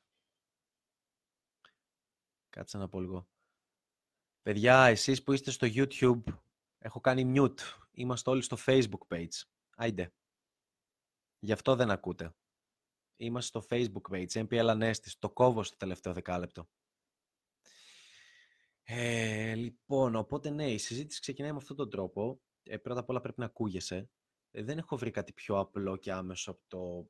Κάτσε 2.49 2.77
να 2.77 2.89
πω 2.89 2.99
λίγο. 2.99 3.29
Παιδιά, 4.41 4.85
εσείς 4.85 5.23
που 5.23 5.33
είστε 5.33 5.51
στο 5.51 5.67
YouTube, 5.69 6.23
έχω 6.77 6.99
κάνει 6.99 7.33
mute. 7.35 7.59
Είμαστε 7.91 8.29
όλοι 8.29 8.41
στο 8.41 8.57
Facebook 8.65 9.07
page. 9.07 9.41
Άιντε. 9.75 10.13
Γι' 11.39 11.51
αυτό 11.51 11.75
δεν 11.75 11.91
ακούτε. 11.91 12.35
Είμαστε 13.15 13.59
στο 13.59 13.67
Facebook 13.69 14.11
page, 14.11 14.47
MPL 14.47 14.67
Ανέστης. 14.69 15.17
Το 15.19 15.29
κόβω 15.29 15.63
στο 15.63 15.77
τελευταίο 15.77 16.13
δεκάλεπτο. 16.13 16.69
Ε, 18.83 19.55
λοιπόν, 19.55 20.15
οπότε 20.15 20.49
ναι, 20.49 20.71
η 20.71 20.77
συζήτηση 20.77 21.19
ξεκινάει 21.19 21.51
με 21.51 21.57
αυτόν 21.57 21.75
τον 21.75 21.89
τρόπο. 21.89 22.41
Ε, 22.63 22.77
πρώτα 22.77 22.99
απ' 22.99 23.09
όλα 23.09 23.21
πρέπει 23.21 23.39
να 23.39 23.45
ακούγεσαι. 23.45 24.09
Ε, 24.51 24.63
δεν 24.63 24.77
έχω 24.77 24.97
βρει 24.97 25.11
κάτι 25.11 25.33
πιο 25.33 25.59
απλό 25.59 25.97
και 25.97 26.11
άμεσο 26.11 26.51
από 26.51 26.61
το 26.67 27.09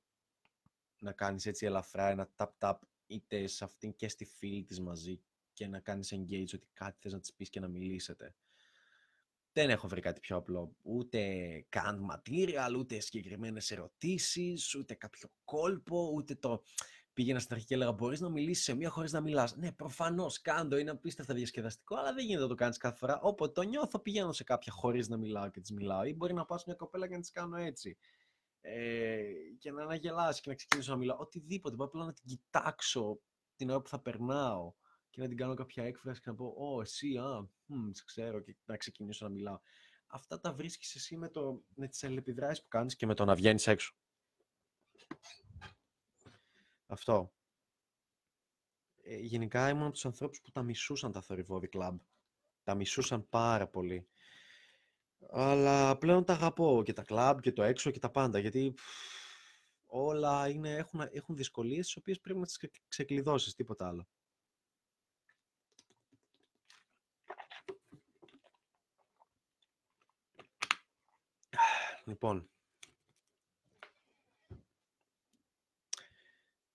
να 1.02 1.12
κάνεις 1.12 1.46
έτσι 1.46 1.66
ελαφρά 1.66 2.10
ένα 2.10 2.30
tap-tap 2.36 2.78
είτε 3.06 3.48
σε 3.48 3.64
αυτήν 3.64 3.96
και 3.96 4.08
στη 4.08 4.26
φίλη 4.26 4.64
της 4.64 4.80
μαζί 4.80 5.22
και 5.54 5.68
να 5.68 5.80
κάνεις 5.80 6.14
engage 6.14 6.54
ότι 6.54 6.68
κάτι 6.74 6.98
θες 7.00 7.14
να 7.14 7.20
της 7.20 7.34
πεις 7.34 7.50
και 7.50 7.60
να 7.60 7.68
μιλήσετε. 7.68 8.36
Δεν 9.54 9.70
έχω 9.70 9.88
βρει 9.88 10.02
κάτι 10.02 10.20
πιο 10.20 10.38
απλό. 10.38 10.76
Ούτε 10.82 11.20
καν 11.70 12.08
material, 12.12 12.76
ούτε 12.78 13.00
συγκεκριμένες 13.00 13.72
ερωτήσεις, 13.72 14.76
ούτε 14.76 14.94
κάποιο 14.94 15.30
κόλπο, 15.44 16.12
ούτε 16.16 16.36
το 16.36 16.64
πήγαινα 17.14 17.40
στην 17.40 17.54
αρχή 17.54 17.66
και 17.68 17.74
έλεγα: 17.74 17.92
Μπορείς 17.92 18.20
να 18.20 18.30
μιλήσεις 18.30 18.64
σε 18.64 18.76
μία 18.76 18.90
χωρίς 18.90 19.12
να 19.12 19.22
μιλάς. 19.22 19.56
Ναι, 19.56 19.72
προφανώς 19.72 20.42
κάντο, 20.42 20.78
είναι 20.78 20.92
απίστευτα 20.92 21.34
διασκεδαστικό, 21.34 21.96
αλλά 21.96 22.14
δεν 22.14 22.26
γίνεται 22.26 22.44
να 22.44 22.50
το 22.50 22.56
κάνεις 22.56 22.78
κάθε 22.78 22.98
φορά. 22.98 23.20
Όποτε 23.22 23.52
το 23.52 23.62
νιώθω, 23.62 24.00
πηγαίνω 24.00 24.32
σε 24.32 24.44
κάποια 24.44 24.72
χωρίς 24.72 25.10
να 25.10 25.18
μιλάω 25.18 25.50
και 25.50 25.60
της 25.60 25.72
μιλάω. 25.72 26.04
Ή 26.04 26.14
μπορεί 26.14 26.34
να 26.34 26.46
πάω 26.46 26.58
σε 26.58 26.64
μια 26.68 26.76
κοπέλα 26.76 27.08
και 27.08 27.14
να 27.14 27.22
της 27.22 27.32
κάνω 27.32 27.58
έτσι. 27.58 27.98
Ε, 28.62 29.22
και 29.58 29.72
να 29.72 29.82
αναγελάσεις 29.84 30.42
και 30.42 30.50
να 30.50 30.56
ξεκινήσω 30.56 30.92
να 30.92 30.98
μιλάω. 30.98 31.18
Οτιδήποτε. 31.18 31.76
Πάω 31.76 31.88
απλά 31.88 32.06
να 32.06 32.14
την 32.14 32.24
κοιτάξω 32.26 33.22
την 33.56 33.70
ώρα 33.70 33.82
που 33.82 33.90
θα 33.90 34.00
περνάω 34.00 34.74
και 35.10 35.22
να 35.22 35.28
την 35.28 35.38
κάνω 35.38 35.54
κάποια 35.54 35.84
έκφραση 35.84 36.22
και 36.22 36.30
να 36.30 36.36
πω: 36.36 36.54
Ω, 36.58 36.82
εσύ, 36.82 37.18
α, 37.18 37.48
μ, 37.66 37.92
σε 37.92 38.04
ξέρω, 38.06 38.40
και 38.40 38.56
να 38.66 38.78
ξεκινήσω 38.78 39.26
να 39.26 39.32
μιλάω. 39.32 39.60
Αυτά 40.08 40.40
τα 40.40 40.54
βρίσκεις 40.54 40.96
εσύ 40.96 41.18
με, 41.18 41.30
το, 41.30 41.64
με 41.76 41.88
τις 41.88 42.04
αλληλεπιδράσεις 42.04 42.62
που 42.62 42.68
κάνεις 42.68 42.96
και 42.96 43.06
με 43.06 43.14
το 43.14 43.26
να 43.26 43.36
βγαίνεις 43.36 43.68
έξω. 43.68 43.96
Αυτό. 46.86 47.34
Ε, 49.04 49.18
γενικά 49.18 49.70
ήμουν 49.70 49.84
από 49.84 49.92
τους 49.92 50.06
ανθρώπους 50.06 50.42
που 50.42 50.52
τα 50.52 50.64
μισούσαν 50.64 51.12
τα 51.12 51.22
θορυβόδη 51.22 51.68
κλαμπ. 51.68 52.00
Τα 52.64 52.76
μισούσαν 52.76 53.30
πάρα 53.30 53.68
πολύ. 53.68 54.08
Αλλά 55.30 55.98
πλέον 55.98 56.24
τα 56.26 56.34
αγαπώ 56.34 56.82
και 56.86 56.94
τα 56.94 57.04
κλαμπ 57.04 57.40
και 57.40 57.52
το 57.52 57.64
έξω 57.64 57.92
και 57.92 58.00
τα 58.00 58.10
πάντα, 58.10 58.40
γιατί 58.40 58.74
όλα 59.86 60.50
είναι, 60.50 60.76
έχουν, 60.76 61.02
έχουν 61.12 61.36
δυσκολίες 61.36 61.86
τις 61.86 61.96
οποίες 61.96 62.20
πρέπει 62.20 62.40
να 62.40 62.46
τις 62.46 62.60
ξεκλειδώσεις, 62.88 63.54
τίποτα 63.54 63.88
άλλο. 63.88 64.08
Λοιπόν, 72.06 72.50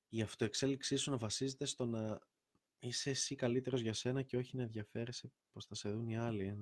η 0.08 0.22
αυτοεξέλιξή 0.22 0.96
σου 0.96 1.10
να 1.10 1.16
βασίζεται 1.16 1.64
στο 1.64 1.86
να 1.86 2.20
είσαι 2.78 3.10
εσύ 3.10 3.34
καλύτερος 3.34 3.80
για 3.80 3.92
σένα 3.92 4.22
και 4.22 4.36
όχι 4.36 4.56
να 4.56 4.62
ενδιαφέρεσαι 4.62 5.32
πώς 5.52 5.66
θα 5.66 5.74
σε 5.74 5.90
δουν 5.90 6.08
οι 6.08 6.18
άλλοι. 6.18 6.58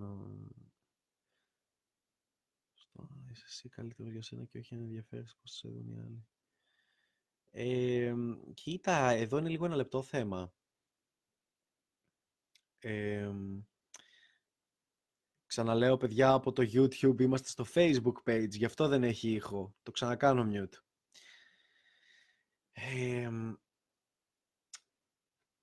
Ενώ... 2.94 3.08
Στο 3.08 3.14
να 3.14 3.30
είσαι 3.30 3.44
εσύ 3.46 3.68
καλύτερος 3.68 4.12
για 4.12 4.22
σένα 4.22 4.44
και 4.44 4.58
όχι 4.58 4.74
να 4.74 4.82
ενδιαφέρεσαι 4.82 5.36
πώς 5.40 5.50
θα 5.50 5.56
σε 5.56 5.68
δουν 5.68 5.90
οι 5.90 6.00
άλλοι. 6.00 6.26
Ε, 7.50 8.14
κοίτα, 8.54 9.10
εδώ 9.10 9.38
είναι 9.38 9.48
λίγο 9.48 9.64
ένα 9.64 9.76
λεπτό 9.76 10.02
θέμα. 10.02 10.54
Ε, 12.78 13.32
ξαναλέω, 15.46 15.96
παιδιά, 15.96 16.32
από 16.32 16.52
το 16.52 16.62
YouTube 16.62 17.20
είμαστε 17.20 17.48
στο 17.48 17.66
Facebook 17.74 18.22
page, 18.24 18.50
γι' 18.50 18.64
αυτό 18.64 18.88
δεν 18.88 19.02
έχει 19.04 19.30
ήχο. 19.30 19.74
Το 19.82 19.90
ξανακάνω 19.90 20.50
mute 20.52 20.78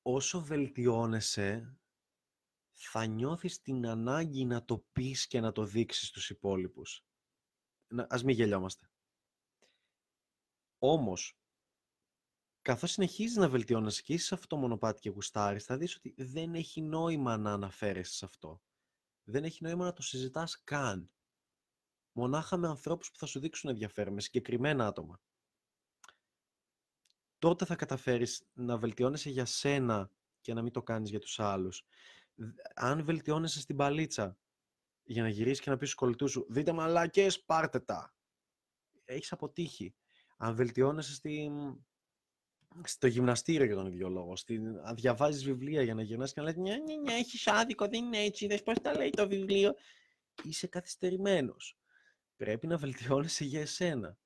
όσο 0.01 0.41
βελτιώνεσαι, 0.41 1.77
θα 2.71 3.05
νιώθεις 3.05 3.61
την 3.61 3.87
ανάγκη 3.87 4.45
να 4.45 4.65
το 4.65 4.85
πεις 4.91 5.27
και 5.27 5.39
να 5.39 5.51
το 5.51 5.65
δείξεις 5.65 6.07
στους 6.07 6.29
υπόλοιπους. 6.29 7.05
Να, 7.91 8.07
ας 8.09 8.23
μην 8.23 8.35
γελιόμαστε. 8.35 8.89
Όμως, 10.77 11.37
καθώς 12.61 12.91
συνεχίζεις 12.91 13.37
να 13.37 13.49
βελτιώνεσαι 13.49 14.01
και 14.01 14.13
είσαι 14.13 14.25
σε 14.25 14.33
αυτό 14.33 14.47
το 14.47 14.55
μονοπάτι 14.55 14.99
και 14.99 15.09
γουστάρεις, 15.09 15.65
θα 15.65 15.77
δεις 15.77 15.95
ότι 15.95 16.13
δεν 16.17 16.55
έχει 16.55 16.81
νόημα 16.81 17.37
να 17.37 17.51
αναφέρεσαι 17.53 18.13
σε 18.13 18.25
αυτό. 18.25 18.61
Δεν 19.23 19.43
έχει 19.43 19.63
νόημα 19.63 19.85
να 19.85 19.93
το 19.93 20.01
συζητάς 20.01 20.63
καν. 20.63 21.11
Μονάχα 22.11 22.57
με 22.57 22.67
ανθρώπους 22.67 23.11
που 23.11 23.17
θα 23.17 23.25
σου 23.25 23.39
δείξουν 23.39 23.69
ενδιαφέρον, 23.69 24.13
με 24.13 24.21
συγκεκριμένα 24.21 24.87
άτομα 24.87 25.21
τότε 27.41 27.65
θα 27.65 27.75
καταφέρεις 27.75 28.47
να 28.53 28.77
βελτιώνεσαι 28.77 29.29
για 29.29 29.45
σένα 29.45 30.11
και 30.41 30.53
να 30.53 30.61
μην 30.61 30.71
το 30.71 30.83
κάνεις 30.83 31.09
για 31.09 31.19
τους 31.19 31.39
άλλους. 31.39 31.85
Αν 32.75 33.03
βελτιώνεσαι 33.03 33.59
στην 33.59 33.75
παλίτσα 33.75 34.37
για 35.03 35.21
να 35.21 35.29
γυρίσεις 35.29 35.59
και 35.59 35.69
να 35.69 35.77
πεις 35.77 35.87
στους 35.87 35.99
κολλητούς 35.99 36.31
σου 36.31 36.45
«Δείτε 36.49 36.71
μαλάκες, 36.71 37.43
πάρτε 37.43 37.79
τα». 37.79 38.15
Έχεις 39.05 39.31
αποτύχει. 39.31 39.95
Αν 40.37 40.55
βελτιώνεσαι 40.55 41.13
στη... 41.13 41.51
στο 42.83 43.07
γυμναστήριο 43.07 43.65
για 43.65 43.75
τον 43.75 43.87
ίδιο 43.87 44.09
λόγο, 44.09 44.35
στη... 44.35 44.61
αν 44.83 44.95
διαβάζεις 44.95 45.43
βιβλία 45.43 45.81
για 45.81 45.93
να 45.93 46.01
γυρνάς 46.01 46.33
και 46.33 46.39
να 46.39 46.45
λες 46.45 46.55
«Νιά, 46.55 46.77
νιά, 46.77 46.95
νιά, 46.95 47.15
έχεις 47.15 47.47
άδικο, 47.47 47.87
δεν 47.87 48.03
είναι 48.03 48.17
έτσι, 48.17 48.47
δες 48.47 48.63
πώς 48.63 48.79
τα 48.81 48.95
λέει 48.95 49.09
το 49.09 49.27
βιβλίο». 49.27 49.73
Είσαι 50.43 50.67
καθυστερημένος. 50.67 51.77
Πρέπει 52.35 52.67
να 52.67 52.77
βελτιώνεσαι 52.77 53.45
για 53.45 53.61
εσένα. 53.61 54.17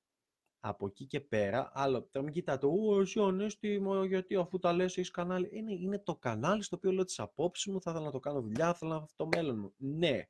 Από 0.60 0.86
εκεί 0.86 1.06
και 1.06 1.20
πέρα, 1.20 1.70
άλλο, 1.74 2.02
τώρα 2.02 2.24
μην 2.24 2.34
κοιτάτε, 2.34 2.66
«Ω, 2.66 3.00
εσύ 3.00 3.20
ανέστημα, 3.20 4.06
γιατί 4.06 4.36
αφού 4.36 4.58
τα 4.58 4.72
λες 4.72 4.96
έχεις 4.96 5.10
κανάλι». 5.10 5.48
Είναι, 5.52 5.72
είναι 5.72 5.98
το 5.98 6.16
κανάλι 6.16 6.62
στο 6.62 6.76
οποίο 6.76 6.92
λέω 6.92 7.04
τις 7.04 7.18
απόψεις 7.18 7.72
μου, 7.72 7.80
θα 7.80 7.90
ήθελα 7.90 8.06
να 8.06 8.12
το 8.12 8.20
κάνω 8.20 8.40
δουλειά, 8.40 8.64
θα 8.64 8.72
ήθελα 8.74 8.90
να 8.90 8.96
αυτό 8.96 9.14
το 9.16 9.26
μέλλον 9.36 9.58
μου. 9.58 9.74
Ναι, 9.76 10.28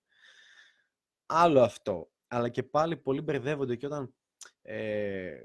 άλλο 1.26 1.60
αυτό. 1.60 2.10
Αλλά 2.26 2.48
και 2.48 2.62
πάλι 2.62 2.96
πολλοί 2.96 3.20
μπερδεύονται 3.20 3.76
και 3.76 3.86
όταν... 3.86 4.14
Ε, 4.62 5.36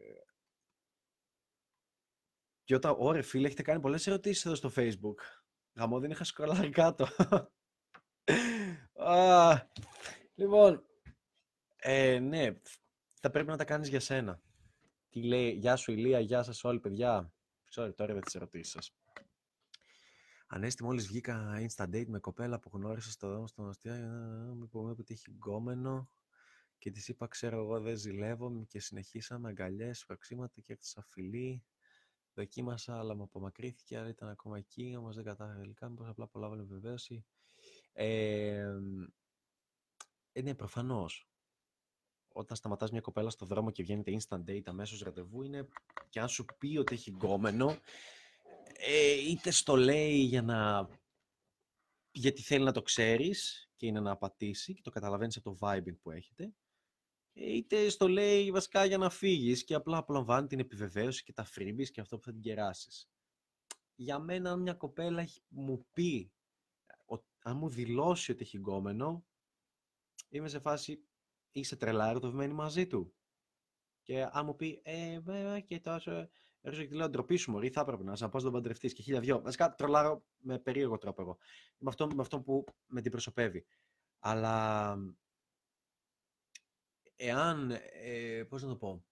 και 2.64 2.76
όταν, 2.76 2.96
ωραία 2.98 3.24
φίλε, 3.24 3.48
έχετε 3.48 3.62
κάνει 3.62 3.80
πολλές 3.80 4.08
ερωτήσεις 4.08 4.46
εδώ 4.46 4.56
στο 4.56 4.72
facebook. 4.76 5.16
Γαμό 5.74 6.00
δεν 6.00 6.12
είχα 6.12 6.24
σκρολάρει 6.24 6.70
κάτω. 6.70 7.08
Α, 8.94 9.54
λοιπόν, 10.36 10.84
ε, 11.76 12.20
ναι, 12.20 12.60
θα 13.20 13.30
πρέπει 13.30 13.48
να 13.48 13.58
τα 13.58 13.66
κάνεις 13.66 13.90
για 13.90 14.00
σένα. 14.00 14.42
Τι 15.10 15.24
λέει, 15.24 15.52
γεια 15.52 15.76
σου 15.76 15.92
Ηλία, 15.92 16.20
γεια 16.20 16.44
σας 16.44 16.64
όλοι 16.64 16.80
παιδιά. 16.80 17.34
Sorry, 17.76 17.96
τώρα 17.96 18.14
με 18.14 18.22
τις 18.22 18.36
ερωτήσεις 18.36 18.72
σας. 18.72 18.96
Ανέστη, 20.54 20.84
μόλις 20.84 21.08
βγήκα 21.08 21.68
insta 21.68 21.84
date 21.84 22.08
με 22.08 22.20
κοπέλα 22.20 22.60
που 22.60 22.70
γνώρισα 22.74 23.12
στο 23.12 23.28
δρόμο 23.28 23.48
στον 23.48 23.70
αστεία, 23.70 23.96
μου 24.56 24.64
είπε 24.64 24.78
ότι 24.78 25.14
έχει 25.14 25.32
γκόμενο 25.32 26.10
και 26.78 26.92
της 26.92 27.08
είπα, 27.08 27.28
ξέρω 27.28 27.58
εγώ 27.58 27.80
δεν 27.80 27.98
ζηλεύω 27.98 28.66
και 28.68 28.80
συνεχίσαμε 28.80 29.50
αγκαλιές, 29.50 30.04
φραξίματα 30.04 30.62
και 30.62 30.74
έφτασα 30.74 31.04
φιλή. 31.10 31.64
Δοκίμασα, 32.34 32.98
αλλά 32.98 33.16
μου 33.16 33.24
απομακρύθηκε, 33.24 33.98
αλλά 33.98 34.10
ήταν 34.10 34.30
ακόμα 34.30 34.58
εκεί, 34.58 34.96
όμως 34.98 35.16
δεν 35.16 35.24
κατάφερα 35.24 35.60
τελικά, 35.60 35.90
μήπως 35.90 36.08
απλά 36.08 36.24
απολάβανε 36.24 36.64
βεβαίωση. 36.64 37.26
Ε, 37.94 38.66
ε, 40.32 40.42
ναι, 40.42 40.56
προφανώς. 40.56 41.30
Όταν 42.34 42.58
σταματάς 42.58 42.92
μια 42.92 43.02
κοπέλα 43.02 43.30
στο 43.30 43.46
δρόμο 43.46 43.72
και 43.72 43.84
βγαίνετε 43.84 44.18
instant 44.20 44.44
date 44.50 44.66
αμέσως 44.66 45.02
ραντεβού, 45.02 45.42
είναι 45.42 45.68
και 46.10 46.20
αν 46.20 46.30
σου 46.30 46.46
πει 46.58 46.78
ότι 46.78 46.94
έχει 46.94 47.10
γκόμενο, 47.10 47.78
ε, 48.84 49.12
είτε 49.12 49.52
στο 49.52 49.76
λέει 49.76 50.18
για 50.18 50.42
να... 50.42 50.90
γιατί 52.12 52.42
θέλει 52.42 52.64
να 52.64 52.72
το 52.72 52.82
ξέρεις 52.82 53.70
και 53.76 53.86
είναι 53.86 54.00
να 54.00 54.12
απατήσει 54.12 54.74
και 54.74 54.82
το 54.82 54.90
καταλαβαίνεις 54.90 55.38
από 55.38 55.52
το 55.52 55.58
vibing 55.62 55.98
που 56.02 56.12
έχετε, 56.12 56.54
ε, 57.34 57.56
είτε 57.56 57.90
στο 57.90 58.08
λέει 58.08 58.52
βασικά 58.52 58.86
για 58.86 58.98
να 58.98 59.10
φύγεις 59.10 59.64
και 59.64 59.74
απλά 59.74 59.98
απολαμβάνει 59.98 60.48
την 60.48 60.60
επιβεβαίωση 60.60 61.24
και 61.24 61.34
τα 61.34 61.48
freebies 61.56 61.90
και 61.92 62.02
αυτό 62.02 62.18
που 62.18 62.24
θα 62.24 62.32
την 62.32 62.42
κεράσεις. 62.42 63.10
Για 63.96 64.20
μένα, 64.20 64.52
αν 64.52 64.62
μια 64.62 64.74
κοπέλα 64.74 65.28
μου 65.48 65.86
πει, 65.94 66.32
αν 67.40 67.58
μου 67.58 67.70
δηλώσει 67.70 68.32
ότι 68.32 68.44
έχει 68.44 68.58
γκόμενο, 68.58 69.26
είμαι 70.30 70.48
σε 70.48 70.60
φάση, 70.60 71.04
είσαι 71.52 71.76
τρελά 71.76 72.10
ερωτευμένη 72.10 72.54
μαζί 72.54 72.88
του. 72.88 73.14
Και 74.02 74.24
αν 74.32 74.46
μου 74.46 74.56
πει, 74.56 74.82
ε, 74.84 75.20
βέβαια 75.20 75.60
και 75.60 75.80
τόσο, 75.80 76.30
έρχεσαι 76.62 76.84
και 76.84 76.90
τη 76.90 76.96
λέω, 76.96 77.10
ντροπή 77.10 77.36
σου 77.36 77.52
μωρή, 77.52 77.70
θα 77.70 77.82
έπρεπε 77.82 78.04
να 78.04 78.16
σε 78.16 78.26
να 78.26 78.32
τον 78.32 78.52
παντρευτείς 78.52 78.94
και 78.94 79.02
χίλια 79.02 79.20
δυο. 79.20 79.42
Βασικά 79.42 79.76
τρολάρω 79.76 80.24
με 80.38 80.60
περίεργο 80.60 80.98
τρόπο 80.98 81.22
εγώ. 81.22 81.38
Με 81.78 81.90
αυτό, 81.90 82.08
με 82.08 82.22
αυτό 82.22 82.42
που 82.42 82.64
με 82.86 83.02
την 83.02 83.12
προσωπεύει. 83.12 83.66
Αλλά 84.20 84.98
εάν, 87.16 87.72
ε, 88.02 88.44
πώς 88.50 88.62
να 88.62 88.68
το 88.68 88.76
πω, 88.76 89.06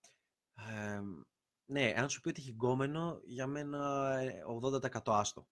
ε, 0.53 1.01
ναι, 1.65 1.93
αν 1.97 2.09
σου 2.09 2.21
πει 2.21 2.29
ότι 2.29 2.41
έχει 2.41 2.51
γκόμενο, 2.51 3.19
για 3.23 3.47
μένα 3.47 4.11
80% 4.61 5.11
ε, 5.11 5.15
άστο. 5.15 5.47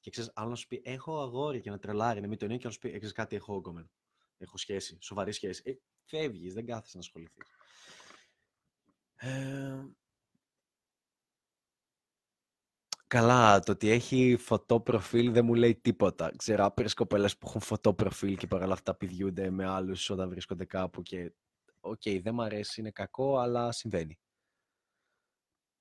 Και 0.00 0.10
ξέρεις, 0.10 0.30
αν 0.34 0.56
σου 0.56 0.66
πει, 0.66 0.82
έχω 0.84 1.20
αγόρι 1.20 1.60
και 1.60 1.70
να 1.70 1.78
τρελάρει, 1.78 2.20
να 2.20 2.28
μην 2.28 2.38
τον 2.38 2.48
είναι 2.48 2.58
και 2.58 2.66
να 2.66 2.72
σου 2.72 2.78
πει, 2.78 2.90
έχεις 2.90 3.12
κάτι, 3.12 3.36
έχω 3.36 3.56
γκόμενο. 3.56 3.90
Έχω 4.38 4.56
σχέση, 4.56 4.98
σοβαρή 5.00 5.32
σχέση. 5.32 5.62
Ε, 5.64 5.72
φεύγεις, 6.04 6.54
δεν 6.54 6.66
κάθεσαι 6.66 6.96
να 6.96 7.00
ασχοληθείς. 7.00 7.46
Ε, 9.14 9.84
Καλά, 13.08 13.60
το 13.60 13.72
ότι 13.72 13.90
έχει 13.90 14.36
φωτό 14.36 14.80
προφίλ 14.80 15.32
δεν 15.32 15.44
μου 15.44 15.54
λέει 15.54 15.76
τίποτα. 15.76 16.30
Ξέρω 16.36 16.64
άπειρες 16.64 16.94
κοπέλες 16.94 17.38
που 17.38 17.46
έχουν 17.48 17.60
φωτό 17.60 17.94
προφίλ 17.94 18.36
και 18.36 18.46
παρόλα 18.46 18.72
αυτά 18.72 18.94
πηδιούνται 18.94 19.50
με 19.50 19.66
άλλους 19.66 20.10
όταν 20.10 20.28
βρίσκονται 20.28 20.64
κάπου 20.64 21.02
και 21.02 21.32
οκ, 21.80 22.00
okay, 22.04 22.20
δεν 22.22 22.34
μου 22.34 22.42
αρέσει, 22.42 22.80
είναι 22.80 22.90
κακό, 22.90 23.38
αλλά 23.38 23.72
συμβαίνει. 23.72 24.18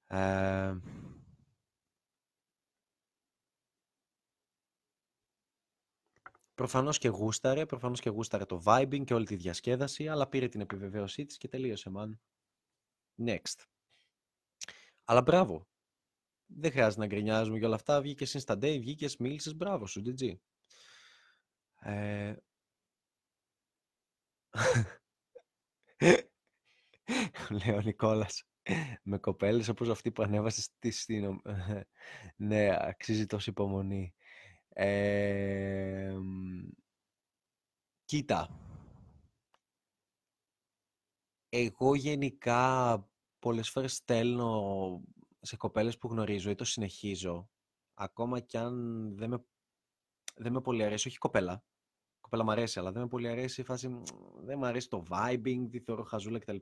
Ε... 0.07 0.75
Προφανώς 6.55 6.97
και 6.97 7.07
γούσταρε, 7.07 7.65
προφανώς 7.65 7.99
και 7.99 8.09
γούσταρε 8.09 8.45
το 8.45 8.61
vibing 8.65 9.03
και 9.05 9.13
όλη 9.13 9.25
τη 9.25 9.35
διασκέδαση, 9.35 10.07
αλλά 10.07 10.27
πήρε 10.27 10.47
την 10.47 10.61
επιβεβαίωσή 10.61 11.25
της 11.25 11.37
και 11.37 11.47
τελείωσε, 11.47 11.91
man. 11.95 12.09
Next. 13.25 13.63
Αλλά 15.03 15.21
μπράβο. 15.21 15.67
Δεν 16.47 16.71
χρειάζεται 16.71 17.01
να 17.01 17.07
γκρινιάζουμε 17.07 17.57
για 17.57 17.67
όλα 17.67 17.75
αυτά. 17.75 18.01
Βγήκες 18.01 18.35
στα 18.37 18.53
day, 18.53 18.77
βγήκες, 18.79 19.17
μίλησες, 19.17 19.55
μπράβο 19.55 19.85
σου, 19.85 20.01
GG. 20.05 20.37
Ε... 21.79 22.35
Λέει 27.49 27.75
ο 27.75 27.81
Νικόλας, 27.81 28.43
με 29.03 29.17
κοπέλες 29.17 29.67
όπως 29.67 29.89
αυτή 29.89 30.11
που 30.11 30.23
ανέβασε 30.23 30.61
στη 30.61 30.91
στην... 30.91 31.41
ναι, 32.35 32.75
αξίζει 32.79 33.25
τόση 33.25 33.49
υπομονή. 33.49 34.13
κοίτα. 38.05 38.61
Εγώ 41.49 41.95
γενικά 41.95 43.09
πολλές 43.39 43.69
φορές 43.69 43.93
στέλνω 43.93 45.01
σε 45.41 45.57
κοπέλες 45.57 45.97
που 45.97 46.07
γνωρίζω 46.07 46.49
ή 46.49 46.55
το 46.55 46.63
συνεχίζω, 46.63 47.49
ακόμα 47.93 48.39
κι 48.39 48.57
αν 48.57 48.75
δεν 49.15 49.29
με, 49.29 49.45
δεν 50.35 50.51
με 50.51 50.61
πολύ 50.61 50.83
αρέσει, 50.83 51.07
όχι 51.07 51.17
κοπέλα, 51.17 51.63
κοπέλα 52.21 52.43
μου 52.43 52.51
αρέσει, 52.51 52.79
αλλά 52.79 52.91
δεν 52.91 53.01
με 53.01 53.07
πολύ 53.07 53.27
αρέσει 53.27 53.61
η 53.61 53.63
φάση, 53.63 54.01
δεν 54.43 54.57
μου 54.57 54.65
αρέσει 54.65 54.89
το 54.89 55.03
vibing, 55.09 55.67
τη 55.69 55.79
θεωρώ 55.79 56.03
χαζούλα 56.03 56.39
κτλ. 56.39 56.57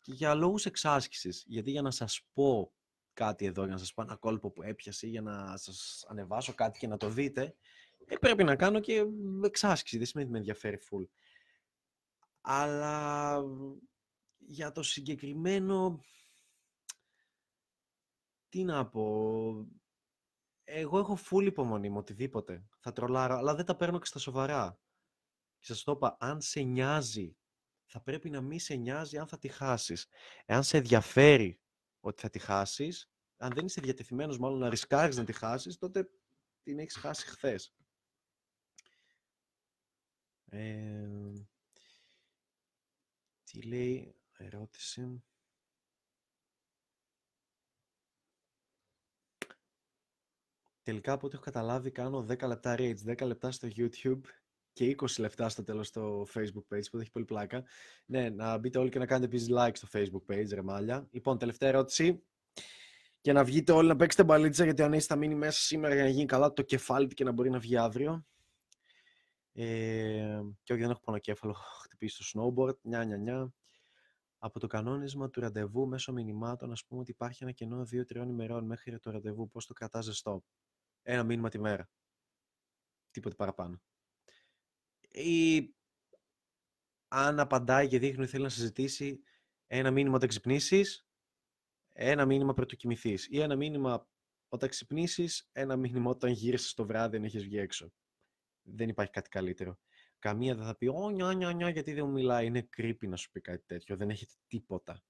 Και 0.00 0.12
για 0.12 0.34
λόγους 0.34 0.66
εξάσκησης, 0.66 1.44
γιατί 1.46 1.70
για 1.70 1.82
να 1.82 1.90
σας 1.90 2.26
πω 2.32 2.72
κάτι 3.12 3.44
εδώ, 3.44 3.62
για 3.62 3.72
να 3.72 3.78
σας 3.78 3.94
πω 3.94 4.02
ένα 4.02 4.16
κόλπο 4.16 4.50
που 4.50 4.62
έπιασε, 4.62 5.06
για 5.06 5.22
να 5.22 5.56
σας 5.56 6.04
ανεβάσω 6.08 6.54
κάτι 6.54 6.78
και 6.78 6.86
να 6.86 6.96
το 6.96 7.08
δείτε, 7.08 7.54
ε, 8.06 8.16
πρέπει 8.16 8.44
να 8.44 8.56
κάνω 8.56 8.80
και 8.80 9.04
εξάσκηση, 9.44 9.96
δεν 9.96 10.06
σημαίνει 10.06 10.28
ότι 10.28 10.38
με 10.38 10.38
ενδιαφέρει 10.38 10.78
full. 10.90 11.08
Αλλά 12.40 13.42
για 14.38 14.72
το 14.72 14.82
συγκεκριμένο, 14.82 16.00
τι 18.50 18.64
να 18.64 18.88
πω, 18.88 19.68
εγώ 20.64 20.98
έχω 20.98 21.18
full 21.30 21.44
υπομονή 21.44 21.90
με 21.90 21.98
οτιδήποτε. 21.98 22.68
Θα 22.78 22.92
τρολάρω, 22.92 23.34
αλλά 23.34 23.54
δεν 23.54 23.64
τα 23.64 23.76
παίρνω 23.76 23.98
και 23.98 24.06
στα 24.06 24.18
σοβαρά. 24.18 24.80
Και 25.58 25.66
σας 25.66 25.82
το 25.82 25.92
είπα, 25.92 26.16
αν 26.20 26.40
σε 26.40 26.60
νοιάζει, 26.60 27.36
θα 27.84 28.00
πρέπει 28.00 28.30
να 28.30 28.40
μην 28.40 28.58
σε 28.60 28.74
νοιάζει 28.74 29.18
αν 29.18 29.26
θα 29.26 29.38
τη 29.38 29.48
χάσεις. 29.48 30.08
Εάν 30.44 30.62
σε 30.62 30.76
ενδιαφέρει 30.76 31.60
ότι 32.00 32.20
θα 32.20 32.30
τη 32.30 32.38
χάσεις, 32.38 33.10
αν 33.36 33.52
δεν 33.54 33.64
είσαι 33.64 33.80
διατεθειμένος 33.80 34.38
μάλλον 34.38 34.58
να 34.58 34.68
ρισκάρεις 34.68 35.16
να 35.16 35.24
τη 35.24 35.32
χάσεις, 35.32 35.78
τότε 35.78 36.10
την 36.62 36.78
έχεις 36.78 36.96
χάσει 36.96 37.26
χθες. 37.26 37.74
Ε, 40.44 41.08
τι 43.44 43.62
λέει, 43.62 44.16
ερώτηση. 44.32 45.22
Τελικά 50.82 51.12
από 51.12 51.26
ό,τι 51.26 51.34
έχω 51.34 51.44
καταλάβει 51.44 51.90
κάνω 51.90 52.26
10 52.28 52.46
λεπτά 52.46 52.74
reach, 52.78 52.96
10 53.06 53.26
λεπτά 53.26 53.50
στο 53.50 53.68
YouTube 53.76 54.20
και 54.72 54.96
20 54.98 55.06
λεπτά 55.18 55.48
στο 55.48 55.62
τέλος 55.62 55.86
στο 55.86 56.26
Facebook 56.34 56.74
page 56.74 56.90
που 56.90 56.98
έχει 56.98 57.10
πολύ 57.10 57.24
πλάκα. 57.24 57.64
Ναι, 58.06 58.28
να 58.28 58.58
μπείτε 58.58 58.78
όλοι 58.78 58.90
και 58.90 58.98
να 58.98 59.06
κάνετε 59.06 59.26
επίσης 59.26 59.48
like 59.50 59.72
στο 59.72 59.88
Facebook 59.92 60.34
page, 60.34 60.48
ρε 60.52 60.62
μάλια. 60.62 61.08
Λοιπόν, 61.10 61.38
τελευταία 61.38 61.68
ερώτηση. 61.68 62.22
Και 63.20 63.32
να 63.32 63.44
βγείτε 63.44 63.72
όλοι 63.72 63.88
να 63.88 63.96
παίξετε 63.96 64.24
μπαλίτσα, 64.24 64.64
γιατί 64.64 64.82
αν 64.82 65.00
θα 65.00 65.16
μείνει 65.16 65.34
μέσα 65.34 65.60
σήμερα 65.60 65.94
για 65.94 66.02
να 66.02 66.08
γίνει 66.08 66.26
καλά 66.26 66.52
το 66.52 66.62
κεφάλι 66.62 67.06
του 67.06 67.14
και 67.14 67.24
να 67.24 67.32
μπορεί 67.32 67.50
να 67.50 67.58
βγει 67.58 67.76
αύριο. 67.76 68.24
Ε, 69.52 70.40
και 70.62 70.72
όχι, 70.72 70.82
δεν 70.82 70.90
έχω 70.90 71.00
πονοκέφαλο, 71.00 71.52
έχω 71.52 71.62
χτυπήσει 71.84 72.22
στο 72.22 72.52
snowboard, 72.54 72.80
νιά, 72.82 73.04
νιά, 73.04 73.16
νιά. 73.16 73.52
Από 74.38 74.58
το 74.58 74.66
κανόνισμα 74.66 75.30
του 75.30 75.40
ραντεβού 75.40 75.86
μέσω 75.86 76.12
μηνυμάτων, 76.12 76.72
ας 76.72 76.84
πούμε 76.84 77.00
ότι 77.00 77.10
υπάρχει 77.10 77.42
ένα 77.42 77.52
κενό 77.52 77.86
2-3 77.92 78.26
ημερών 78.26 78.64
μέχρι 78.64 78.98
το 78.98 79.10
ραντεβού, 79.10 79.48
πώς 79.48 79.66
το 79.66 79.72
κρατάς 79.72 80.04
ζεστό; 80.04 80.44
Ένα 81.02 81.24
μήνυμα 81.24 81.48
τη 81.48 81.58
μέρα. 81.58 81.90
Τίποτε 83.10 83.34
παραπάνω. 83.34 83.82
Ή 85.10 85.74
αν 87.08 87.40
απαντάει 87.40 87.88
και 87.88 87.98
δείχνει 87.98 88.22
ότι 88.22 88.30
θέλει 88.30 88.42
να 88.42 88.48
συζητήσει 88.48 89.20
ένα 89.66 89.90
μήνυμα 89.90 90.14
όταν 90.16 90.28
ξυπνήσεις, 90.28 91.06
ένα 91.92 92.26
μήνυμα 92.26 92.54
πρωτού 92.54 92.76
κοιμηθείς. 92.76 93.26
Ή 93.30 93.40
ένα 93.40 93.56
μήνυμα 93.56 94.08
όταν 94.48 94.68
ξυπνήσεις, 94.68 95.48
ένα 95.52 95.76
μήνυμα 95.76 96.10
όταν 96.10 96.30
γύρισες 96.30 96.74
το 96.74 96.86
βράδυ 96.86 97.16
αν 97.16 97.24
έχεις 97.24 97.42
βγει 97.42 97.58
έξω. 97.58 97.92
Δεν 98.62 98.88
υπάρχει 98.88 99.12
κάτι 99.12 99.28
καλύτερο. 99.28 99.78
Καμία 100.18 100.54
δεν 100.54 100.64
θα 100.64 100.76
πει 100.76 100.86
Ω, 100.86 101.10
νιά, 101.10 101.32
νιά, 101.32 101.52
νιά, 101.52 101.68
γιατί 101.68 101.92
δεν 101.92 102.06
μου 102.06 102.12
μιλάει. 102.12 102.46
Είναι 102.46 102.68
creepy 102.76 103.08
να 103.08 103.16
σου 103.16 103.30
πει 103.30 103.40
κάτι 103.40 103.64
τέτοιο. 103.66 103.96
Δεν 103.96 104.10
έχετε 104.10 104.32
τίποτα. 104.46 105.02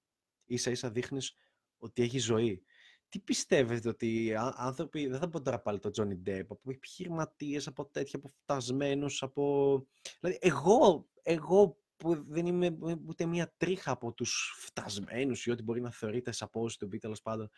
ίσα 0.45 0.71
ίσα 0.71 0.91
δείχνεις 0.91 1.35
ότι 1.77 2.01
έχει 2.01 2.19
ζωή. 2.19 2.63
Τι 3.11 3.19
πιστεύετε 3.19 3.89
ότι 3.89 4.25
οι 4.25 4.35
άνθρωποι, 4.35 5.07
δεν 5.07 5.19
θα 5.19 5.29
πω 5.29 5.41
τώρα 5.41 5.59
πάλι 5.59 5.79
το 5.79 5.89
Johnny 5.97 6.29
Depp, 6.29 6.45
από 6.49 6.71
επιχειρηματίες, 6.71 7.67
από 7.67 7.85
τέτοια, 7.85 8.19
από 8.19 8.27
φτασμένους, 8.27 9.23
από... 9.23 9.85
Δηλαδή, 10.19 10.39
εγώ, 10.41 11.09
εγώ 11.21 11.77
που 11.95 12.23
δεν 12.27 12.45
είμαι 12.45 12.77
ούτε 13.07 13.25
μία 13.25 13.53
τρίχα 13.57 13.91
από 13.91 14.13
τους 14.13 14.53
φτασμένους 14.57 15.45
ή 15.45 15.51
ό,τι 15.51 15.63
μπορεί 15.63 15.81
να 15.81 15.91
θεωρείται 15.91 16.31
από 16.39 16.61
όσοι 16.61 16.77
τον 16.77 16.89
πει 16.89 16.97
τέλος 16.97 17.21
πάντων, 17.21 17.49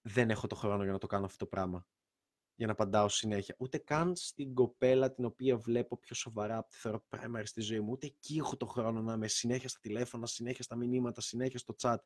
δεν 0.00 0.30
έχω 0.30 0.46
το 0.46 0.54
χρόνο 0.54 0.82
για 0.82 0.92
να 0.92 0.98
το 0.98 1.06
κάνω 1.06 1.24
αυτό 1.24 1.36
το 1.36 1.46
πράγμα. 1.46 1.86
Για 2.54 2.66
να 2.66 2.72
απαντάω 2.72 3.08
συνέχεια. 3.08 3.54
Ούτε 3.58 3.78
καν 3.78 4.16
στην 4.16 4.54
κοπέλα 4.54 5.12
την 5.12 5.24
οποία 5.24 5.56
βλέπω 5.56 5.98
πιο 5.98 6.14
σοβαρά 6.14 6.56
από 6.56 6.68
τη 6.68 6.76
θεωρώ 6.76 7.04
primary 7.08 7.42
στη 7.44 7.60
ζωή 7.60 7.80
μου. 7.80 7.90
Ούτε 7.90 8.06
εκεί 8.06 8.36
έχω 8.36 8.56
το 8.56 8.66
χρόνο 8.66 9.02
να 9.02 9.12
είμαι 9.12 9.28
συνέχεια 9.28 9.68
στα 9.68 9.78
τηλέφωνα, 9.80 10.26
συνέχεια 10.26 10.64
στα 10.64 10.76
μηνύματα, 10.76 11.20
συνέχεια 11.20 11.58
στο 11.58 11.74
chat. 11.80 11.96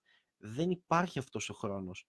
Δεν 0.47 0.71
υπάρχει 0.71 1.19
αυτός 1.19 1.49
ο 1.49 1.55
χρόνος. 1.55 2.09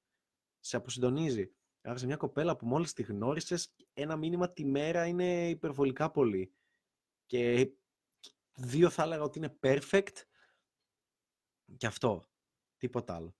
Σε 0.59 0.75
αποσυντονίζει. 0.75 1.55
Άρα 1.81 1.97
σε 1.97 2.05
μια 2.05 2.17
κοπέλα 2.17 2.55
που 2.55 2.65
μόλις 2.65 2.93
τη 2.93 3.03
γνώρισες, 3.03 3.75
ένα 3.93 4.15
μήνυμα 4.15 4.53
τη 4.53 4.65
μέρα 4.65 5.05
είναι 5.05 5.49
υπερβολικά 5.49 6.11
πολύ. 6.11 6.55
Και 7.25 7.71
δύο 8.53 8.89
θα 8.89 9.03
έλεγα 9.03 9.21
ότι 9.21 9.37
είναι 9.37 9.57
perfect. 9.61 10.21
Και 11.77 11.87
αυτό. 11.87 12.23
Τίποτα 12.77 13.15
άλλο. 13.15 13.35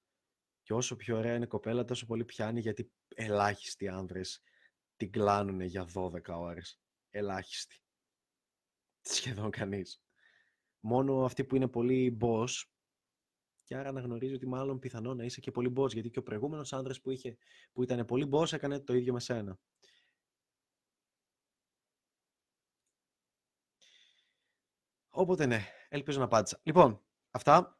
Και 0.61 0.73
όσο 0.73 0.95
πιο 0.95 1.17
ωραία 1.17 1.35
είναι 1.35 1.45
η 1.45 1.47
κοπέλα, 1.47 1.85
τόσο 1.85 2.05
πολύ 2.05 2.25
πιάνει 2.25 2.59
γιατί 2.59 2.91
ελάχιστοι 3.15 3.87
άνδρες 3.87 4.41
την 4.95 5.11
κλάνουν 5.11 5.61
για 5.61 5.87
12 5.93 6.21
ώρες. 6.27 6.79
Ελάχιστοι. 7.09 7.81
Σχεδόν 9.01 9.51
κανείς. 9.51 10.01
Μόνο 10.79 11.25
αυτοί 11.25 11.43
που 11.43 11.55
είναι 11.55 11.67
πολύ 11.67 12.17
boss 12.21 12.63
και 13.65 13.75
άρα 13.75 13.89
αναγνωρίζει 13.89 14.33
ότι 14.33 14.47
μάλλον 14.47 14.79
πιθανό 14.79 15.13
να 15.13 15.23
είσαι 15.23 15.39
και 15.39 15.51
πολύ 15.51 15.73
boss 15.77 15.93
γιατί 15.93 16.09
και 16.09 16.19
ο 16.19 16.23
προηγούμενος 16.23 16.73
άνδρας 16.73 17.01
που, 17.01 17.11
είχε, 17.11 17.37
που 17.73 17.83
ήταν 17.83 18.05
πολύ 18.05 18.29
boss 18.31 18.53
έκανε 18.53 18.79
το 18.79 18.93
ίδιο 18.93 19.13
με 19.13 19.19
σένα. 19.19 19.59
Οπότε 25.09 25.45
ναι, 25.45 25.59
ελπίζω 25.89 26.19
να 26.19 26.25
απάντησα. 26.25 26.59
Λοιπόν, 26.63 27.01
αυτά. 27.31 27.79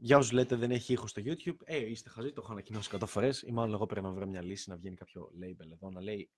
Για 0.00 0.16
όσους 0.16 0.32
λέτε 0.32 0.56
δεν 0.56 0.70
έχει 0.70 0.92
ήχο 0.92 1.06
στο 1.06 1.22
YouTube, 1.24 1.56
ε, 1.64 1.76
είστε 1.76 2.10
χαζοί, 2.10 2.32
το 2.32 2.40
έχω 2.44 2.52
ανακοινώσει 2.52 2.90
100 2.92 3.06
φορές. 3.06 3.42
Ή 3.42 3.52
μάλλον 3.52 3.74
εγώ 3.74 3.86
πρέπει 3.86 4.06
να 4.06 4.12
βρω 4.12 4.26
μια 4.26 4.42
λύση 4.42 4.70
να 4.70 4.76
βγαίνει 4.76 4.96
κάποιο 4.96 5.30
label 5.42 5.70
εδώ 5.72 5.90
να 5.90 6.00
λέει 6.00 6.30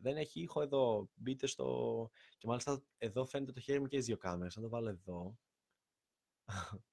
Δεν 0.00 0.16
έχει 0.16 0.40
ήχο 0.40 0.62
εδώ. 0.62 1.10
Μπείτε 1.14 1.46
στο. 1.46 2.10
Και 2.38 2.46
μάλιστα 2.46 2.82
εδώ 2.98 3.26
φαίνεται 3.26 3.52
το 3.52 3.60
χέρι 3.60 3.80
μου 3.80 3.86
και 3.86 3.96
τι 3.98 4.02
δύο 4.02 4.16
κάμερες. 4.16 4.56
Αν 4.56 4.62
το 4.62 4.68
βάλω 4.68 4.88
εδώ. 4.88 5.38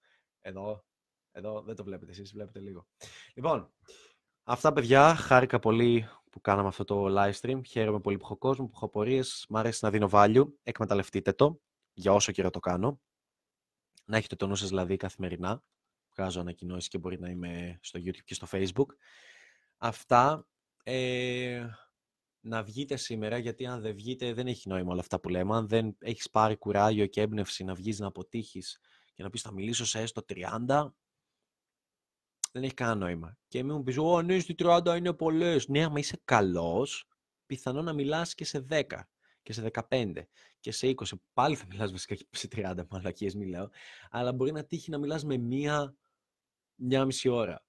εδώ. 0.41 0.86
Εδώ 1.36 1.62
δεν 1.62 1.76
το 1.76 1.84
βλέπετε 1.84 2.12
εσείς, 2.12 2.32
βλέπετε 2.32 2.60
λίγο. 2.60 2.88
Λοιπόν, 3.34 3.74
αυτά 4.44 4.74
παιδιά, 4.74 5.16
χάρηκα 5.16 5.60
πολύ 5.60 6.08
που 6.30 6.42
κάναμε 6.42 6.68
αυτό 6.68 6.84
το 6.84 7.06
live 7.10 7.34
stream. 7.42 7.62
Χαίρομαι 7.68 8.00
πολύ 8.00 8.18
που 8.18 8.24
έχω 8.26 8.38
κόσμο, 8.38 8.66
που 8.66 8.74
έχω 8.76 8.90
πορείες. 8.90 9.46
Μ' 9.50 9.58
αρέσει 9.58 9.80
να 9.82 9.90
δίνω 9.90 10.10
value. 10.12 10.48
Εκμεταλλευτείτε 10.64 11.34
το 11.34 11.62
για 11.94 12.14
όσο 12.14 12.32
καιρό 12.32 12.50
το 12.50 12.60
κάνω. 12.60 13.02
Να 14.06 14.18
έχετε 14.18 14.36
το 14.36 14.48
νου 14.48 14.56
σας 14.56 14.70
δηλαδή 14.70 14.98
καθημερινά 14.98 15.64
βγάζω 16.16 16.40
ανακοινώσεις 16.40 16.88
και 16.88 16.98
μπορεί 16.98 17.20
να 17.20 17.30
είμαι 17.30 17.80
στο 17.82 18.00
YouTube 18.00 18.24
και 18.26 18.34
στο 18.34 18.48
Facebook. 18.52 18.88
Αυτά. 19.78 20.48
Ε, 20.84 21.68
να 22.40 22.64
βγείτε 22.64 22.96
σήμερα, 22.96 23.38
γιατί 23.38 23.66
αν 23.66 23.82
δεν 23.82 23.96
βγείτε 23.96 24.34
δεν 24.34 24.48
έχει 24.48 24.68
νόημα 24.68 24.92
όλα 24.92 25.00
αυτά 25.00 25.20
που 25.20 25.30
λέμε. 25.30 25.56
Αν 25.56 25.68
δεν 25.68 25.96
έχεις 26.00 26.30
πάρει 26.30 26.58
κουράγιο 26.58 27.06
και 27.06 27.22
έμπνευση 27.22 27.64
να 27.64 27.74
βγεις 27.74 28.00
να 28.00 28.08
αποτύχεις 28.08 28.80
και 29.14 29.24
να 29.24 29.30
πεις 29.30 29.42
θα 29.42 29.52
μιλήσω 29.54 29.86
σε 29.86 30.00
έστω 30.00 30.22
30, 30.28 30.94
δεν 32.54 32.64
έχει 32.64 32.74
κανένα 32.74 32.97
νόημα. 32.97 33.38
Και 33.47 33.64
μην 33.64 33.76
μου 33.76 33.84
πεις, 33.84 33.97
Ω, 33.97 34.22
ναι, 34.22 34.39
στη 34.39 34.56
30 34.60 34.95
είναι 34.97 35.14
πολλές. 35.14 35.68
Ναι, 35.68 35.84
άμα 35.84 35.99
είσαι 35.99 36.22
καλός, 36.24 37.08
πιθανό 37.45 37.82
να 37.82 37.93
μιλάς 37.93 38.36
και 38.36 38.45
σε 38.45 38.66
10 38.70 38.84
και 39.41 39.54
σε 39.54 39.72
15 39.89 40.28
και 40.60 40.72
σε 40.72 40.88
20. 40.88 41.04
Πάλι 41.34 41.56
θα 41.56 41.66
μιλάς 41.70 41.91
βασικά 41.91 42.16
και 42.16 42.26
σε 42.32 42.47
30 42.51 42.84
μαλακίες, 42.89 43.36
μιλάω. 43.36 43.70
Αλλά 44.10 44.34
μπορεί 44.34 44.51
να 44.51 44.66
τύχει 44.66 44.89
να 44.89 44.97
μιλάς 44.97 45.24
με 45.24 45.38
μία 45.38 45.95
μια 46.76 47.06
μισή 47.06 47.30
ώρα. 47.30 47.66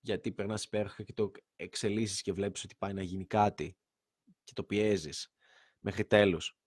Γιατί 0.00 0.32
περνάς 0.32 0.64
υπέροχα 0.64 1.02
και 1.02 1.12
το 1.12 1.30
εξελίσσεις 1.56 2.22
και 2.22 2.32
βλέπεις 2.32 2.64
ότι 2.64 2.74
πάει 2.78 2.92
να 2.92 3.02
γίνει 3.02 3.26
κάτι 3.26 3.76
και 4.44 4.52
το 4.52 4.64
πιέζεις 4.64 5.32
μέχρι 5.78 6.04
τέλους. 6.04 6.58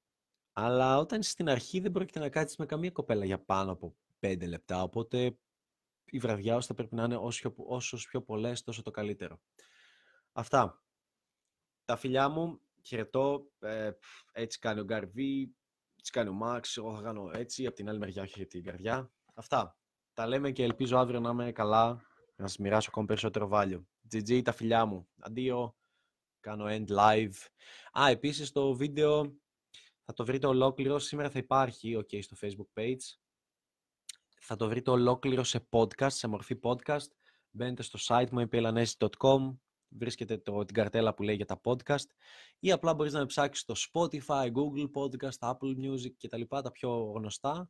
Αλλά 0.54 0.98
όταν 0.98 1.20
είσαι 1.20 1.30
στην 1.30 1.50
αρχή 1.50 1.80
δεν 1.80 1.92
πρόκειται 1.92 2.20
να 2.20 2.30
κάτσεις 2.30 2.58
με 2.58 2.66
καμία 2.66 2.92
κοπέλα 2.92 3.26
για 3.26 3.44
πάνω 3.44 3.72
από 3.72 3.96
πέντε 4.20 4.46
λεπτά. 4.46 4.84
Οπότε 4.84 5.38
η 6.06 6.20
βραδιά 6.20 6.56
όσο 6.56 6.68
θα 6.68 6.74
πρέπει 6.74 6.96
να 6.96 7.04
είναι 7.04 7.16
όσο, 7.16 7.54
όσο 7.56 7.98
πιο 7.98 8.22
πολλές, 8.22 8.64
τόσο 8.64 8.82
το 8.82 8.92
καλύτερο. 8.92 9.40
Αυτά. 10.32 10.84
Τα 11.86 11.96
φιλιά 11.96 12.30
μου, 12.30 12.62
χαιρετώ. 12.82 13.52
Ε, 13.60 13.92
έτσι 14.32 14.60
κάνει 14.60 14.80
ο 14.80 14.84
Γκαρβί, 14.84 15.56
έτσι 15.96 16.12
κάνει 16.12 16.30
ο 16.30 16.34
Μάξ. 16.34 16.78
Εγώ 16.78 16.96
θα 16.96 17.02
κάνω 17.02 17.32
έτσι. 17.34 17.66
Από 17.66 17.76
την 17.76 17.90
άλλη 17.90 18.00
μεριά, 18.00 18.22
όχι 18.22 18.34
για 18.36 18.48
την 18.48 18.64
καρδιά. 18.64 19.12
Αυτά. 19.34 19.78
Τα 20.14 20.28
λέμε 20.28 20.52
και 20.52 20.64
ελπίζω 20.64 20.98
αύριο 20.98 21.20
να 21.20 21.30
είμαι 21.30 21.52
καλά, 21.52 22.06
να 22.36 22.48
σας 22.48 22.58
μοιράσω 22.58 22.88
ακόμα 22.90 23.06
περισσότερο 23.06 23.50
value. 23.52 23.84
GG 24.14 24.42
τα 24.44 24.52
φιλιά 24.52 24.86
μου. 24.86 25.08
Αντίο. 25.20 25.76
Κάνω 26.40 26.66
end 26.68 26.88
live. 26.88 27.36
Α, 28.00 28.10
επίσης 28.10 28.52
το 28.52 28.74
βίντεο 28.74 29.38
θα 30.06 30.14
το 30.14 30.26
βρείτε 30.26 30.48
ολόκληρο. 30.48 31.00
Σήμερα 31.00 31.30
θα 31.30 31.40
υπάρχει, 31.40 31.98
ok, 32.00 32.24
στο 32.24 32.36
facebook 32.42 32.80
page. 32.80 33.23
Θα 34.46 34.56
το 34.56 34.68
βρείτε 34.68 34.92
ολόκληρο 34.92 35.44
σε 35.44 35.68
podcast, 35.70 36.12
σε 36.12 36.28
μορφή 36.28 36.60
podcast. 36.64 37.08
Μπαίνετε 37.50 37.84
στο 37.84 38.00
site 38.02 38.30
μου, 38.32 38.48
epielanesis.com, 38.52 39.58
βρίσκετε 39.88 40.38
το, 40.38 40.66
την 40.66 40.76
καρτέλα 40.76 41.14
που 41.14 41.24
λέει 41.24 41.36
για 41.36 41.46
τα 41.46 41.62
podcast 41.64 42.06
ή 42.60 42.72
απλά 42.72 42.94
μπορείς 42.94 43.14
να 43.14 43.20
με 43.20 43.26
ψάξεις 43.26 43.66
στο 43.70 43.74
Spotify, 43.92 44.52
Google 44.52 44.90
Podcast, 44.94 45.38
Apple 45.40 45.78
Music 45.78 46.14
και 46.18 46.28
τα 46.28 46.38
λοιπά, 46.38 46.62
τα 46.62 46.72
πιο 46.72 47.12
γνωστά 47.16 47.70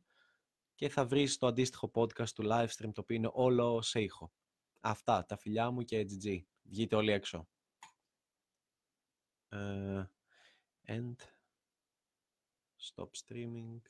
και 0.74 0.88
θα 0.88 1.06
βρεις 1.06 1.38
το 1.38 1.46
αντίστοιχο 1.46 1.90
podcast 1.94 2.28
του 2.28 2.42
live 2.46 2.68
stream 2.68 2.92
το 2.92 3.00
οποίο 3.00 3.16
είναι 3.16 3.30
όλο 3.32 3.82
σε 3.82 4.00
ήχο. 4.00 4.32
Αυτά, 4.80 5.24
τα 5.24 5.36
φιλιά 5.36 5.70
μου 5.70 5.82
και 5.82 6.06
GG. 6.10 6.42
Βγείτε 6.62 6.96
όλοι 6.96 7.12
έξω. 7.12 7.48
Uh, 9.50 10.04
end. 10.86 11.16
Stop 12.76 13.08
streaming. 13.26 13.80